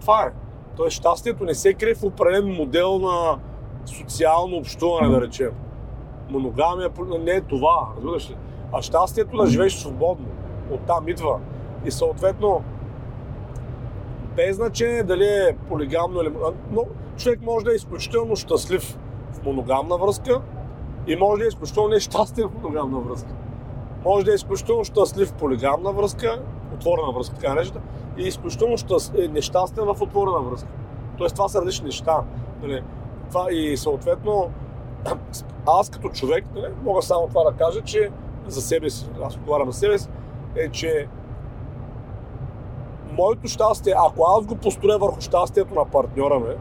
Това 0.01 0.23
е. 0.25 0.31
Тоест 0.77 0.97
щастието 0.97 1.43
не 1.43 1.53
се 1.55 1.73
крие 1.73 1.95
в 1.95 2.03
определен 2.03 2.53
модел 2.53 2.99
на 2.99 3.37
социално 3.85 4.57
общуване, 4.57 5.09
да 5.09 5.21
речем. 5.21 5.51
Моногамия 6.29 6.91
не 7.19 7.31
е 7.31 7.41
това, 7.41 7.87
разбираш 7.95 8.29
ли? 8.29 8.37
А 8.73 8.81
щастието 8.81 9.37
да 9.37 9.47
живееш 9.47 9.75
свободно. 9.75 10.27
Оттам 10.71 11.07
идва. 11.07 11.39
И 11.85 11.91
съответно, 11.91 12.63
без 14.35 14.55
значение 14.55 15.03
дали 15.03 15.25
е 15.25 15.57
полигамно 15.67 16.21
или... 16.21 16.31
Но 16.71 16.83
човек 17.17 17.41
може 17.41 17.65
да 17.65 17.71
е 17.71 17.75
изключително 17.75 18.35
щастлив 18.35 18.99
в 19.31 19.43
моногамна 19.45 19.97
връзка 19.97 20.41
и 21.07 21.15
може 21.15 21.39
да 21.39 21.45
е 21.45 21.47
изключително 21.47 21.89
нещастен 21.89 22.47
в 22.49 22.53
моногамна 22.53 22.99
връзка. 22.99 23.33
Може 24.07 24.25
да 24.25 24.31
е 24.31 24.35
изключително 24.35 24.83
щастлив 24.83 25.33
полигамна 25.33 25.91
връзка, 25.91 26.41
отворена 26.73 27.11
връзка, 27.11 27.35
така 27.35 27.53
наречена, 27.53 27.81
и 28.17 28.23
изключително 28.23 28.77
щаст... 28.77 29.13
е, 29.17 29.27
нещастен 29.27 29.85
в 29.85 30.01
отворена 30.01 30.39
връзка. 30.39 30.69
Тоест 31.17 31.35
това 31.35 31.47
са 31.47 31.61
различни 31.61 31.85
неща. 31.85 32.23
Нали? 32.61 32.83
Това 33.29 33.51
и 33.51 33.77
съответно 33.77 34.49
аз 35.65 35.89
като 35.89 36.09
човек 36.09 36.45
нали, 36.55 36.65
мога 36.83 37.01
само 37.01 37.27
това 37.27 37.51
да 37.51 37.57
кажа, 37.57 37.81
че 37.81 38.09
за 38.47 38.61
себе 38.61 38.89
си, 38.89 39.09
аз 39.23 39.35
отговарям 39.35 39.71
за 39.71 39.79
себе 39.79 39.97
си, 39.97 40.09
е, 40.55 40.69
че 40.69 41.07
моето 43.11 43.47
щастие, 43.47 43.93
ако 44.07 44.23
аз 44.23 44.45
го 44.45 44.55
построя 44.55 44.97
върху 44.97 45.21
щастието 45.21 45.75
на 45.75 45.85
партньора 45.85 46.39
ми, 46.39 46.55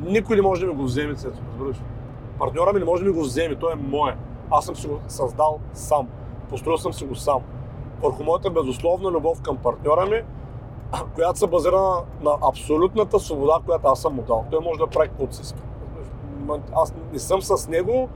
никой 0.00 0.36
не 0.36 0.42
може 0.42 0.60
да 0.60 0.66
ми 0.66 0.74
го 0.74 0.82
вземе, 0.82 1.14
Цецо, 1.14 1.42
разбираш? 1.48 1.76
Партньора 2.38 2.72
ми 2.72 2.78
не 2.78 2.84
може 2.84 3.04
да 3.04 3.10
ми 3.10 3.16
го 3.16 3.22
вземе, 3.22 3.54
той 3.54 3.72
е 3.72 3.76
мое. 3.76 4.16
Аз 4.50 4.64
съм 4.64 4.76
си 4.76 4.86
го 4.86 5.00
създал 5.08 5.60
сам. 5.74 6.08
Построил 6.50 6.78
съм 6.78 6.92
си 6.92 7.04
го 7.04 7.14
сам. 7.14 7.42
Върху 8.02 8.24
моята 8.24 8.50
безусловна 8.50 9.10
любов 9.10 9.42
към 9.42 9.56
партньора 9.56 10.06
ми, 10.06 10.22
която 11.14 11.38
се 11.38 11.46
базира 11.46 11.80
на, 11.80 12.02
на 12.22 12.36
абсолютната 12.48 13.20
свобода, 13.20 13.58
която 13.66 13.88
аз 13.88 14.00
съм 14.00 14.14
му 14.14 14.22
дал. 14.22 14.44
Той 14.50 14.60
може 14.60 14.78
да 14.78 14.86
прави 14.86 15.08
каквото 15.08 15.34
си 15.34 15.42
иска. 15.42 15.58
Аз 16.72 16.94
не 17.12 17.18
съм 17.18 17.42
с 17.42 17.68
него, 17.68 18.08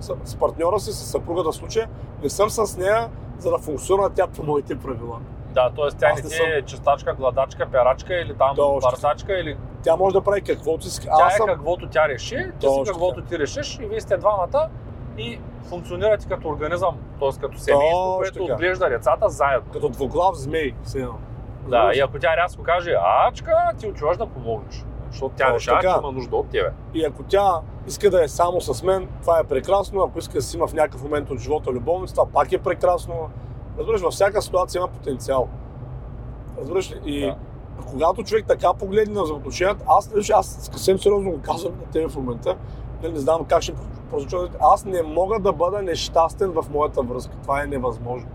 с, 0.00 0.14
с 0.24 0.36
партньора 0.36 0.80
си, 0.80 0.92
с 0.92 0.96
съпругата 0.96 1.52
случая, 1.52 1.88
не 2.22 2.28
съм 2.28 2.50
с 2.50 2.76
нея, 2.76 3.10
за 3.38 3.50
да 3.50 3.58
функционира 3.58 4.10
тя 4.10 4.26
по 4.26 4.42
моите 4.42 4.78
правила. 4.78 5.18
Да, 5.54 5.70
т.е. 5.76 5.98
тя 5.98 6.08
не 6.08 6.14
не 6.14 6.22
ти 6.22 6.28
съм. 6.28 6.46
е 6.46 6.62
чистачка, 6.62 7.14
гладачка, 7.14 7.66
перачка 7.72 8.14
или 8.14 8.34
там 8.34 8.56
Точно. 8.56 8.90
барсачка 8.90 9.38
или 9.38 9.56
Тя 9.82 9.96
може 9.96 10.12
да 10.12 10.20
прави 10.20 10.40
каквото 10.42 10.82
си 10.82 10.88
иска. 10.88 11.04
Тя 11.18 11.24
Аз 11.26 11.34
е 11.34 11.36
съм... 11.36 11.46
каквото 11.46 11.88
тя 11.88 12.08
реши, 12.08 12.50
ти 12.60 12.66
си 12.66 12.82
каквото 12.86 13.22
ти 13.22 13.38
решиш 13.38 13.78
и 13.82 13.86
вие 13.86 14.00
сте 14.00 14.16
двамата 14.16 14.68
и 15.18 15.38
функционирате 15.68 16.28
като 16.28 16.48
организъм, 16.48 16.96
т.е. 17.20 17.40
като 17.40 17.58
семейство, 17.58 18.16
което 18.18 18.44
отглежда 18.44 18.88
децата 18.88 19.28
заедно. 19.28 19.72
Като 19.72 19.88
двуглав 19.88 20.36
змей, 20.36 20.74
все 20.82 20.98
едно. 20.98 21.14
Да, 21.68 21.90
и 21.94 22.00
ако 22.00 22.18
тя 22.18 22.36
рязко 22.36 22.62
каже, 22.62 22.94
ачка, 23.28 23.52
ти 23.78 23.88
отиваш 23.88 24.16
да 24.16 24.26
помогнеш. 24.26 24.84
Защото 25.10 25.34
тя 25.36 25.54
решава, 25.54 25.80
че 25.80 25.88
има 26.02 26.12
нужда 26.12 26.36
от 26.36 26.48
тебе. 26.48 26.70
И 26.94 27.04
ако 27.04 27.22
тя 27.22 27.60
иска 27.86 28.10
да 28.10 28.24
е 28.24 28.28
само 28.28 28.60
с 28.60 28.82
мен, 28.82 29.08
това 29.20 29.38
е 29.38 29.44
прекрасно. 29.44 30.02
Ако 30.02 30.18
иска 30.18 30.34
да 30.34 30.42
си 30.42 30.56
има 30.56 30.66
в 30.66 30.74
някакъв 30.74 31.02
момент 31.02 31.30
от 31.30 31.38
живота 31.38 31.70
любовница, 31.70 32.14
това 32.14 32.26
пак 32.26 32.52
е 32.52 32.58
прекрасно. 32.58 33.14
Разбираш, 33.78 34.00
във 34.00 34.12
всяка 34.12 34.42
ситуация 34.42 34.78
има 34.80 34.88
потенциал. 34.88 35.48
Разбираш 36.58 36.90
ли? 36.92 37.00
И 37.04 37.26
Да. 37.26 37.36
когато 37.90 38.22
човек 38.22 38.44
така 38.48 38.74
погледне 38.74 39.14
на 39.14 39.22
взаимоотношенията, 39.22 39.84
аз, 39.88 40.10
аз 40.34 40.46
съвсем 40.72 40.98
сериозно 40.98 41.30
го 41.30 41.40
казвам 41.42 41.72
на 41.80 41.84
тебе 41.92 42.08
в 42.08 42.16
момента, 42.16 42.56
нали, 43.02 43.12
не 43.12 43.18
знам 43.18 43.44
как 43.44 43.62
ще 43.62 43.74
прозвуча, 44.10 44.36
аз 44.60 44.84
не 44.84 45.02
мога 45.02 45.40
да 45.40 45.52
бъда 45.52 45.82
нещастен 45.82 46.50
в 46.50 46.64
моята 46.70 47.02
връзка. 47.02 47.36
Това 47.42 47.62
е 47.62 47.66
невъзможно. 47.66 48.28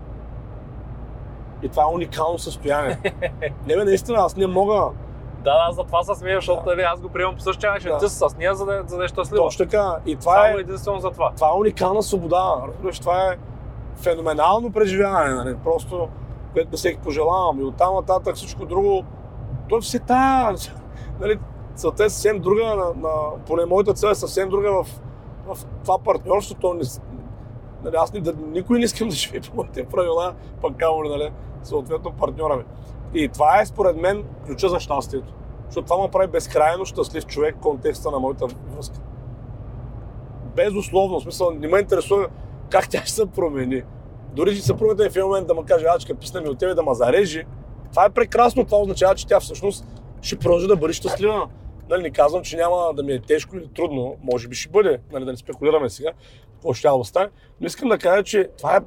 И 1.62 1.68
това 1.68 1.82
е 1.82 1.94
уникално 1.94 2.38
състояние. 2.38 2.98
не 3.66 3.76
бе, 3.76 3.84
наистина, 3.84 4.18
аз 4.18 4.36
не 4.36 4.46
мога. 4.46 4.90
Да, 5.44 5.50
аз 5.68 5.76
за 5.76 5.84
това 5.84 6.02
се 6.02 6.14
смея, 6.14 6.36
защото 6.36 6.62
нали, 6.66 6.82
аз 6.82 7.00
го 7.00 7.08
приемам 7.08 7.34
по 7.34 7.40
същия 7.40 7.72
начин. 7.72 7.90
Да. 7.90 7.98
Ти 7.98 8.08
с 8.08 8.36
нея, 8.38 8.54
за 8.54 8.66
да, 8.66 8.82
за 8.86 8.96
да 8.96 9.04
е 9.04 9.08
щастлива. 9.08 9.44
Точно 9.44 9.66
така. 9.66 9.96
И 10.06 10.16
това 10.16 10.32
Само 10.32 10.58
е, 10.58 10.60
единствено 10.60 10.98
за 10.98 11.10
това. 11.10 11.32
това 11.36 11.48
е 11.48 11.58
уникална 11.58 12.02
свобода. 12.02 12.56
Разбираш, 12.68 13.00
това 13.00 13.32
е 13.32 13.36
феноменално 13.96 14.72
преживяване. 14.72 15.34
Нали? 15.34 15.56
Просто, 15.64 16.08
което 16.52 16.70
на 16.70 16.76
всеки 16.76 17.00
пожелавам. 17.00 17.60
И 17.60 17.64
оттам 17.64 17.94
нататък 17.94 18.36
всичко 18.36 18.66
друго, 18.66 19.04
то 19.68 19.76
е 19.76 19.80
все 19.80 19.98
тая. 19.98 20.54
Нали? 21.20 21.38
Целта 21.76 22.04
е 22.04 22.10
съвсем 22.10 22.40
друга, 22.40 22.64
на, 22.64 23.08
на, 23.08 23.44
поне 23.46 23.66
моята 23.66 23.94
цел 23.94 24.08
е 24.08 24.14
съвсем 24.14 24.48
друга 24.48 24.72
в, 24.72 24.86
в 25.46 25.64
това 25.82 25.98
партньорство. 25.98 26.54
То 26.54 26.74
не, 26.74 26.82
нали, 27.84 27.94
аз 27.98 28.12
ни, 28.12 28.20
да, 28.20 28.34
никой 28.52 28.78
не 28.78 28.84
искам 28.84 29.08
да 29.08 29.14
живее 29.14 29.40
по 29.40 29.56
моите 29.56 29.84
правила, 29.84 30.34
пък 30.60 30.76
камо 30.76 31.02
нали, 31.02 31.32
съответно 31.62 32.12
партньора 32.12 32.56
ми. 32.56 32.64
И 33.14 33.28
това 33.28 33.60
е 33.60 33.66
според 33.66 33.96
мен 33.96 34.24
ключа 34.46 34.68
за 34.68 34.80
щастието. 34.80 35.32
Защото 35.66 35.86
това 35.86 36.02
ме 36.02 36.10
прави 36.10 36.26
безкрайно 36.26 36.84
щастлив 36.84 37.26
човек 37.26 37.56
в 37.56 37.60
контекста 37.60 38.10
на 38.10 38.18
моята 38.18 38.46
връзка. 38.46 38.98
Безусловно, 40.56 41.20
в 41.20 41.22
смисъл, 41.22 41.50
не 41.50 41.68
ме 41.68 41.78
интересува 41.78 42.26
как 42.70 42.88
тя 42.88 43.00
ще 43.00 43.10
се 43.10 43.26
промени. 43.26 43.82
Дори 44.32 44.56
че 44.56 44.62
съпругата 44.62 45.02
ми 45.02 45.10
в 45.10 45.16
един 45.16 45.26
момент 45.26 45.46
да 45.46 45.54
му 45.54 45.64
каже, 45.66 45.86
ачка, 45.96 46.14
писна 46.14 46.40
ми 46.40 46.48
от 46.48 46.58
тебе 46.58 46.74
да 46.74 46.82
ме 46.82 46.94
зарежи, 46.94 47.44
това 47.90 48.04
е 48.04 48.10
прекрасно, 48.10 48.64
това 48.64 48.78
означава, 48.78 49.14
че 49.14 49.26
тя 49.26 49.40
всъщност 49.40 49.86
ще 50.22 50.38
продължи 50.38 50.66
да 50.66 50.76
бъде 50.76 50.92
щастлива. 50.92 51.48
Нали, 51.92 52.02
не 52.02 52.10
казвам, 52.10 52.42
че 52.42 52.56
няма 52.56 52.94
да 52.94 53.02
ми 53.02 53.12
е 53.12 53.20
тежко 53.20 53.56
или 53.56 53.68
трудно, 53.68 54.16
може 54.22 54.48
би 54.48 54.56
ще 54.56 54.70
бъде, 54.70 54.98
нали, 55.12 55.24
да 55.24 55.30
не 55.30 55.36
спекулираме 55.36 55.90
сега, 55.90 56.10
какво 56.52 56.72
ще 56.72 56.88
да 56.88 57.04
стане, 57.04 57.28
но 57.60 57.66
искам 57.66 57.88
да 57.88 57.98
кажа, 57.98 58.22
че 58.22 58.48
това 58.58 58.76
е 58.76 58.80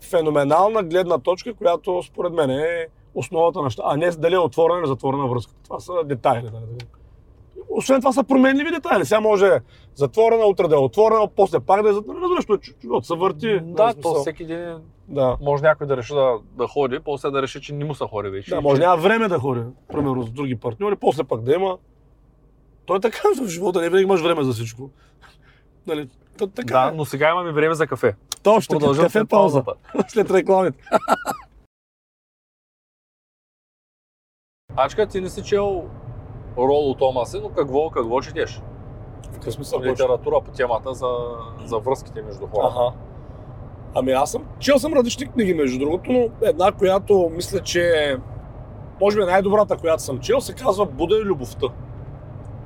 феноменална 0.00 0.82
гледна 0.82 1.18
точка, 1.18 1.54
която 1.54 2.02
според 2.02 2.32
мен 2.32 2.50
е 2.50 2.86
основата 3.14 3.62
на 3.62 3.68
а 3.84 3.96
не 3.96 4.10
дали 4.10 4.34
е 4.34 4.38
отворена 4.38 4.80
или 4.80 4.86
затворена 4.86 5.26
връзка. 5.26 5.52
Това 5.64 5.80
са 5.80 5.92
детайли. 6.04 6.50
Нали. 6.52 6.64
Освен 7.70 8.00
това 8.00 8.12
са 8.12 8.24
променливи 8.24 8.70
детайли. 8.70 9.04
Сега 9.04 9.20
може 9.20 9.60
затворена, 9.94 10.44
утре 10.44 10.68
да 10.68 10.74
е 10.74 10.78
отворена, 10.78 11.28
после 11.36 11.60
пак 11.60 11.82
да 11.82 11.90
е 11.90 11.92
затворена. 11.92 12.26
Разбираш, 12.36 12.74
живот 12.82 13.06
се 13.06 13.14
върти. 13.14 13.60
Да, 13.60 13.84
нали, 13.84 14.00
то 14.02 14.14
всеки 14.14 14.46
ден 14.46 14.82
да. 15.08 15.36
може 15.40 15.62
някой 15.62 15.86
да 15.86 15.96
реши 15.96 16.14
да, 16.14 16.38
да 16.52 16.66
ходи, 16.66 16.98
после 17.04 17.30
да 17.30 17.42
реши, 17.42 17.60
че 17.60 17.74
не 17.74 17.84
му 17.84 17.94
се 17.94 18.04
ходи 18.04 18.28
вече. 18.28 18.50
Да, 18.50 18.60
може 18.60 18.80
няма 18.80 18.96
време 18.96 19.28
да 19.28 19.38
ходи, 19.38 19.60
примерно 19.88 20.22
с 20.22 20.30
други 20.30 20.56
партньори, 20.56 20.96
после 20.96 21.24
пак 21.24 21.40
да 21.40 21.54
има. 21.54 21.78
Той 22.88 22.96
е 22.96 23.00
така 23.00 23.22
в 23.42 23.46
живота, 23.48 23.80
не 23.80 23.88
винаги 23.88 24.02
имаш 24.02 24.20
време 24.20 24.44
за 24.44 24.52
всичко. 24.52 24.90
Нали, 25.86 26.08
то, 26.38 26.46
така 26.46 26.80
да, 26.80 26.88
е. 26.88 26.96
но 26.96 27.04
сега 27.04 27.30
имаме 27.30 27.52
време 27.52 27.74
за 27.74 27.86
кафе. 27.86 28.14
Точно, 28.42 28.80
кафе 28.80 29.08
след 29.08 29.28
пауза. 29.28 29.62
след 30.08 30.30
рекламите. 30.30 30.84
Ачка, 34.76 35.06
ти 35.06 35.20
не 35.20 35.28
си 35.28 35.42
чел 35.42 35.84
Роло 36.58 36.94
Томаси, 36.94 37.40
но 37.42 37.48
какво, 37.48 37.90
какво 37.90 38.20
четеш? 38.20 38.60
В 39.22 39.30
какъв 39.32 39.54
смисъл? 39.54 39.80
Литература 39.82 40.40
по 40.44 40.50
темата 40.50 40.94
за, 40.94 41.08
за 41.64 41.78
връзките 41.78 42.22
между 42.22 42.46
хората. 42.46 42.74
Ага. 42.78 42.92
Ами 43.94 44.12
аз 44.12 44.30
съм, 44.30 44.44
чел 44.58 44.78
съм 44.78 44.92
различни 44.92 45.26
книги 45.26 45.54
между 45.54 45.78
другото, 45.78 46.12
но 46.12 46.28
една, 46.42 46.72
която 46.72 47.30
мисля, 47.34 47.60
че 47.60 48.16
може 49.00 49.16
би 49.16 49.24
най-добрата, 49.24 49.76
която 49.76 50.02
съм 50.02 50.20
чел, 50.20 50.40
се 50.40 50.54
казва 50.54 50.86
Буда 50.86 51.16
и 51.16 51.24
любовта. 51.24 51.66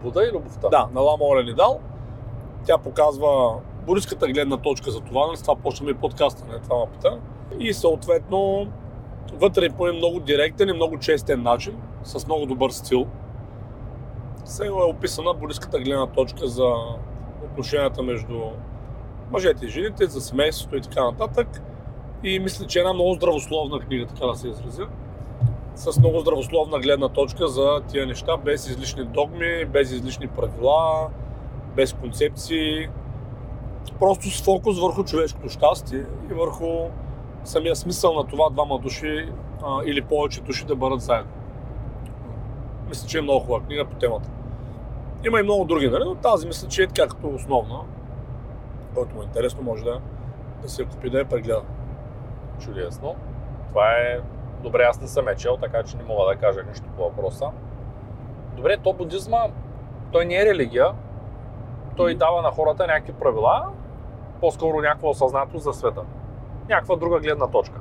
Буда 0.02 0.24
и 0.24 0.32
любовта? 0.32 0.68
Да, 0.68 0.88
на 0.94 1.00
Лама 1.00 1.24
Олен 1.24 1.54
Дал. 1.54 1.80
Тя 2.64 2.78
показва 2.78 3.54
буддийската 3.86 4.28
гледна 4.28 4.56
точка 4.56 4.90
за 4.90 5.00
това, 5.00 5.26
нали? 5.26 5.36
с 5.36 5.42
това 5.42 5.56
почваме 5.56 5.90
и 5.90 5.94
подкаста, 5.94 6.44
не 6.52 6.58
това 6.58 6.86
пита. 6.86 7.18
И 7.60 7.72
съответно, 7.72 8.66
вътре 9.32 9.70
по 9.70 9.86
един 9.86 9.98
много 9.98 10.20
директен 10.20 10.68
и 10.68 10.72
много 10.72 10.98
честен 10.98 11.42
начин, 11.42 11.76
с 12.02 12.26
много 12.26 12.46
добър 12.46 12.70
стил. 12.70 13.06
Сега 14.44 14.68
е 14.68 14.72
описана 14.72 15.34
буддийската 15.34 15.80
гледна 15.80 16.06
точка 16.06 16.46
за 16.46 16.72
отношенията 17.44 18.02
между 18.02 18.40
мъжете 19.30 19.66
и 19.66 19.68
жените, 19.68 20.06
за 20.06 20.20
семейството 20.20 20.76
и 20.76 20.80
така 20.80 21.04
нататък. 21.04 21.62
И 22.24 22.38
мисля, 22.38 22.66
че 22.66 22.78
е 22.78 22.80
една 22.80 22.92
много 22.92 23.14
здравословна 23.14 23.80
книга, 23.80 24.06
така 24.06 24.26
да 24.26 24.34
се 24.34 24.48
изразя. 24.48 24.86
С 25.74 25.98
много 25.98 26.18
здравословна 26.18 26.78
гледна 26.78 27.08
точка 27.08 27.48
за 27.48 27.80
тия 27.88 28.06
неща, 28.06 28.36
без 28.36 28.68
излишни 28.68 29.04
догми, 29.04 29.64
без 29.64 29.92
излишни 29.92 30.28
правила, 30.28 31.08
без 31.76 31.92
концепции. 31.92 32.88
Просто 33.98 34.30
с 34.30 34.42
фокус 34.44 34.80
върху 34.80 35.04
човешкото 35.04 35.48
щастие 35.48 36.04
и 36.30 36.34
върху 36.34 36.66
самия 37.44 37.76
смисъл 37.76 38.14
на 38.14 38.26
това 38.26 38.50
двама 38.50 38.78
души 38.78 39.28
а, 39.62 39.80
или 39.84 40.02
повече 40.02 40.40
души 40.40 40.66
да 40.66 40.76
бъдат 40.76 41.00
заедно. 41.00 41.32
Мисля, 42.88 43.08
че 43.08 43.18
е 43.18 43.22
много 43.22 43.40
хубава 43.40 43.64
книга 43.64 43.84
по 43.84 43.96
темата. 43.96 44.30
Има 45.26 45.40
и 45.40 45.42
много 45.42 45.64
други, 45.64 45.88
нали? 45.88 46.04
но 46.04 46.14
тази 46.14 46.46
мисля, 46.46 46.68
че 46.68 46.82
е 46.82 46.86
така 46.86 47.08
като 47.08 47.28
основна. 47.28 47.80
Който 48.94 49.14
му 49.14 49.22
е 49.22 49.24
интересно, 49.24 49.62
може 49.62 49.84
да, 49.84 50.00
да 50.62 50.68
се 50.68 50.84
купи 50.84 51.10
да 51.10 51.18
я 51.18 51.28
прегледа. 51.28 51.62
Чудесно. 52.60 53.14
Това 53.68 53.90
е... 53.90 54.20
Добре, 54.62 54.82
аз 54.82 55.00
не 55.00 55.08
съм 55.08 55.28
е 55.28 55.36
чел, 55.36 55.56
така 55.56 55.82
че 55.82 55.96
не 55.96 56.02
мога 56.02 56.26
да 56.26 56.36
кажа 56.36 56.60
нищо 56.68 56.86
по 56.96 57.02
въпроса. 57.02 57.50
Добре, 58.56 58.76
то 58.82 58.92
будизма, 58.92 59.38
той 60.12 60.24
не 60.24 60.34
е 60.34 60.46
религия. 60.46 60.92
Той 61.96 62.14
дава 62.14 62.42
на 62.42 62.50
хората 62.50 62.86
някакви 62.86 63.12
правила, 63.12 63.66
по-скоро 64.40 64.80
някаква 64.80 65.08
осъзнатост 65.08 65.64
за 65.64 65.72
света. 65.72 66.02
Някаква 66.68 66.96
друга 66.96 67.20
гледна 67.20 67.46
точка. 67.46 67.80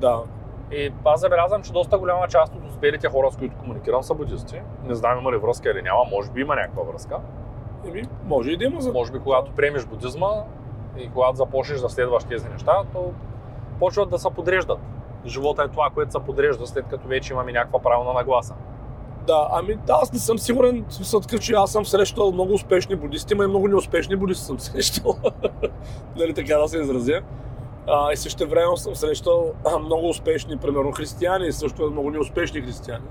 Да. 0.00 0.22
И 0.70 0.92
аз 1.04 1.20
забелязвам, 1.20 1.62
че 1.62 1.72
доста 1.72 1.98
голяма 1.98 2.28
част 2.28 2.54
от 2.54 2.68
успелите 2.68 3.08
хора, 3.08 3.30
с 3.30 3.36
които 3.36 3.56
комуникирам, 3.56 4.02
са 4.02 4.14
будисти. 4.14 4.62
Не 4.84 4.94
знам 4.94 5.18
има 5.18 5.32
ли 5.32 5.36
връзка 5.36 5.70
или 5.70 5.82
няма, 5.82 6.04
може 6.10 6.30
би 6.30 6.40
има 6.40 6.54
някаква 6.54 6.82
връзка. 6.82 7.18
Еми, 7.86 8.02
може 8.24 8.50
и 8.50 8.56
да 8.56 8.64
има. 8.64 8.80
За... 8.80 8.92
Може 8.92 9.12
би 9.12 9.18
когато 9.18 9.52
приемеш 9.52 9.86
будизма 9.86 10.28
и 10.96 11.10
когато 11.10 11.36
започнеш 11.36 11.80
да 11.80 11.88
следваш 11.88 12.24
тези 12.24 12.48
неща, 12.48 12.82
то 12.92 13.12
почват 13.78 14.10
да 14.10 14.18
се 14.18 14.30
подреждат. 14.30 14.78
Живота 15.26 15.62
е 15.62 15.68
това, 15.68 15.90
което 15.94 16.12
се 16.12 16.18
подрежда, 16.18 16.66
след 16.66 16.84
като 16.90 17.08
вече 17.08 17.32
имаме 17.32 17.52
някаква 17.52 17.82
правилна 17.82 18.12
нагласа. 18.12 18.54
Да, 19.26 19.48
ами 19.52 19.74
да, 19.86 19.98
аз 20.02 20.12
не 20.12 20.18
съм 20.18 20.38
сигурен, 20.38 20.84
смисъл 20.88 21.20
такъв, 21.20 21.40
че 21.40 21.52
аз 21.52 21.72
съм 21.72 21.86
срещал 21.86 22.32
много 22.32 22.52
успешни 22.52 22.96
будисти, 22.96 23.34
но 23.34 23.42
и 23.42 23.46
много 23.46 23.68
неуспешни 23.68 24.16
будисти 24.16 24.44
съм 24.44 24.58
срещал. 24.60 25.16
нали 26.16 26.34
така 26.34 26.58
да 26.58 26.68
се 26.68 26.78
изразя. 26.78 27.20
А, 27.86 28.12
и 28.12 28.16
също 28.16 28.48
време 28.48 28.76
съм 28.76 28.94
срещал 28.94 29.52
много 29.80 30.08
успешни, 30.08 30.56
примерно, 30.56 30.92
християни 30.92 31.52
също 31.52 31.90
много 31.90 32.10
неуспешни 32.10 32.60
християни. 32.60 33.04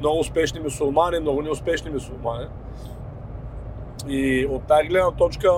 Много 0.00 0.18
успешни 0.18 0.60
мусулмани, 0.60 1.20
много 1.20 1.42
неуспешни 1.42 1.90
мусулмани. 1.90 2.46
И 4.08 4.46
от 4.50 4.62
тази 4.62 4.88
гледна 4.88 5.10
точка, 5.10 5.50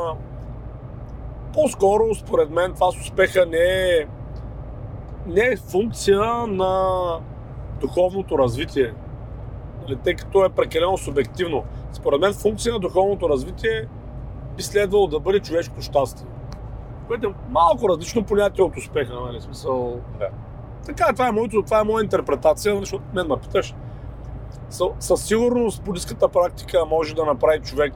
по-скоро, 1.53 2.15
според 2.15 2.51
мен, 2.51 2.75
това 2.75 2.91
с 2.93 3.01
успеха 3.01 3.47
не 3.47 3.59
е, 3.59 4.07
не 5.27 5.41
е 5.41 5.57
функция 5.57 6.21
на 6.47 6.91
духовното 7.81 8.39
развитие. 8.39 8.95
Нали, 9.83 9.99
тъй 10.05 10.15
като 10.15 10.45
е 10.45 10.49
прекалено 10.49 10.97
субективно. 10.97 11.65
Според 11.93 12.21
мен 12.21 12.33
функция 12.33 12.73
на 12.73 12.81
духовното 12.81 13.29
развитие 13.29 13.89
би 14.57 14.63
следвало 14.63 15.07
да 15.07 15.21
бъде 15.21 15.41
човешко 15.41 15.83
щастие. 15.83 16.27
Което 17.07 17.29
е 17.29 17.33
малко 17.51 17.89
различно 17.89 18.25
понятие 18.25 18.65
от 18.65 18.77
успеха, 18.77 19.15
нали? 19.27 19.41
Смисъл... 19.41 20.01
Да. 20.19 20.29
Така, 20.87 21.13
това 21.13 21.29
е, 21.29 21.33
моето, 21.33 21.63
това 21.63 21.81
е 21.81 21.85
моя 21.85 22.05
интерпретация, 22.05 22.77
защото 22.77 23.05
мен 23.15 23.27
ме 23.27 23.37
питаш. 23.37 23.75
Със 24.99 25.25
сигурност 25.25 25.83
буддийската 25.83 26.29
практика 26.29 26.85
може 26.91 27.15
да 27.15 27.25
направи 27.25 27.61
човек 27.61 27.95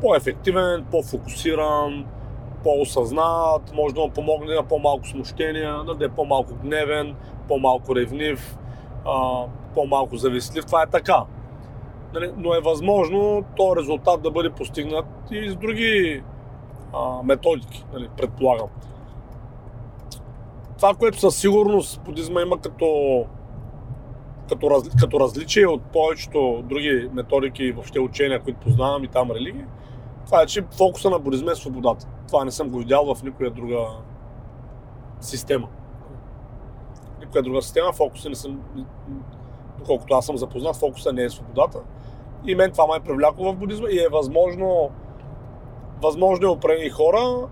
по-ефективен, 0.00 0.84
по-фокусиран, 0.90 2.06
по-осъзнат, 2.62 3.74
може 3.74 3.94
да 3.94 4.00
му 4.00 4.10
помогне 4.10 4.54
на 4.54 4.62
по-малко 4.62 5.06
смущения, 5.06 5.84
да 5.98 6.04
е 6.04 6.08
по-малко 6.08 6.54
гневен, 6.62 7.14
по-малко 7.48 7.96
ревнив, 7.96 8.58
по-малко 9.74 10.16
завистлив. 10.16 10.66
Това 10.66 10.82
е 10.82 10.86
така. 10.86 11.24
Нали, 12.14 12.32
но 12.36 12.54
е 12.54 12.60
възможно 12.60 13.44
този 13.56 13.80
резултат 13.80 14.22
да 14.22 14.30
бъде 14.30 14.50
постигнат 14.50 15.06
и 15.30 15.50
с 15.50 15.56
други 15.56 16.22
методики, 17.24 17.84
нали, 17.92 18.08
предполагам. 18.16 18.68
Това, 20.76 20.94
което 20.94 21.20
със 21.20 21.36
сигурност 21.36 22.00
будизма 22.00 22.42
има 22.42 22.58
като, 22.60 23.24
като, 24.48 24.70
раз, 24.70 24.82
като 25.00 25.20
различие 25.20 25.66
от 25.66 25.82
повечето 25.82 26.62
други 26.64 27.08
методики 27.12 27.64
и 27.64 27.72
въобще 27.72 28.00
учения, 28.00 28.42
които 28.42 28.60
познавам 28.60 29.04
и 29.04 29.08
там 29.08 29.30
религии, 29.30 29.64
това 30.32 30.42
е, 30.42 30.46
че 30.46 30.64
фокуса 30.76 31.10
на 31.10 31.18
будизма 31.18 31.52
е 31.52 31.54
свободата. 31.54 32.06
Това 32.28 32.44
не 32.44 32.50
съм 32.50 32.68
го 32.68 32.78
видял 32.78 33.14
в 33.14 33.22
никоя 33.22 33.50
друга 33.50 33.86
система. 35.20 35.68
Никоя 37.20 37.42
друга 37.42 37.62
система, 37.62 37.92
фокуса 37.92 38.28
не 38.28 38.34
съм, 38.34 38.60
доколкото 39.78 40.14
аз 40.14 40.26
съм 40.26 40.36
запознат, 40.36 40.76
фокуса 40.76 41.12
не 41.12 41.22
е 41.22 41.30
свободата. 41.30 41.80
И 42.46 42.54
мен 42.54 42.72
това 42.72 42.86
ме 42.86 42.96
е 42.96 43.00
привлякло 43.00 43.52
в 43.52 43.56
будизма 43.56 43.88
и 43.90 43.98
е 43.98 44.08
възможно 44.12 44.90
възможно 46.02 46.46
е 46.46 46.50
определени 46.50 46.90
хора 46.90 47.48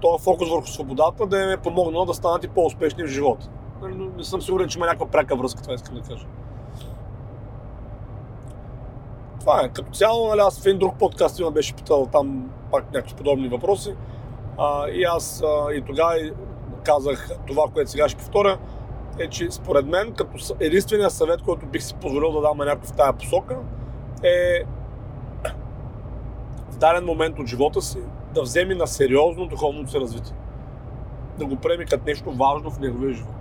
този 0.00 0.24
фокус 0.24 0.50
върху 0.50 0.66
свободата 0.66 1.26
да 1.26 1.42
им 1.42 1.50
е 1.50 1.56
помогнал 1.56 2.04
да 2.04 2.14
станат 2.14 2.44
и 2.44 2.48
по-успешни 2.48 3.04
в 3.04 3.06
живота. 3.06 3.50
Нали, 3.82 4.10
не 4.16 4.24
съм 4.24 4.42
сигурен, 4.42 4.68
че 4.68 4.78
има 4.78 4.86
някаква 4.86 5.06
пряка 5.06 5.36
връзка, 5.36 5.62
това 5.62 5.74
искам 5.74 5.94
да 5.94 6.02
кажа. 6.02 6.26
Това 9.40 9.62
е. 9.64 9.68
Като 9.68 9.90
цяло, 9.90 10.28
нали, 10.28 10.40
аз 10.40 10.62
в 10.62 10.66
един 10.66 10.78
друг 10.78 10.98
подкаст 10.98 11.38
има 11.38 11.50
беше 11.50 11.74
питал 11.74 12.08
там 12.12 12.50
пак 12.70 12.92
някакви 12.94 13.14
подобни 13.14 13.48
въпроси. 13.48 13.94
А, 14.58 14.88
и 14.88 15.04
аз 15.04 15.42
а, 15.42 15.72
и 15.72 15.82
тогава 15.82 16.14
казах 16.84 17.30
това, 17.46 17.64
което 17.74 17.90
сега 17.90 18.08
ще 18.08 18.18
повторя. 18.18 18.58
е, 19.18 19.28
че 19.28 19.50
според 19.50 19.86
мен, 19.86 20.12
като 20.12 20.30
единственият 20.60 21.12
съвет, 21.12 21.42
който 21.42 21.66
бих 21.66 21.82
си 21.82 21.94
позволил 21.94 22.32
да 22.32 22.40
дам 22.40 22.58
на 22.58 22.64
някой 22.64 22.88
в 22.88 22.92
тази 22.92 23.18
посока, 23.18 23.56
е 24.22 24.64
в 26.70 26.76
даден 26.76 27.04
момент 27.04 27.38
от 27.38 27.46
живота 27.46 27.82
си 27.82 27.98
да 28.34 28.42
вземе 28.42 28.74
на 28.74 28.86
сериозно 28.86 29.46
духовното 29.46 29.90
си 29.90 30.00
развитие. 30.00 30.36
Да 31.38 31.46
го 31.46 31.56
приеме 31.56 31.84
като 31.84 32.04
нещо 32.06 32.30
важно 32.30 32.70
в 32.70 32.80
неговия 32.80 33.14
живот. 33.14 33.34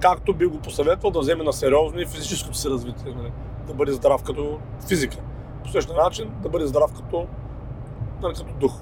Както 0.00 0.34
би 0.34 0.46
го 0.46 0.58
посъветвал 0.58 1.10
да 1.10 1.18
вземе 1.18 1.44
на 1.44 1.52
сериозно 1.52 2.00
и 2.00 2.06
физическото 2.06 2.56
си 2.56 2.68
развитие. 2.68 3.12
Нали? 3.16 3.32
Да 3.70 3.76
бъде 3.76 3.92
здрав 3.92 4.22
като 4.22 4.58
физика. 4.88 5.16
По 5.64 5.68
същия 5.68 5.96
начин 5.96 6.32
да 6.42 6.48
бъде 6.48 6.66
здрав 6.66 6.92
като, 6.96 7.26
нали, 8.22 8.34
като 8.34 8.52
дух. 8.54 8.80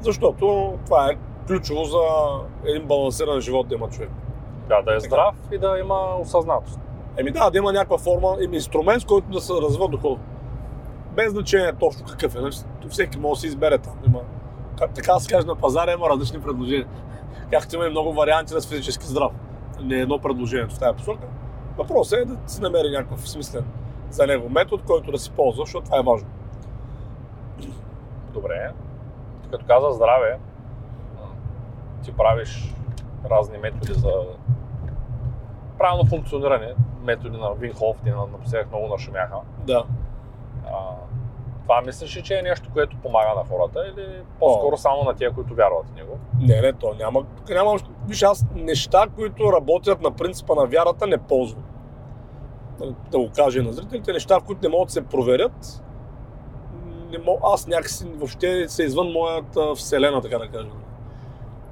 Защото 0.00 0.74
това 0.86 1.10
е 1.10 1.16
ключово 1.46 1.84
за 1.84 1.98
един 2.64 2.86
балансиран 2.86 3.40
живот 3.40 3.68
да 3.68 3.74
има 3.74 3.88
човек. 3.88 4.10
Да, 4.68 4.82
да 4.82 4.92
е 4.92 4.98
Така. 4.98 5.06
здрав 5.06 5.34
и 5.52 5.58
да 5.58 5.78
има 5.78 6.16
осъзнатост. 6.20 6.80
Еми 7.16 7.30
да, 7.30 7.50
да 7.50 7.58
има 7.58 7.72
някаква 7.72 7.98
форма, 7.98 8.36
им 8.40 8.54
инструмент, 8.54 9.02
с 9.02 9.04
който 9.04 9.28
да 9.28 9.40
се 9.40 9.52
развива 9.52 9.88
духовно. 9.88 10.24
Без 11.16 11.32
значение 11.32 11.72
точно 11.72 12.06
какъв 12.06 12.36
е. 12.36 12.40
Нали? 12.40 12.54
Всеки 12.88 13.18
може 13.18 13.38
да 13.38 13.40
си 13.40 13.46
избере 13.46 13.78
там. 13.78 13.94
Има, 14.06 14.20
как, 14.78 14.94
така 14.94 15.18
се 15.18 15.32
каже, 15.34 15.46
на 15.46 15.56
пазара 15.56 15.92
има 15.92 16.08
различни 16.08 16.40
предложения. 16.40 16.86
Както 17.50 17.76
има 17.76 17.86
и 17.86 17.90
много 17.90 18.12
варианти 18.12 18.54
на 18.54 18.60
физически 18.60 19.06
здрав. 19.06 19.32
Не 19.80 19.96
е 19.96 20.00
едно 20.00 20.18
предложение 20.18 20.66
в 20.66 20.78
тази 20.78 20.96
посока. 20.96 21.26
Въпросът 21.78 22.18
е 22.18 22.24
да 22.24 22.36
си 22.46 22.60
намери 22.60 22.90
някакъв 22.90 23.28
смислен 23.28 23.64
за 24.12 24.26
него 24.26 24.48
метод, 24.48 24.82
който 24.86 25.12
да 25.12 25.18
си 25.18 25.30
ползва, 25.30 25.62
защото 25.64 25.84
това 25.84 25.98
е 25.98 26.02
важно. 26.02 26.28
Добре. 28.32 28.72
Като 29.50 29.66
каза 29.66 29.92
здраве, 29.92 30.38
ти 32.04 32.12
правиш 32.12 32.74
разни 33.30 33.58
методи 33.58 33.92
за 33.92 34.12
правилно 35.78 36.04
функциониране, 36.04 36.74
методи 37.02 37.36
на 37.36 37.54
Вин 37.54 37.72
Хоф, 37.74 37.96
ти 38.04 38.10
на- 38.10 38.16
напоследък 38.16 38.68
много 38.68 38.88
нашумяха. 38.88 39.36
Да. 39.58 39.84
А, 40.66 40.72
това 41.62 41.80
мислиш 41.80 42.16
ли, 42.16 42.22
че 42.22 42.38
е 42.38 42.42
нещо, 42.42 42.70
което 42.72 42.96
помага 42.96 43.34
на 43.36 43.44
хората 43.44 43.86
или 43.88 44.22
по-скоро 44.40 44.76
само 44.76 45.02
на 45.02 45.14
тия, 45.14 45.32
които 45.32 45.54
вярват 45.54 45.86
в 45.86 45.94
него? 45.94 46.18
Не, 46.40 46.60
не, 46.60 46.72
то 46.72 46.94
няма. 46.94 47.24
Тук 47.36 47.50
няма. 47.50 47.76
Виж, 48.06 48.22
аз 48.22 48.46
неща, 48.54 49.06
които 49.14 49.52
работят 49.52 50.00
на 50.00 50.10
принципа 50.10 50.54
на 50.54 50.66
вярата, 50.66 51.06
не 51.06 51.18
ползвам. 51.18 51.64
Да- 53.10 53.18
го 53.18 53.30
кажа 53.36 53.58
и 53.60 53.62
на 53.62 53.72
зрителите, 53.72 54.12
неща, 54.12 54.40
които 54.46 54.62
не 54.62 54.68
могат 54.68 54.86
да 54.88 54.92
се 54.92 55.02
проверят, 55.02 55.82
не 57.10 57.18
мог, 57.18 57.40
аз 57.42 57.66
някакси 57.66 58.06
въобще 58.14 58.68
се 58.68 58.84
извън 58.84 59.12
моята 59.12 59.74
вселена, 59.74 60.20
така 60.20 60.38
да 60.38 60.48
кажа. 60.48 60.70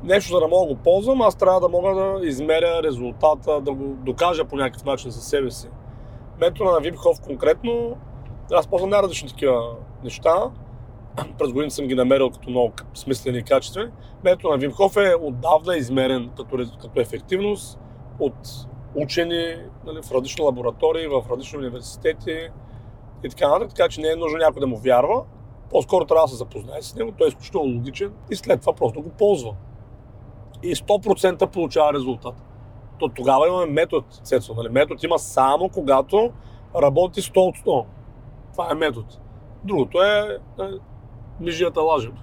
Нещо, 0.02 0.32
за 0.32 0.40
да 0.40 0.48
мога 0.48 0.68
да 0.68 0.74
го 0.74 0.80
ползвам, 0.82 1.22
аз 1.22 1.36
трябва 1.36 1.60
да 1.60 1.68
мога 1.68 1.94
да 1.94 2.26
измеря 2.26 2.82
резултата, 2.82 3.60
да 3.60 3.72
го 3.72 3.84
докажа 3.84 4.44
по 4.44 4.56
някакъв 4.56 4.84
начин 4.84 5.10
за 5.10 5.20
себе 5.20 5.50
си. 5.50 5.68
Метода 6.40 6.72
на 6.72 6.80
Випхов 6.80 7.20
конкретно, 7.20 7.96
аз 8.52 8.66
ползвам 8.66 8.90
най-различни 8.90 9.28
такива 9.28 9.76
неща. 10.04 10.50
През 11.38 11.52
години 11.52 11.70
съм 11.70 11.86
ги 11.86 11.94
намерил 11.94 12.30
като 12.30 12.50
много 12.50 12.72
смислени 12.94 13.38
и 13.38 13.42
качествени. 13.42 13.90
Метода 14.24 14.52
на 14.52 14.58
Вимхов 14.58 14.96
е 14.96 15.14
отдавна 15.22 15.76
измерен 15.76 16.30
като, 16.36 16.56
като 16.80 17.00
ефективност 17.00 17.78
от 18.18 18.68
учени 18.94 19.56
нали, 19.86 20.02
в 20.02 20.12
различни 20.12 20.44
лаборатории, 20.44 21.06
в 21.06 21.24
различни 21.30 21.58
университети 21.58 22.48
и 23.24 23.28
така 23.28 23.48
нататък, 23.48 23.68
така 23.68 23.88
че 23.88 24.00
не 24.00 24.08
е 24.08 24.16
нужно 24.16 24.38
някой 24.38 24.60
да 24.60 24.66
му 24.66 24.76
вярва. 24.76 25.24
По-скоро 25.70 26.04
трябва 26.04 26.24
да 26.24 26.28
се 26.28 26.36
запознае 26.36 26.82
с 26.82 26.94
него, 26.94 27.12
той 27.18 27.26
е 27.26 27.28
изключително 27.28 27.74
логичен 27.74 28.12
и 28.30 28.36
след 28.36 28.60
това 28.60 28.72
просто 28.72 29.02
го 29.02 29.08
ползва. 29.10 29.54
И 30.62 30.76
100% 30.76 31.46
получава 31.46 31.92
резултат. 31.92 32.34
То 32.98 33.08
тогава 33.08 33.48
имаме 33.48 33.66
метод, 33.66 34.06
Цецо, 34.22 34.54
нали? 34.54 34.68
Метод 34.68 35.00
има 35.04 35.18
само 35.18 35.68
когато 35.68 36.32
работи 36.76 37.22
100 37.22 37.36
от 37.36 37.56
100. 37.56 37.84
Това 38.52 38.68
е 38.72 38.74
метод. 38.74 39.06
Другото 39.64 40.02
е, 40.02 40.38
е 40.60 40.64
мижията 41.40 41.80
лажем. 41.80 42.12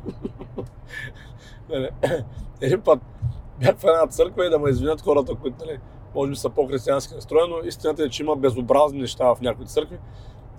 Нали, 1.69 1.89
Един 2.61 2.81
път 2.81 2.99
бях 3.59 3.77
в 3.77 3.83
една 3.83 4.07
църква 4.07 4.45
и 4.45 4.49
да 4.49 4.59
ме 4.59 4.69
извинят 4.69 5.01
хората, 5.01 5.35
които 5.35 5.65
нали, 5.65 5.79
може 6.15 6.29
би 6.29 6.35
са 6.35 6.49
по-християнски 6.49 7.15
настроени, 7.15 7.53
но 7.53 7.67
истината 7.67 8.03
е, 8.03 8.09
че 8.09 8.23
има 8.23 8.35
безобразни 8.35 9.01
неща 9.01 9.35
в 9.35 9.41
някои 9.41 9.65
църкви. 9.65 9.97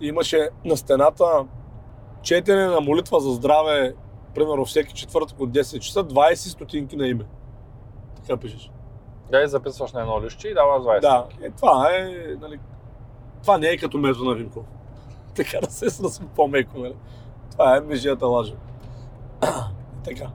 И 0.01 0.07
имаше 0.07 0.49
на 0.65 0.77
стената 0.77 1.47
четене 2.23 2.67
на 2.67 2.81
молитва 2.81 3.21
за 3.21 3.31
здраве, 3.31 3.95
примерно 4.35 4.65
всеки 4.65 4.95
четвъртък 4.95 5.41
от 5.41 5.51
10 5.51 5.79
часа, 5.79 6.05
20 6.05 6.35
стотинки 6.35 6.97
на 6.97 7.09
име. 7.09 7.25
Така 8.17 8.37
пишеш. 8.37 8.71
Да 9.31 9.43
и 9.43 9.49
записваш 9.49 9.93
на 9.93 10.01
едно 10.01 10.23
лище 10.23 10.49
и 10.49 10.55
даваш 10.55 10.83
20. 10.83 11.01
Да, 11.01 11.27
е, 11.43 11.51
това 11.51 11.89
е, 11.93 12.37
нали, 12.41 12.61
това 13.43 13.59
не 13.59 13.67
е 13.67 13.77
като 13.77 13.99
метода 13.99 14.25
на 14.25 14.35
Винков. 14.35 14.65
така 15.35 15.59
да 15.63 15.71
се 15.71 15.91
сръсва 15.91 16.27
по-меко, 16.37 16.79
нали. 16.79 16.97
Това 17.51 17.77
е 17.77 17.81
межията 17.81 18.27
лажа. 18.27 18.55
така. 20.05 20.31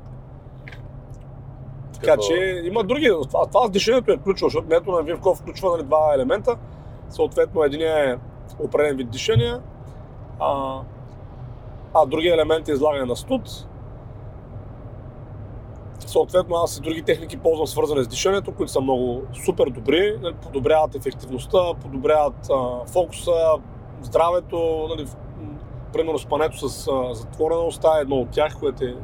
Така 2.03 2.15
Като- 2.15 2.27
че 2.27 2.61
има 2.63 2.83
други. 2.83 3.11
Това, 3.27 3.45
това 3.45 3.67
с 3.67 3.69
дишането 3.69 4.11
е 4.11 4.17
ключово, 4.17 4.49
защото 4.49 4.67
метода 4.67 4.97
на 4.97 5.03
Вивков 5.03 5.37
включва 5.37 5.69
нали, 5.69 5.83
два 5.83 6.13
елемента. 6.15 6.57
Съответно, 7.09 7.63
един 7.63 7.81
е 7.81 8.17
определен 8.59 8.97
вид 8.97 9.09
дишания, 9.09 9.61
а, 10.39 10.79
а 11.93 12.05
другия 12.05 12.33
елемент 12.33 12.67
е 12.67 12.71
излагане 12.71 13.05
на 13.05 13.15
студ. 13.15 13.67
Съответно, 15.99 16.55
аз 16.55 16.77
и 16.77 16.81
други 16.81 17.01
техники 17.01 17.37
ползвам 17.37 17.67
свързани 17.67 18.03
с 18.03 18.07
дишането, 18.07 18.51
които 18.51 18.71
са 18.71 18.81
много 18.81 19.21
супер 19.45 19.69
добри, 19.69 20.17
нали, 20.21 20.33
подобряват 20.33 20.95
ефективността, 20.95 21.59
подобряват 21.81 22.49
а, 22.51 22.85
фокуса, 22.85 23.31
здравето, 24.01 24.87
нали, 24.89 25.07
примерно 25.93 26.19
спането 26.19 26.69
с 26.69 26.87
а, 26.87 27.13
затворена 27.13 27.61
уста 27.61 27.91
е 27.97 28.01
едно 28.01 28.15
от 28.15 28.29
тях, 28.29 28.59
което 28.59 28.83
е, 28.83 28.95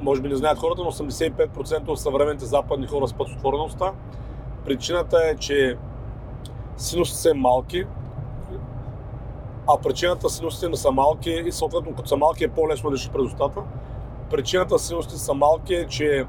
може 0.00 0.22
би 0.22 0.28
не 0.28 0.36
знаят 0.36 0.58
хората, 0.58 0.82
но 0.84 0.92
85% 0.92 1.88
от 1.88 2.00
съвременните 2.00 2.44
западни 2.44 2.86
хора 2.86 3.08
спят 3.08 3.28
с 3.28 3.32
отворена 3.32 3.64
уста. 3.64 3.92
Причината 4.64 5.18
е, 5.24 5.36
че 5.36 5.76
синусите 6.76 7.18
са 7.18 7.34
малки, 7.34 7.84
а 9.68 9.78
причината 9.82 10.30
синусите 10.30 10.68
не 10.68 10.76
са 10.76 10.90
малки 10.90 11.30
и 11.30 11.52
съответно 11.52 11.94
като 11.94 12.08
са 12.08 12.16
малки 12.16 12.44
е 12.44 12.48
по-лесно 12.48 12.90
да 12.90 12.96
през 13.12 13.26
устата. 13.26 13.60
Причината 14.30 14.78
синусите 14.78 15.16
са 15.16 15.34
малки 15.34 15.74
е, 15.74 15.86
че 15.86 16.26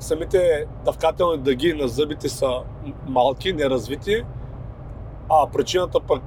самите 0.00 0.66
дъвкателни 0.84 1.38
дъги 1.38 1.72
на 1.72 1.88
зъбите 1.88 2.28
са 2.28 2.62
малки, 3.06 3.52
неразвити, 3.52 4.24
а 5.28 5.46
причината 5.46 6.00
пък 6.00 6.22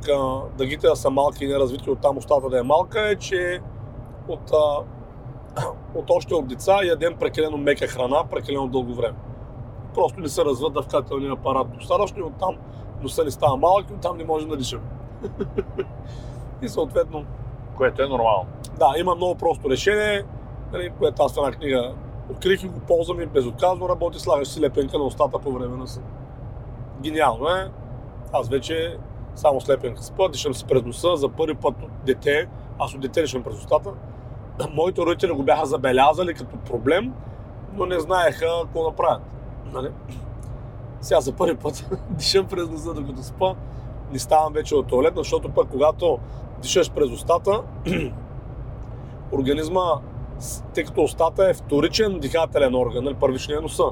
дъгите 0.58 0.88
да 0.88 0.96
са 0.96 1.10
малки 1.10 1.46
и 1.46 1.48
неразвити, 1.48 1.90
оттам 1.90 2.18
устата 2.18 2.50
да 2.50 2.60
е 2.60 2.64
малка 2.64 3.10
е, 3.10 3.16
че 3.16 3.60
от, 4.28 4.52
от 5.98 6.10
още 6.10 6.36
от 6.36 6.48
деца 6.48 6.84
ядем 6.84 7.16
прекалено 7.20 7.58
мека 7.58 7.88
храна, 7.88 8.24
прекалено 8.32 8.68
дълго 8.68 8.94
време. 8.94 9.18
Просто 9.94 10.20
не 10.20 10.30
се 10.30 10.46
развива 10.46 10.70
дъвкателния 10.70 11.32
апарат 11.32 11.68
достатъчно 11.78 12.20
и 12.20 12.24
оттам 12.24 12.56
носа 13.02 13.24
ни 13.24 13.32
става 13.32 13.58
малък 13.58 13.90
и 13.90 13.94
оттам 13.94 14.18
не 14.18 14.26
можем 14.26 14.50
да 14.50 14.58
дишаме. 14.58 14.84
и 16.62 16.70
съответно, 16.70 17.26
Което 17.78 18.02
е 18.02 18.08
нормално. 18.08 18.46
да, 18.80 18.94
има 18.98 19.16
много 19.16 19.36
просто 19.36 19.70
решение, 19.70 20.24
нали, 20.74 20.92
което 21.00 21.24
аз 21.24 21.34
в 21.34 21.38
една 21.38 21.52
книга 21.52 21.94
открих 22.32 22.64
и 22.64 22.68
го 22.68 22.80
ползвам 22.80 23.22
и 23.22 23.26
безотказно 23.26 23.90
работи, 23.90 24.20
слагаш 24.20 24.48
си 24.48 24.62
лепенка 24.62 24.98
на 24.98 25.04
устата 25.04 25.40
по 25.40 25.52
време 25.52 25.78
на 25.78 25.88
сън. 25.88 26.04
Гениално 27.02 27.48
е. 27.50 27.72
Аз 28.34 28.50
вече 28.50 28.98
само 29.36 29.62
с 29.62 29.70
лепенка 29.70 30.04
спа, 30.04 30.30
дишам 30.30 30.54
си 30.54 30.66
през 30.66 30.84
носа, 30.84 31.16
за 31.16 31.30
първи 31.30 31.56
път 31.56 31.84
от 31.84 31.92
дете, 32.06 32.48
аз 32.80 32.94
от 32.94 33.02
дете 33.02 33.22
дишам 33.22 33.44
през 33.44 33.58
устата. 33.58 33.90
Моите 34.74 35.02
родители 35.02 35.32
го 35.32 35.44
бяха 35.44 35.66
забелязали 35.66 36.34
като 36.34 36.58
проблем, 36.58 37.14
но 37.74 37.86
не 37.86 38.00
знаеха 38.00 38.46
какво 38.64 38.90
да 38.90 38.96
правят. 38.96 39.22
Нали? 39.74 39.90
Сега 41.02 41.22
за 41.22 41.32
първи 41.32 41.58
път 41.58 41.90
дишам 42.10 42.48
през 42.48 42.70
носа, 42.70 42.94
докато 42.94 43.24
спа. 43.24 43.56
Не 44.12 44.20
ставам 44.20 44.54
вече 44.54 44.76
от 44.76 44.88
туалет, 44.88 45.14
защото 45.16 45.50
пък 45.50 45.70
когато 45.70 46.20
дишаш 46.62 46.92
през 46.92 47.12
устата, 47.12 47.62
организма, 49.32 49.86
тъй 50.74 50.84
като 50.84 51.04
устата 51.04 51.50
е 51.50 51.54
вторичен 51.54 52.20
дихателен 52.20 52.76
орган, 52.76 53.04
нали, 53.04 53.16
първичния 53.16 53.58
е 53.58 53.62
носа. 53.62 53.84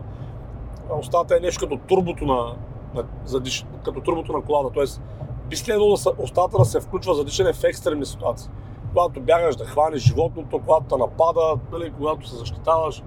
Устата 0.99 1.38
е 1.38 1.39
нещо 1.39 1.68
като 1.68 1.82
турбото 1.88 2.26
на, 2.26 2.55
на 2.95 3.03
за 3.26 3.39
диш, 3.39 3.66
като 3.86 4.01
турбото 4.01 4.34
на 4.34 4.41
колата. 4.41 4.74
Тоест, 4.74 5.01
би 5.49 5.55
следвало 5.55 5.95
да 5.95 6.24
устата 6.24 6.57
да 6.57 6.66
се 6.66 6.80
включва 6.80 7.13
за 7.13 7.26
дишане 7.26 7.53
в 7.53 7.63
екстремни 7.63 8.05
ситуации. 8.05 8.49
Когато 8.96 9.22
бягаш 9.22 9.56
да 9.56 9.66
хванеш 9.66 10.02
животното, 10.02 10.60
когато 10.60 10.86
те 10.86 10.98
напада, 10.98 11.56
нали, 11.72 11.93
когато 11.98 12.30
се 12.30 12.36
защитаваш. 12.36 13.04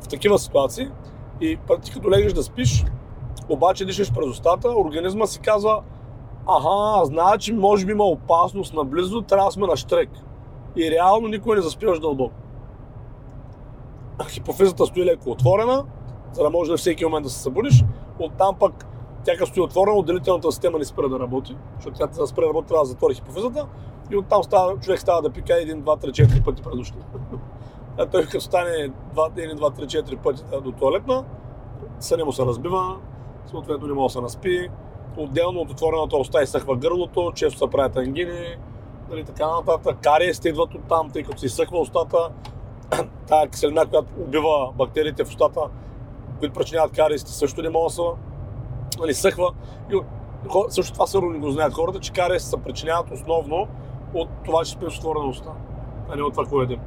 В 0.00 0.08
такива 0.08 0.38
ситуации. 0.38 0.88
И 1.40 1.58
ти 1.82 1.92
като 1.92 2.10
легнеш 2.10 2.32
да 2.32 2.42
спиш, 2.42 2.84
обаче 3.48 3.84
дишаш 3.84 4.12
през 4.12 4.26
устата, 4.26 4.68
организма 4.68 5.26
си 5.26 5.40
казва, 5.40 5.82
аха, 6.46 7.04
значи 7.04 7.52
може 7.52 7.86
би 7.86 7.92
има 7.92 8.04
опасност 8.04 8.74
наблизо, 8.74 9.22
трябва 9.22 9.46
да 9.46 9.52
сме 9.52 9.66
на 9.66 9.76
штрек. 9.76 10.10
И 10.76 10.90
реално 10.90 11.28
никой 11.28 11.56
не 11.56 11.62
заспиваш 11.62 12.00
дълбоко. 12.00 12.34
Хипофизата 14.28 14.86
стои 14.86 15.04
леко 15.04 15.30
отворена, 15.30 15.84
за 16.32 16.42
да 16.42 16.50
може 16.50 16.70
на 16.70 16.76
всеки 16.76 17.04
момент 17.04 17.24
да 17.24 17.30
се 17.30 17.38
събудиш. 17.38 17.84
Оттам 18.18 18.56
пък 18.58 18.86
Тя 19.24 19.36
като 19.36 19.50
стои 19.50 19.62
отворена, 19.62 19.96
отделителната 19.96 20.52
система 20.52 20.78
не 20.78 20.84
спира 20.84 21.08
да 21.08 21.18
работи, 21.18 21.56
защото 21.76 21.98
тя 21.98 22.06
да 22.06 22.26
спре 22.26 22.42
да 22.42 22.48
работи, 22.48 22.68
трябва 22.68 22.84
да 22.84 22.88
затвори 22.88 23.14
хипофизата 23.14 23.66
и 24.10 24.16
оттам 24.16 24.42
става, 24.42 24.80
човек 24.80 25.00
става 25.00 25.22
да 25.22 25.30
пика 25.30 25.60
един, 25.60 25.80
два, 25.80 25.96
три, 25.96 26.12
четири 26.12 26.42
пъти 26.42 26.62
през 26.62 26.74
нощта. 26.74 26.98
А 27.98 28.06
той 28.06 28.24
като 28.24 28.40
стане 28.40 28.90
един, 29.36 29.56
два, 29.56 29.70
три, 29.70 29.86
четири 29.86 30.16
пъти 30.16 30.42
да, 30.50 30.60
до 30.60 30.72
туалетна, 30.72 31.24
съня 32.00 32.24
му 32.24 32.32
се 32.32 32.42
разбива, 32.42 32.96
съответно 33.46 33.86
не 33.86 33.92
може 33.92 34.12
да 34.12 34.12
се 34.12 34.20
наспи. 34.20 34.68
Отделно 35.16 35.60
от 35.60 35.70
отворената 35.70 36.16
уста 36.16 36.42
изсъхва 36.42 36.76
гърлото, 36.76 37.32
често 37.34 37.58
се 37.58 37.70
правят 37.70 37.96
ангини, 37.96 38.56
нали, 39.10 39.24
така 39.24 39.46
нататък. 39.46 39.96
Кариесите 40.02 40.48
идват 40.48 40.74
от 40.74 40.84
там, 40.88 41.10
тъй 41.10 41.22
като 41.22 41.38
се 41.38 41.46
изсъхва 41.46 41.80
устата. 41.80 42.28
Тая 43.26 43.48
киселина, 43.48 43.86
която 43.86 44.08
убива 44.20 44.72
бактериите 44.74 45.24
в 45.24 45.28
устата, 45.28 45.60
които 46.38 46.54
причиняват 46.54 46.92
кариесите, 46.92 47.32
също 47.32 47.62
не 47.62 47.70
може 47.70 47.86
да 47.86 47.90
се 47.90 48.02
нали, 49.00 49.14
съхва. 49.14 49.52
И 49.92 50.00
също 50.68 50.92
това 50.92 51.06
сигурно 51.06 51.30
не 51.30 51.38
го 51.38 51.50
знаят 51.50 51.74
хората, 51.74 52.00
че 52.00 52.12
кариесите 52.12 52.50
се 52.50 52.62
причиняват 52.62 53.10
основно 53.10 53.68
от 54.14 54.28
това, 54.44 54.64
че 54.64 54.70
спим 54.70 54.90
с 54.90 54.98
отворена 54.98 55.26
уста, 55.26 55.50
а 56.10 56.16
не 56.16 56.22
от 56.22 56.32
това, 56.32 56.44
което 56.44 56.72
едем. 56.72 56.80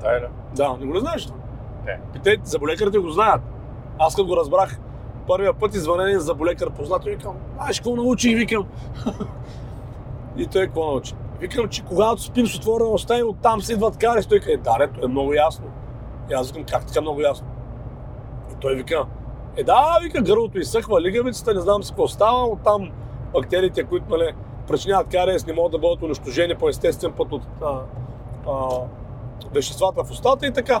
Тайна. 0.00 0.26
Да, 0.54 0.76
не 0.80 0.86
го 0.86 0.92
не 0.92 1.00
знаеш 1.00 1.26
това. 1.26 1.38
Не. 1.86 2.00
Питайте, 2.12 2.42
заболекарите 2.44 2.98
го 2.98 3.10
знаят. 3.10 3.42
Аз 3.98 4.14
като 4.14 4.26
го 4.26 4.36
разбрах 4.36 4.78
първия 5.26 5.54
път 5.54 5.74
извънен 5.74 6.18
заболекар 6.18 6.70
познат 6.70 7.06
и 7.06 7.10
викам, 7.10 7.34
знаеш 7.54 7.80
какво 7.80 7.96
научи 7.96 8.30
и 8.30 8.34
викам. 8.34 8.66
и 10.36 10.46
той 10.46 10.66
какво 10.66 10.86
научи? 10.86 11.14
Викам, 11.40 11.68
че 11.68 11.84
когато 11.84 12.22
спим 12.22 12.46
с 12.46 12.56
отворена 12.56 12.90
уста 12.90 13.18
и 13.18 13.22
оттам 13.22 13.62
си 13.62 13.72
идват 13.72 13.96
кари, 13.96 14.24
той 14.28 14.40
каже, 14.40 14.56
да, 14.56 14.88
то 14.94 15.04
е 15.04 15.08
много 15.08 15.34
ясно. 15.34 15.66
И 16.30 16.34
аз 16.34 16.48
викам, 16.48 16.64
как 16.64 16.86
така 16.86 17.00
много 17.00 17.20
ясно? 17.20 17.46
И 18.52 18.54
той 18.60 18.74
вика, 18.74 19.06
е 19.56 19.64
да, 19.64 19.98
вика, 20.02 20.22
гърлото 20.22 20.58
изсъхва, 20.58 21.00
лигавицата, 21.00 21.54
не 21.54 21.60
знам 21.60 21.82
си 21.82 21.90
какво 21.90 22.08
става, 22.08 22.44
оттам 22.44 22.90
бактериите, 23.32 23.84
които 23.84 24.04
нали, 24.10 24.34
причиняват 24.68 25.08
кариес, 25.08 25.46
не 25.46 25.52
могат 25.52 25.72
да 25.72 25.78
бъдат 25.78 26.02
унищожени 26.02 26.54
по 26.54 26.68
естествен 26.68 27.12
път 27.12 27.32
от 27.32 27.42
а, 27.62 27.80
а, 28.48 28.52
веществата 29.54 30.04
в 30.04 30.10
устата 30.10 30.46
и 30.46 30.52
така. 30.52 30.80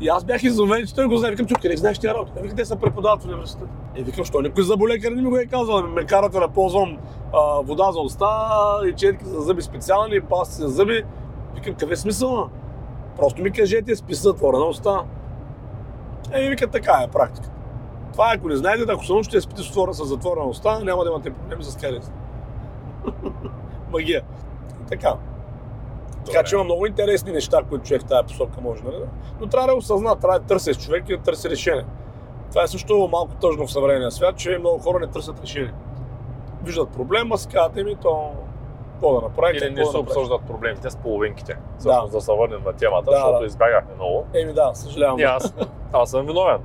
И 0.00 0.08
аз 0.08 0.24
бях 0.24 0.42
изумен, 0.42 0.86
че 0.86 0.94
той 0.94 1.06
го 1.06 1.16
знае. 1.16 1.30
Викам, 1.30 1.46
чук, 1.46 1.62
къде 1.62 1.76
знаеш 1.76 1.98
тия 1.98 2.14
работи? 2.14 2.32
Вика, 2.42 2.54
те 2.54 2.64
са 2.64 2.76
преподават 2.76 3.22
в 3.22 3.26
университета. 3.26 3.70
И 3.96 4.02
викам, 4.02 4.24
що 4.24 4.40
никой 4.40 4.64
заболекар 4.64 5.12
не 5.12 5.22
ми 5.22 5.30
го 5.30 5.36
е 5.36 5.46
казал. 5.46 5.82
Ме 5.82 6.04
карате 6.04 6.38
да 6.40 6.48
ползвам 6.48 6.98
а, 7.34 7.60
вода 7.60 7.92
за 7.92 8.00
уста, 8.00 8.28
и 8.88 8.92
четки 8.92 9.24
за 9.24 9.40
зъби 9.40 9.62
специални, 9.62 10.20
пасти 10.20 10.54
за 10.54 10.68
зъби. 10.68 11.02
Викам, 11.54 11.72
какъв 11.74 11.90
е 11.90 11.96
смисъл? 11.96 12.48
Просто 13.16 13.42
ми 13.42 13.50
кажете, 13.50 13.96
спи 13.96 14.14
с 14.14 14.22
затворена 14.22 14.64
уста. 14.64 15.02
Е, 16.32 16.48
вика, 16.48 16.66
така 16.66 17.00
е 17.04 17.10
практика. 17.10 17.50
Това 18.12 18.32
е, 18.32 18.36
ако 18.36 18.48
не 18.48 18.56
знаете, 18.56 18.84
ако 18.88 19.04
се 19.04 19.12
научите 19.12 19.36
да 19.36 19.40
спите 19.42 19.62
с 19.62 19.70
отворена- 19.70 20.04
затворена 20.04 20.46
уста, 20.46 20.80
няма 20.84 21.04
да 21.04 21.10
имате 21.10 21.30
проблеми 21.30 21.64
с 21.64 21.76
кариес. 21.76 22.12
Магия. 23.92 24.22
Така. 24.88 25.14
Така 26.26 26.42
че 26.42 26.54
има 26.54 26.64
много 26.64 26.86
интересни 26.86 27.32
неща, 27.32 27.62
които 27.68 27.84
човек 27.84 28.02
в 28.02 28.04
тази 28.04 28.26
посока 28.26 28.60
може 28.60 28.82
да 28.82 28.90
Но 29.40 29.46
трябва 29.46 29.68
да 29.68 29.74
осъзна, 29.74 30.16
трябва 30.16 30.38
да 30.38 30.44
търсиш 30.46 30.78
човек 30.78 31.08
и 31.08 31.16
да 31.16 31.22
търси 31.22 31.50
решение. 31.50 31.84
Това 32.50 32.62
е 32.62 32.66
също 32.66 33.08
малко 33.12 33.34
тъжно 33.34 33.66
в 33.66 33.72
съвременния 33.72 34.10
свят, 34.10 34.36
че 34.36 34.58
много 34.58 34.78
хора 34.78 34.98
не 35.00 35.06
търсят 35.06 35.40
решение. 35.42 35.72
Виждат 36.64 36.88
проблема, 36.90 37.38
си 37.38 37.48
казват 37.48 37.84
ми, 37.84 37.96
то 37.96 38.30
какво 38.92 39.14
да 39.14 39.20
направи, 39.20 39.56
Или 39.56 39.64
не 39.64 39.80
да 39.80 39.86
се 39.86 39.98
направиш. 39.98 40.16
обсъждат 40.16 40.42
проблемите 40.46 40.90
с 40.90 40.96
половинките. 40.96 41.56
Всъщност 41.78 42.12
да 42.12 42.20
се 42.20 42.32
върнем 42.32 42.62
на 42.66 42.72
темата, 42.72 43.10
Да, 43.10 43.16
защото 43.16 43.38
да. 43.40 43.46
избягахме 43.46 43.94
много. 43.94 44.26
Еми 44.34 44.52
да, 44.52 44.70
съжалявам. 44.74 45.18
И 45.18 45.22
аз, 45.22 45.54
аз 45.92 46.10
съм 46.10 46.26
виновен. 46.26 46.60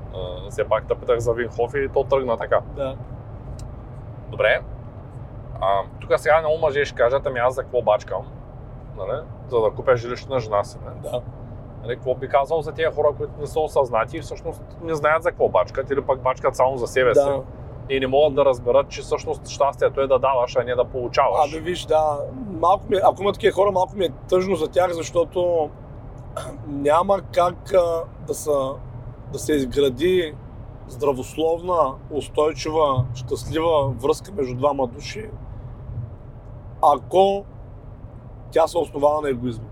Все 0.50 0.64
пак 0.64 0.88
те 0.88 0.96
питах 0.96 1.20
за 1.20 1.34
Винхоф 1.34 1.74
и 1.76 1.90
то 1.94 2.04
тръгна 2.04 2.38
така. 2.38 2.60
Да. 2.76 2.96
Добре. 4.32 4.62
А, 5.64 5.84
тук 6.02 6.20
сега 6.20 6.40
много 6.40 6.58
мъже 6.58 6.86
ще 6.86 6.96
кажат, 6.96 7.28
ами 7.28 7.40
аз 7.40 7.56
за 7.56 7.64
какво 7.64 7.82
бачкам? 7.82 8.22
Нали? 8.98 9.22
За 9.48 9.60
да 9.60 9.70
купя 9.70 9.96
жилище 9.98 10.30
на 10.30 10.40
жена 10.40 10.64
си. 10.64 10.78
Не? 10.86 11.10
Да. 11.10 11.22
Нали, 11.84 11.96
какво 11.96 12.16
би 12.16 12.30
казал 12.30 12.62
за 12.62 12.72
тези 12.72 12.96
хора, 12.96 13.08
които 13.18 13.34
не 13.40 13.48
са 13.48 13.60
осъзнати 13.60 14.18
и 14.18 14.22
всъщност 14.22 14.62
не 14.84 14.96
знаят 14.96 15.24
за 15.24 15.30
какво 15.30 15.50
бачкат 15.50 15.92
или 15.92 16.02
пък 16.02 16.22
бачкат 16.22 16.56
само 16.56 16.78
за 16.78 16.88
себе 16.88 17.16
си 17.16 17.26
да. 17.26 17.42
и 17.90 18.00
не 18.00 18.08
могат 18.08 18.36
да 18.36 18.46
разберат, 18.46 18.90
че 18.90 19.02
всъщност 19.02 19.48
щастието 19.48 20.02
е 20.02 20.08
да 20.08 20.20
даваш, 20.20 20.56
а 20.56 20.64
не 20.64 20.76
да 20.76 20.86
получаваш. 20.86 21.54
Абе 21.54 21.60
виж, 21.60 21.86
да, 21.86 22.18
малко 22.50 22.86
ми, 22.90 22.96
е- 22.96 23.02
ако 23.04 23.22
има 23.22 23.34
такива 23.34 23.54
хора, 23.54 23.72
малко 23.72 23.96
ми 23.96 24.06
е 24.06 24.10
тъжно 24.30 24.56
за 24.56 24.68
тях, 24.68 24.92
защото 24.94 25.70
няма 26.68 27.22
как 27.34 27.74
а, 27.74 28.04
да, 28.28 28.34
са, 28.34 28.74
да 29.32 29.40
се 29.40 29.54
изгради 29.54 30.36
здравословна, 30.88 31.94
устойчива, 32.12 33.06
щастлива 33.14 33.88
връзка 33.90 34.32
между 34.32 34.56
двама 34.56 34.88
души, 34.88 35.30
ако 36.94 37.46
тя 38.52 38.68
се 38.68 38.78
основава 38.78 39.22
на 39.22 39.30
егоизма. 39.30 39.66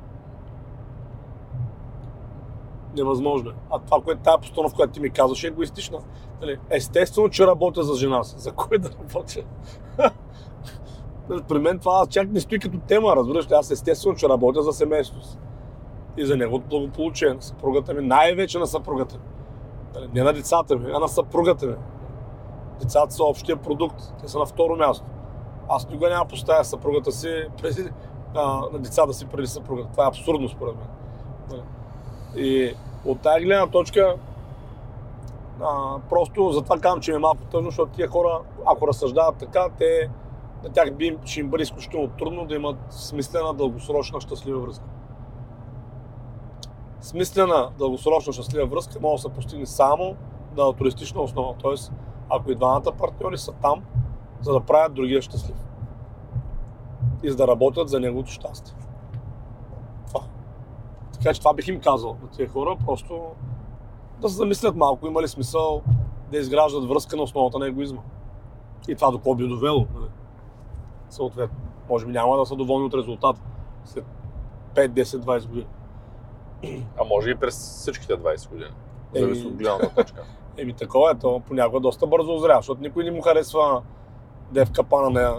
Невъзможно 2.95 3.49
е. 3.49 3.53
А 3.69 3.79
това, 3.79 4.01
което 4.01 4.21
тази 4.21 4.41
постановка, 4.41 4.75
която 4.75 4.93
ти 4.93 4.99
ми 4.99 5.09
казваш, 5.09 5.43
е 5.43 5.47
егоистична. 5.47 5.99
Нали, 6.41 6.59
Естествено, 6.69 7.29
че 7.29 7.47
работя 7.47 7.83
за 7.83 7.95
жена 7.95 8.23
си. 8.23 8.35
За 8.37 8.51
кой 8.51 8.77
да 8.77 8.89
работя? 8.89 9.43
При 11.47 11.59
мен 11.59 11.79
това 11.79 12.05
чак 12.09 12.31
не 12.31 12.39
стои 12.39 12.59
като 12.59 12.77
тема, 12.79 13.15
разбираш 13.15 13.49
ли? 13.49 13.53
Аз 13.53 13.71
естествено, 13.71 14.15
че 14.15 14.29
работя 14.29 14.63
за 14.63 14.71
семейството 14.71 15.27
си. 15.27 15.37
И 16.17 16.25
за 16.25 16.37
неговото 16.37 16.67
благополучие 16.69 17.33
на 17.33 17.41
съпругата 17.41 17.93
ми, 17.93 18.01
най-вече 18.01 18.59
на 18.59 18.67
съпругата 18.67 19.15
ми. 19.17 19.23
Нали, 19.95 20.09
Не 20.13 20.23
на 20.23 20.33
децата 20.33 20.75
ми, 20.75 20.91
а 20.93 20.99
на 20.99 21.07
съпругата 21.07 21.65
ми. 21.65 21.75
Децата 22.79 23.13
са 23.13 23.23
общия 23.23 23.57
продукт, 23.57 24.01
те 24.21 24.27
са 24.27 24.39
на 24.39 24.45
второ 24.45 24.75
място. 24.75 25.05
Аз 25.73 25.89
никога 25.89 26.09
няма 26.09 26.25
поставя 26.25 26.63
съпругата 26.63 27.11
си 27.11 27.45
преди, 27.61 27.89
а, 28.35 28.61
на 28.73 28.79
децата 28.79 29.13
си 29.13 29.25
преди 29.25 29.47
съпругата. 29.47 29.91
Това 29.91 30.03
е 30.03 30.07
абсурдно 30.07 30.49
според 30.49 30.75
мен. 30.75 30.87
И 32.35 32.73
от 33.05 33.21
тази 33.21 33.45
гледна 33.45 33.67
точка, 33.67 34.15
а, 35.61 35.99
просто 36.09 36.51
затова 36.51 36.79
казвам, 36.79 37.01
че 37.01 37.11
ми 37.11 37.15
е 37.15 37.19
малко 37.19 37.43
тъжно, 37.43 37.69
защото 37.69 37.91
тия 37.91 38.07
хора, 38.07 38.39
ако 38.65 38.87
разсъждават 38.87 39.35
така, 39.35 39.69
те, 39.77 40.09
на 40.63 40.69
тях 40.69 40.93
би, 40.93 41.17
ще 41.25 41.39
им 41.39 41.49
бъде 41.49 41.63
изключително 41.63 42.07
трудно 42.07 42.45
да 42.45 42.55
имат 42.55 42.77
смислена, 42.89 43.53
дългосрочна, 43.53 44.21
щастлива 44.21 44.59
връзка. 44.59 44.85
Смислена, 47.01 47.69
дългосрочна, 47.77 48.33
щастлива 48.33 48.65
връзка 48.65 48.99
може 49.01 49.23
да 49.23 49.29
се 49.29 49.35
постигне 49.35 49.65
само 49.65 50.15
на 50.57 50.63
алтруистична 50.63 51.21
основа. 51.21 51.55
Тоест, 51.61 51.91
ако 52.29 52.51
и 52.51 52.55
двамата 52.55 52.91
партньори 52.99 53.37
са 53.37 53.51
там, 53.51 53.83
за 54.41 54.53
да 54.53 54.59
правят 54.59 54.93
другия 54.93 55.21
щастлив. 55.21 55.57
И 57.23 57.29
за 57.29 57.37
да 57.37 57.47
работят 57.47 57.89
за 57.89 57.99
неговото 57.99 58.31
щастие. 58.31 58.75
Това. 60.07 60.21
Така 61.13 61.33
че 61.33 61.39
това 61.39 61.53
бих 61.53 61.67
им 61.67 61.81
казал 61.81 62.17
на 62.21 62.29
тези 62.29 62.47
хора, 62.47 62.77
просто 62.85 63.21
да 64.21 64.29
се 64.29 64.35
замислят 64.35 64.75
малко, 64.75 65.07
има 65.07 65.21
ли 65.21 65.27
смисъл 65.27 65.81
да 66.31 66.37
изграждат 66.37 66.89
връзка 66.89 67.15
на 67.15 67.23
основата 67.23 67.59
на 67.59 67.67
егоизма. 67.67 68.01
И 68.87 68.95
това 68.95 69.11
до 69.11 69.17
какво 69.17 69.35
би 69.35 69.47
довело. 69.47 69.85
Нали? 69.95 70.09
Съответно. 71.09 71.57
Може 71.89 72.05
би 72.05 72.11
няма 72.11 72.37
да 72.37 72.45
са 72.45 72.55
доволни 72.55 72.85
от 72.85 72.93
резултата 72.93 73.41
след 73.85 74.05
5, 74.75 74.87
10, 74.87 75.03
20 75.03 75.47
години. 75.47 75.67
А 76.99 77.03
може 77.03 77.29
и 77.29 77.35
през 77.35 77.55
всичките 77.55 78.13
20 78.13 78.49
години. 78.49 78.71
Зависи 79.15 79.47
от 79.47 79.53
гледната 79.53 79.95
точка. 79.95 80.23
Еми 80.57 80.73
такова 80.73 81.11
е, 81.11 81.15
то 81.15 81.41
понякога 81.47 81.79
доста 81.79 82.07
бързо 82.07 82.35
озря, 82.35 82.55
защото 82.55 82.81
никой 82.81 83.03
не 83.03 83.11
му 83.11 83.21
харесва 83.21 83.81
да 84.51 84.61
е 84.61 84.65
в 84.65 84.71
капана 84.71 85.09
на, 85.09 85.35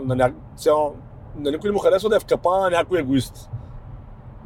на 0.00 0.16
ня... 0.16 0.32
цяло... 0.56 0.94
на 1.36 1.50
никой 1.50 1.70
не 1.70 1.74
му 1.74 1.78
харесва 1.78 2.08
да 2.08 2.16
е 2.16 2.20
в 2.20 2.24
капана 2.24 2.62
на 2.62 2.70
някой 2.70 2.98
егоист. 3.00 3.50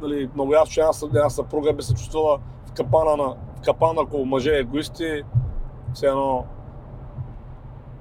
Нали, 0.01 0.29
много 0.33 0.53
ясно, 0.53 0.73
че 0.73 0.79
една, 0.79 0.93
съ- 0.93 1.07
една 1.07 1.29
съпруга 1.29 1.73
би 1.73 1.83
се 1.83 1.93
чувствала 1.93 2.39
в 2.65 2.71
капана 2.71 3.17
на, 3.17 3.35
в 3.57 3.61
капана, 3.65 4.01
ако 4.01 4.25
мъже 4.25 4.51
е 4.51 4.59
егоисти, 4.59 5.23
все 5.93 6.07
едно 6.07 6.45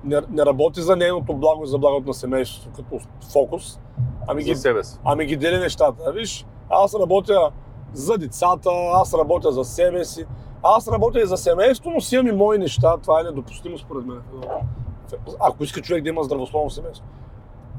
не, 0.04 0.20
не 0.30 0.46
работи 0.46 0.82
за 0.82 0.96
нейното 0.96 1.34
благо 1.34 1.64
и 1.64 1.66
за 1.66 1.78
благото 1.78 2.06
на 2.06 2.14
семейството 2.14 2.70
като 2.76 3.04
фокус, 3.32 3.80
ами 4.28 4.42
ги, 4.42 4.54
себе 4.54 4.84
си. 4.84 4.98
ами 5.04 5.26
ги 5.26 5.36
дели 5.36 5.58
нещата. 5.58 6.12
Виж, 6.12 6.46
аз 6.70 6.94
работя 6.94 7.50
за 7.92 8.18
децата, 8.18 8.70
аз 8.94 9.14
работя 9.14 9.52
за 9.52 9.64
себе 9.64 10.04
си, 10.04 10.26
аз 10.62 10.88
работя 10.88 11.20
и 11.20 11.26
за 11.26 11.36
семейството, 11.36 11.90
но 11.90 12.00
си 12.00 12.14
имам 12.14 12.26
и 12.26 12.32
мои 12.32 12.58
неща. 12.58 12.96
Това 13.02 13.20
е 13.20 13.22
недопустимо 13.22 13.78
според 13.78 14.06
мен. 14.06 14.20
Ако 15.40 15.64
иска 15.64 15.80
човек 15.82 16.02
да 16.02 16.08
има 16.08 16.22
здравословно 16.22 16.70
семейство. 16.70 17.06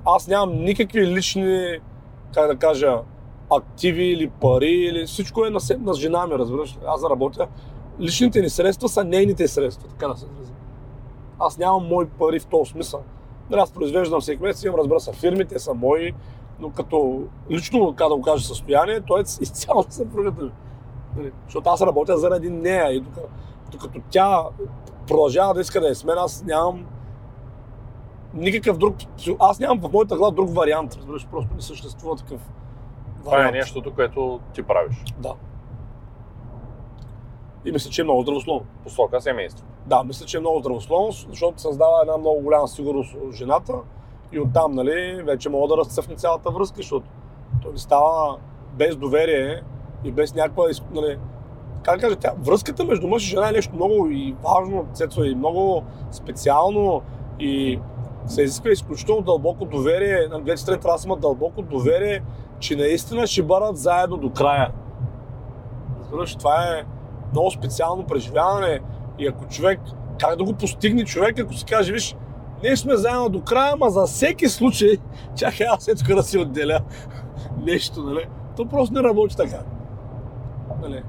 Аз 0.05 0.27
нямам 0.27 0.55
никакви 0.55 1.07
лични, 1.07 1.79
как 2.33 2.47
да 2.47 2.55
кажа, 2.55 3.01
активи 3.51 4.03
или 4.03 4.29
пари, 4.29 4.71
или 4.71 5.05
всичко 5.05 5.45
е 5.45 5.49
на, 5.49 5.59
се- 5.59 5.77
на 5.77 5.93
жена 5.93 6.27
ми, 6.27 6.33
разбираш. 6.33 6.77
Аз 6.87 7.03
работя. 7.09 7.47
Личните 7.99 8.41
ни 8.41 8.49
средства 8.49 8.89
са 8.89 9.03
нейните 9.03 9.47
средства, 9.47 9.89
така 9.89 10.07
да 10.07 10.15
се 10.17 10.25
изразя. 10.25 10.53
Аз 11.39 11.57
нямам 11.57 11.87
мои 11.87 12.05
пари 12.05 12.39
в 12.39 12.45
този 12.45 12.71
смисъл. 12.71 13.01
Нали, 13.49 13.61
аз 13.61 13.71
произвеждам 13.71 14.21
всеки 14.21 14.43
месец, 14.43 14.63
имам, 14.63 14.79
разбира 14.79 14.99
се, 14.99 15.13
фирми, 15.13 15.45
те 15.45 15.59
са 15.59 15.73
мои, 15.73 16.13
но 16.59 16.69
като 16.69 17.23
лично, 17.51 17.93
как 17.95 18.09
да 18.09 18.15
го 18.15 18.21
кажа, 18.21 18.45
състояние, 18.47 19.01
той 19.01 19.19
е 19.19 19.23
изцяло 19.41 19.85
съпругата 19.89 20.43
ми. 20.43 20.51
Нали, 21.17 21.31
Защото 21.45 21.69
аз 21.69 21.81
работя 21.81 22.17
заради 22.17 22.49
нея 22.49 22.91
и 22.91 22.99
докато, 22.99 23.27
докато 23.71 24.01
тя 24.09 24.43
продължава 25.07 25.53
да 25.53 25.61
иска 25.61 25.81
да 25.81 25.89
е 25.89 25.95
с 25.95 26.03
мен, 26.03 26.17
аз 26.17 26.43
нямам 26.43 26.85
никакъв 28.33 28.77
друг... 28.77 28.95
Аз 29.39 29.59
нямам 29.59 29.79
в 29.79 29.91
моята 29.91 30.17
глава 30.17 30.35
друг 30.35 30.55
вариант, 30.55 30.95
разбираш, 30.95 31.27
просто 31.27 31.55
не 31.55 31.61
съществува 31.61 32.15
такъв 32.15 32.41
Това 33.23 33.33
е 33.33 33.37
вариант. 33.37 33.55
нещото, 33.55 33.93
което 33.93 34.39
ти 34.53 34.63
правиш. 34.63 35.03
Да. 35.19 35.33
И 37.65 37.71
мисля, 37.71 37.89
че 37.89 38.01
е 38.01 38.03
много 38.03 38.21
здравословно. 38.21 38.65
Посока 38.83 39.21
семейство. 39.21 39.65
Да, 39.85 40.03
мисля, 40.03 40.25
че 40.25 40.37
е 40.37 40.39
много 40.39 40.59
здравословно, 40.59 41.11
защото 41.11 41.61
създава 41.61 42.01
една 42.01 42.17
много 42.17 42.41
голяма 42.41 42.67
сигурност 42.67 43.15
у 43.27 43.31
жената 43.31 43.73
и 44.31 44.39
оттам, 44.39 44.71
нали, 44.71 45.21
вече 45.23 45.49
мога 45.49 45.67
да 45.67 45.77
разцъфне 45.77 46.15
цялата 46.15 46.51
връзка, 46.51 46.77
защото 46.77 47.05
той 47.61 47.77
става 47.77 48.37
без 48.73 48.95
доверие 48.95 49.61
и 50.03 50.11
без 50.11 50.35
някаква, 50.35 50.65
нали, 50.91 51.17
как 51.83 51.95
да 51.95 52.01
кажа, 52.01 52.15
тя, 52.15 52.33
връзката 52.39 52.83
между 52.83 53.07
мъж 53.07 53.23
и 53.23 53.29
жена 53.29 53.49
е 53.49 53.51
нещо 53.51 53.75
много 53.75 54.07
и 54.09 54.35
важно, 54.43 54.87
Цецо, 54.93 55.23
и 55.23 55.35
много 55.35 55.83
специално 56.11 57.01
и 57.39 57.79
се 58.29 58.41
изисква 58.41 58.71
изключително 58.71 59.21
дълбоко 59.21 59.65
доверие, 59.65 60.27
на 60.31 60.41
двете 60.41 60.61
страни 60.61 60.79
трябва 60.79 60.97
да 60.97 61.03
имат 61.05 61.19
дълбоко 61.19 61.61
доверие, 61.61 62.23
че 62.59 62.75
наистина 62.75 63.27
ще 63.27 63.43
бъдат 63.43 63.77
заедно 63.77 64.17
до 64.17 64.29
края. 64.29 64.71
Разбираш, 65.99 66.35
това 66.35 66.63
е 66.63 66.83
много 67.31 67.51
специално 67.51 68.05
преживяване 68.05 68.79
и 69.19 69.27
ако 69.27 69.47
човек, 69.47 69.79
как 70.19 70.35
да 70.35 70.43
го 70.43 70.53
постигне 70.53 71.05
човек, 71.05 71.39
ако 71.39 71.53
си 71.53 71.65
каже, 71.65 71.93
виж, 71.93 72.15
ние 72.63 72.77
сме 72.77 72.95
заедно 72.95 73.29
до 73.29 73.41
края, 73.41 73.73
ама 73.73 73.89
за 73.89 74.05
всеки 74.05 74.47
случай, 74.47 74.97
чакай 75.35 75.67
аз 75.67 75.87
е 75.87 75.95
тук 75.95 76.07
да 76.07 76.23
си 76.23 76.37
отделя 76.37 76.79
нещо, 77.65 78.03
нали? 78.03 78.27
То 78.57 78.65
просто 78.65 78.93
не 78.93 79.03
работи 79.03 79.35
така. 79.37 79.59
Нали? 80.81 81.03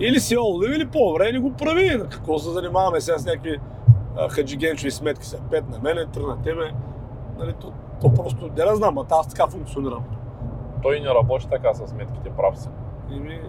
Или 0.00 0.20
си 0.20 0.36
олдив, 0.38 0.76
или 0.76 0.88
по-добре 0.88 1.32
не 1.32 1.38
го 1.38 1.52
прави. 1.52 1.96
На 1.96 2.08
какво 2.08 2.38
се 2.38 2.50
занимаваме 2.50 3.00
сега 3.00 3.18
с 3.18 3.26
някакви 3.26 3.58
а, 4.16 4.28
хаджигенчови 4.28 4.90
сметки, 4.90 5.26
сега 5.26 5.42
пет 5.50 5.68
на 5.68 5.78
мене, 5.78 6.06
три 6.06 6.22
на 6.22 6.42
тебе. 6.42 6.72
Нали, 7.38 7.54
то, 7.60 7.72
то 8.00 8.14
просто 8.14 8.44
не 8.44 8.50
да 8.50 8.76
знам, 8.76 8.98
а 8.98 9.04
аз 9.10 9.28
така 9.28 9.46
функционирам. 9.46 10.04
Той 10.82 11.00
не 11.00 11.08
работи 11.08 11.48
така 11.50 11.74
с 11.74 11.86
сметките, 11.86 12.30
прав 12.30 12.58
си. 12.58 12.68
И 13.10 13.20
ми, 13.20 13.40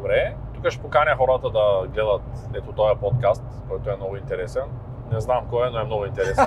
Добре, 0.00 0.36
тук 0.54 0.70
ще 0.70 0.82
поканя 0.82 1.16
хората 1.16 1.50
да 1.50 1.88
гледат 1.94 2.22
ето 2.54 2.72
този 2.72 3.00
подкаст, 3.00 3.44
който 3.68 3.90
е 3.90 3.96
много 3.96 4.16
интересен. 4.16 4.62
Не 5.12 5.20
знам 5.20 5.44
кой 5.50 5.66
е, 5.66 5.70
но 5.70 5.78
е 5.78 5.84
много 5.84 6.04
интересен. 6.04 6.46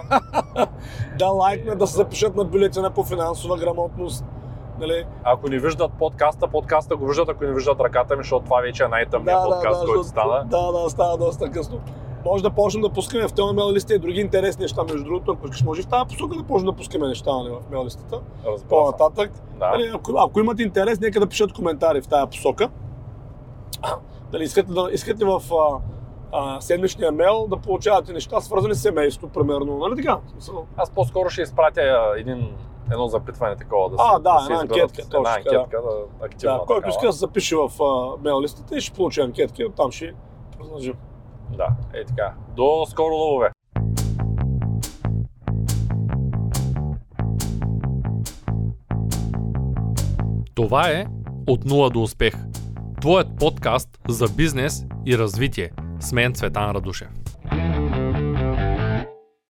да 1.19 1.25
лайкнат, 1.25 1.79
да 1.79 1.87
се 1.87 1.95
запишат 1.95 2.35
на 2.35 2.43
бюлетина 2.43 2.91
по 2.91 3.03
финансова 3.03 3.57
грамотност. 3.57 4.25
Нали? 4.79 5.05
Ако 5.23 5.49
не 5.49 5.59
виждат 5.59 5.93
подкаста, 5.93 6.47
подкаста 6.47 6.95
го 6.95 7.07
виждат, 7.07 7.29
ако 7.29 7.43
не 7.43 7.53
виждат 7.53 7.79
ръката 7.79 8.15
ми, 8.15 8.23
защото 8.23 8.45
това 8.45 8.61
вече 8.61 8.83
е 8.83 8.87
най-тъмният 8.87 9.43
подкаст, 9.43 9.85
който 9.85 10.03
защото- 10.03 10.03
стана. 10.03 10.45
Да, 10.45 10.71
да, 10.71 10.89
става 10.89 11.17
доста 11.17 11.51
късно. 11.51 11.79
Може 12.25 12.43
да 12.43 12.49
почнем 12.49 12.81
да 12.81 12.89
пускаме 12.89 13.27
в 13.27 13.33
този 13.33 13.55
мейл 13.55 13.73
листа 13.73 13.95
и 13.95 13.99
други 13.99 14.19
интересни 14.19 14.61
неща. 14.61 14.83
Между 14.83 15.03
другото, 15.03 15.31
ако 15.31 15.45
искаш, 15.45 15.63
може 15.63 15.81
и 15.81 15.83
в 15.83 15.87
тази 15.87 16.05
посока 16.07 16.37
да 16.37 16.43
почнем 16.43 16.65
да 16.65 16.77
пускаме 16.77 17.07
неща 17.07 17.31
нали, 17.33 17.49
в 17.49 17.69
мейл 17.71 17.85
листата. 17.85 18.19
По-нататък. 18.69 19.31
Да. 19.59 19.69
Нали, 19.69 19.91
ако, 19.93 20.13
ако 20.17 20.39
имате 20.39 20.63
интерес, 20.63 20.99
нека 20.99 21.19
да 21.19 21.27
пишат 21.27 21.53
коментари 21.53 22.01
в 22.01 22.07
тази 22.07 22.29
посока. 22.29 22.69
Дали 24.31 24.43
искате, 24.43 24.71
да, 24.71 24.89
искате 24.91 25.25
в 25.25 25.41
а, 25.53 25.79
а, 26.31 26.61
седмичния 26.61 27.11
мейл 27.11 27.47
да 27.47 27.57
получавате 27.57 28.13
неща, 28.13 28.41
свързани 28.41 28.75
с 28.75 28.81
семейство, 28.81 29.27
примерно. 29.27 29.77
Нали 29.77 29.95
така? 29.95 30.19
Аз 30.77 30.89
по-скоро 30.89 31.29
ще 31.29 31.41
изпратя 31.41 31.81
а, 31.81 32.19
един, 32.19 32.55
едно 32.91 33.07
запитване 33.07 33.55
такова 33.55 33.89
да 33.89 33.95
А, 33.99 34.15
се, 34.15 34.21
да, 34.21 34.39
се 34.39 34.51
една 34.51 34.61
анкетка, 34.61 35.03
точно 35.03 35.19
Една 35.19 35.35
анкетка, 35.35 35.81
да, 35.81 36.25
активна 36.25 36.57
Да, 36.57 36.65
който 36.65 36.89
иска 36.89 37.05
да 37.05 37.13
се 37.13 37.19
запише 37.19 37.55
в 37.55 37.83
а, 37.83 38.17
мейл 38.23 38.41
листата 38.41 38.77
и 38.77 38.81
ще 38.81 38.95
получи 38.95 39.21
анкетки, 39.21 39.65
оттам 39.65 39.91
ще 39.91 40.13
продължим. 40.57 40.93
Да, 41.57 41.67
е 41.93 42.05
така. 42.05 42.33
До 42.55 42.85
скоро 42.89 43.15
лъвове! 43.15 43.49
Това 50.55 50.89
е 50.89 51.05
От 51.47 51.65
нула 51.65 51.89
до 51.89 52.01
успех. 52.01 52.33
Твоят 53.01 53.27
подкаст 53.39 53.99
за 54.07 54.25
бизнес 54.37 54.85
и 55.05 55.17
развитие. 55.17 55.71
С 55.99 56.11
мен 56.13 56.33
Цветан 56.33 56.71
Радушев. 56.71 57.09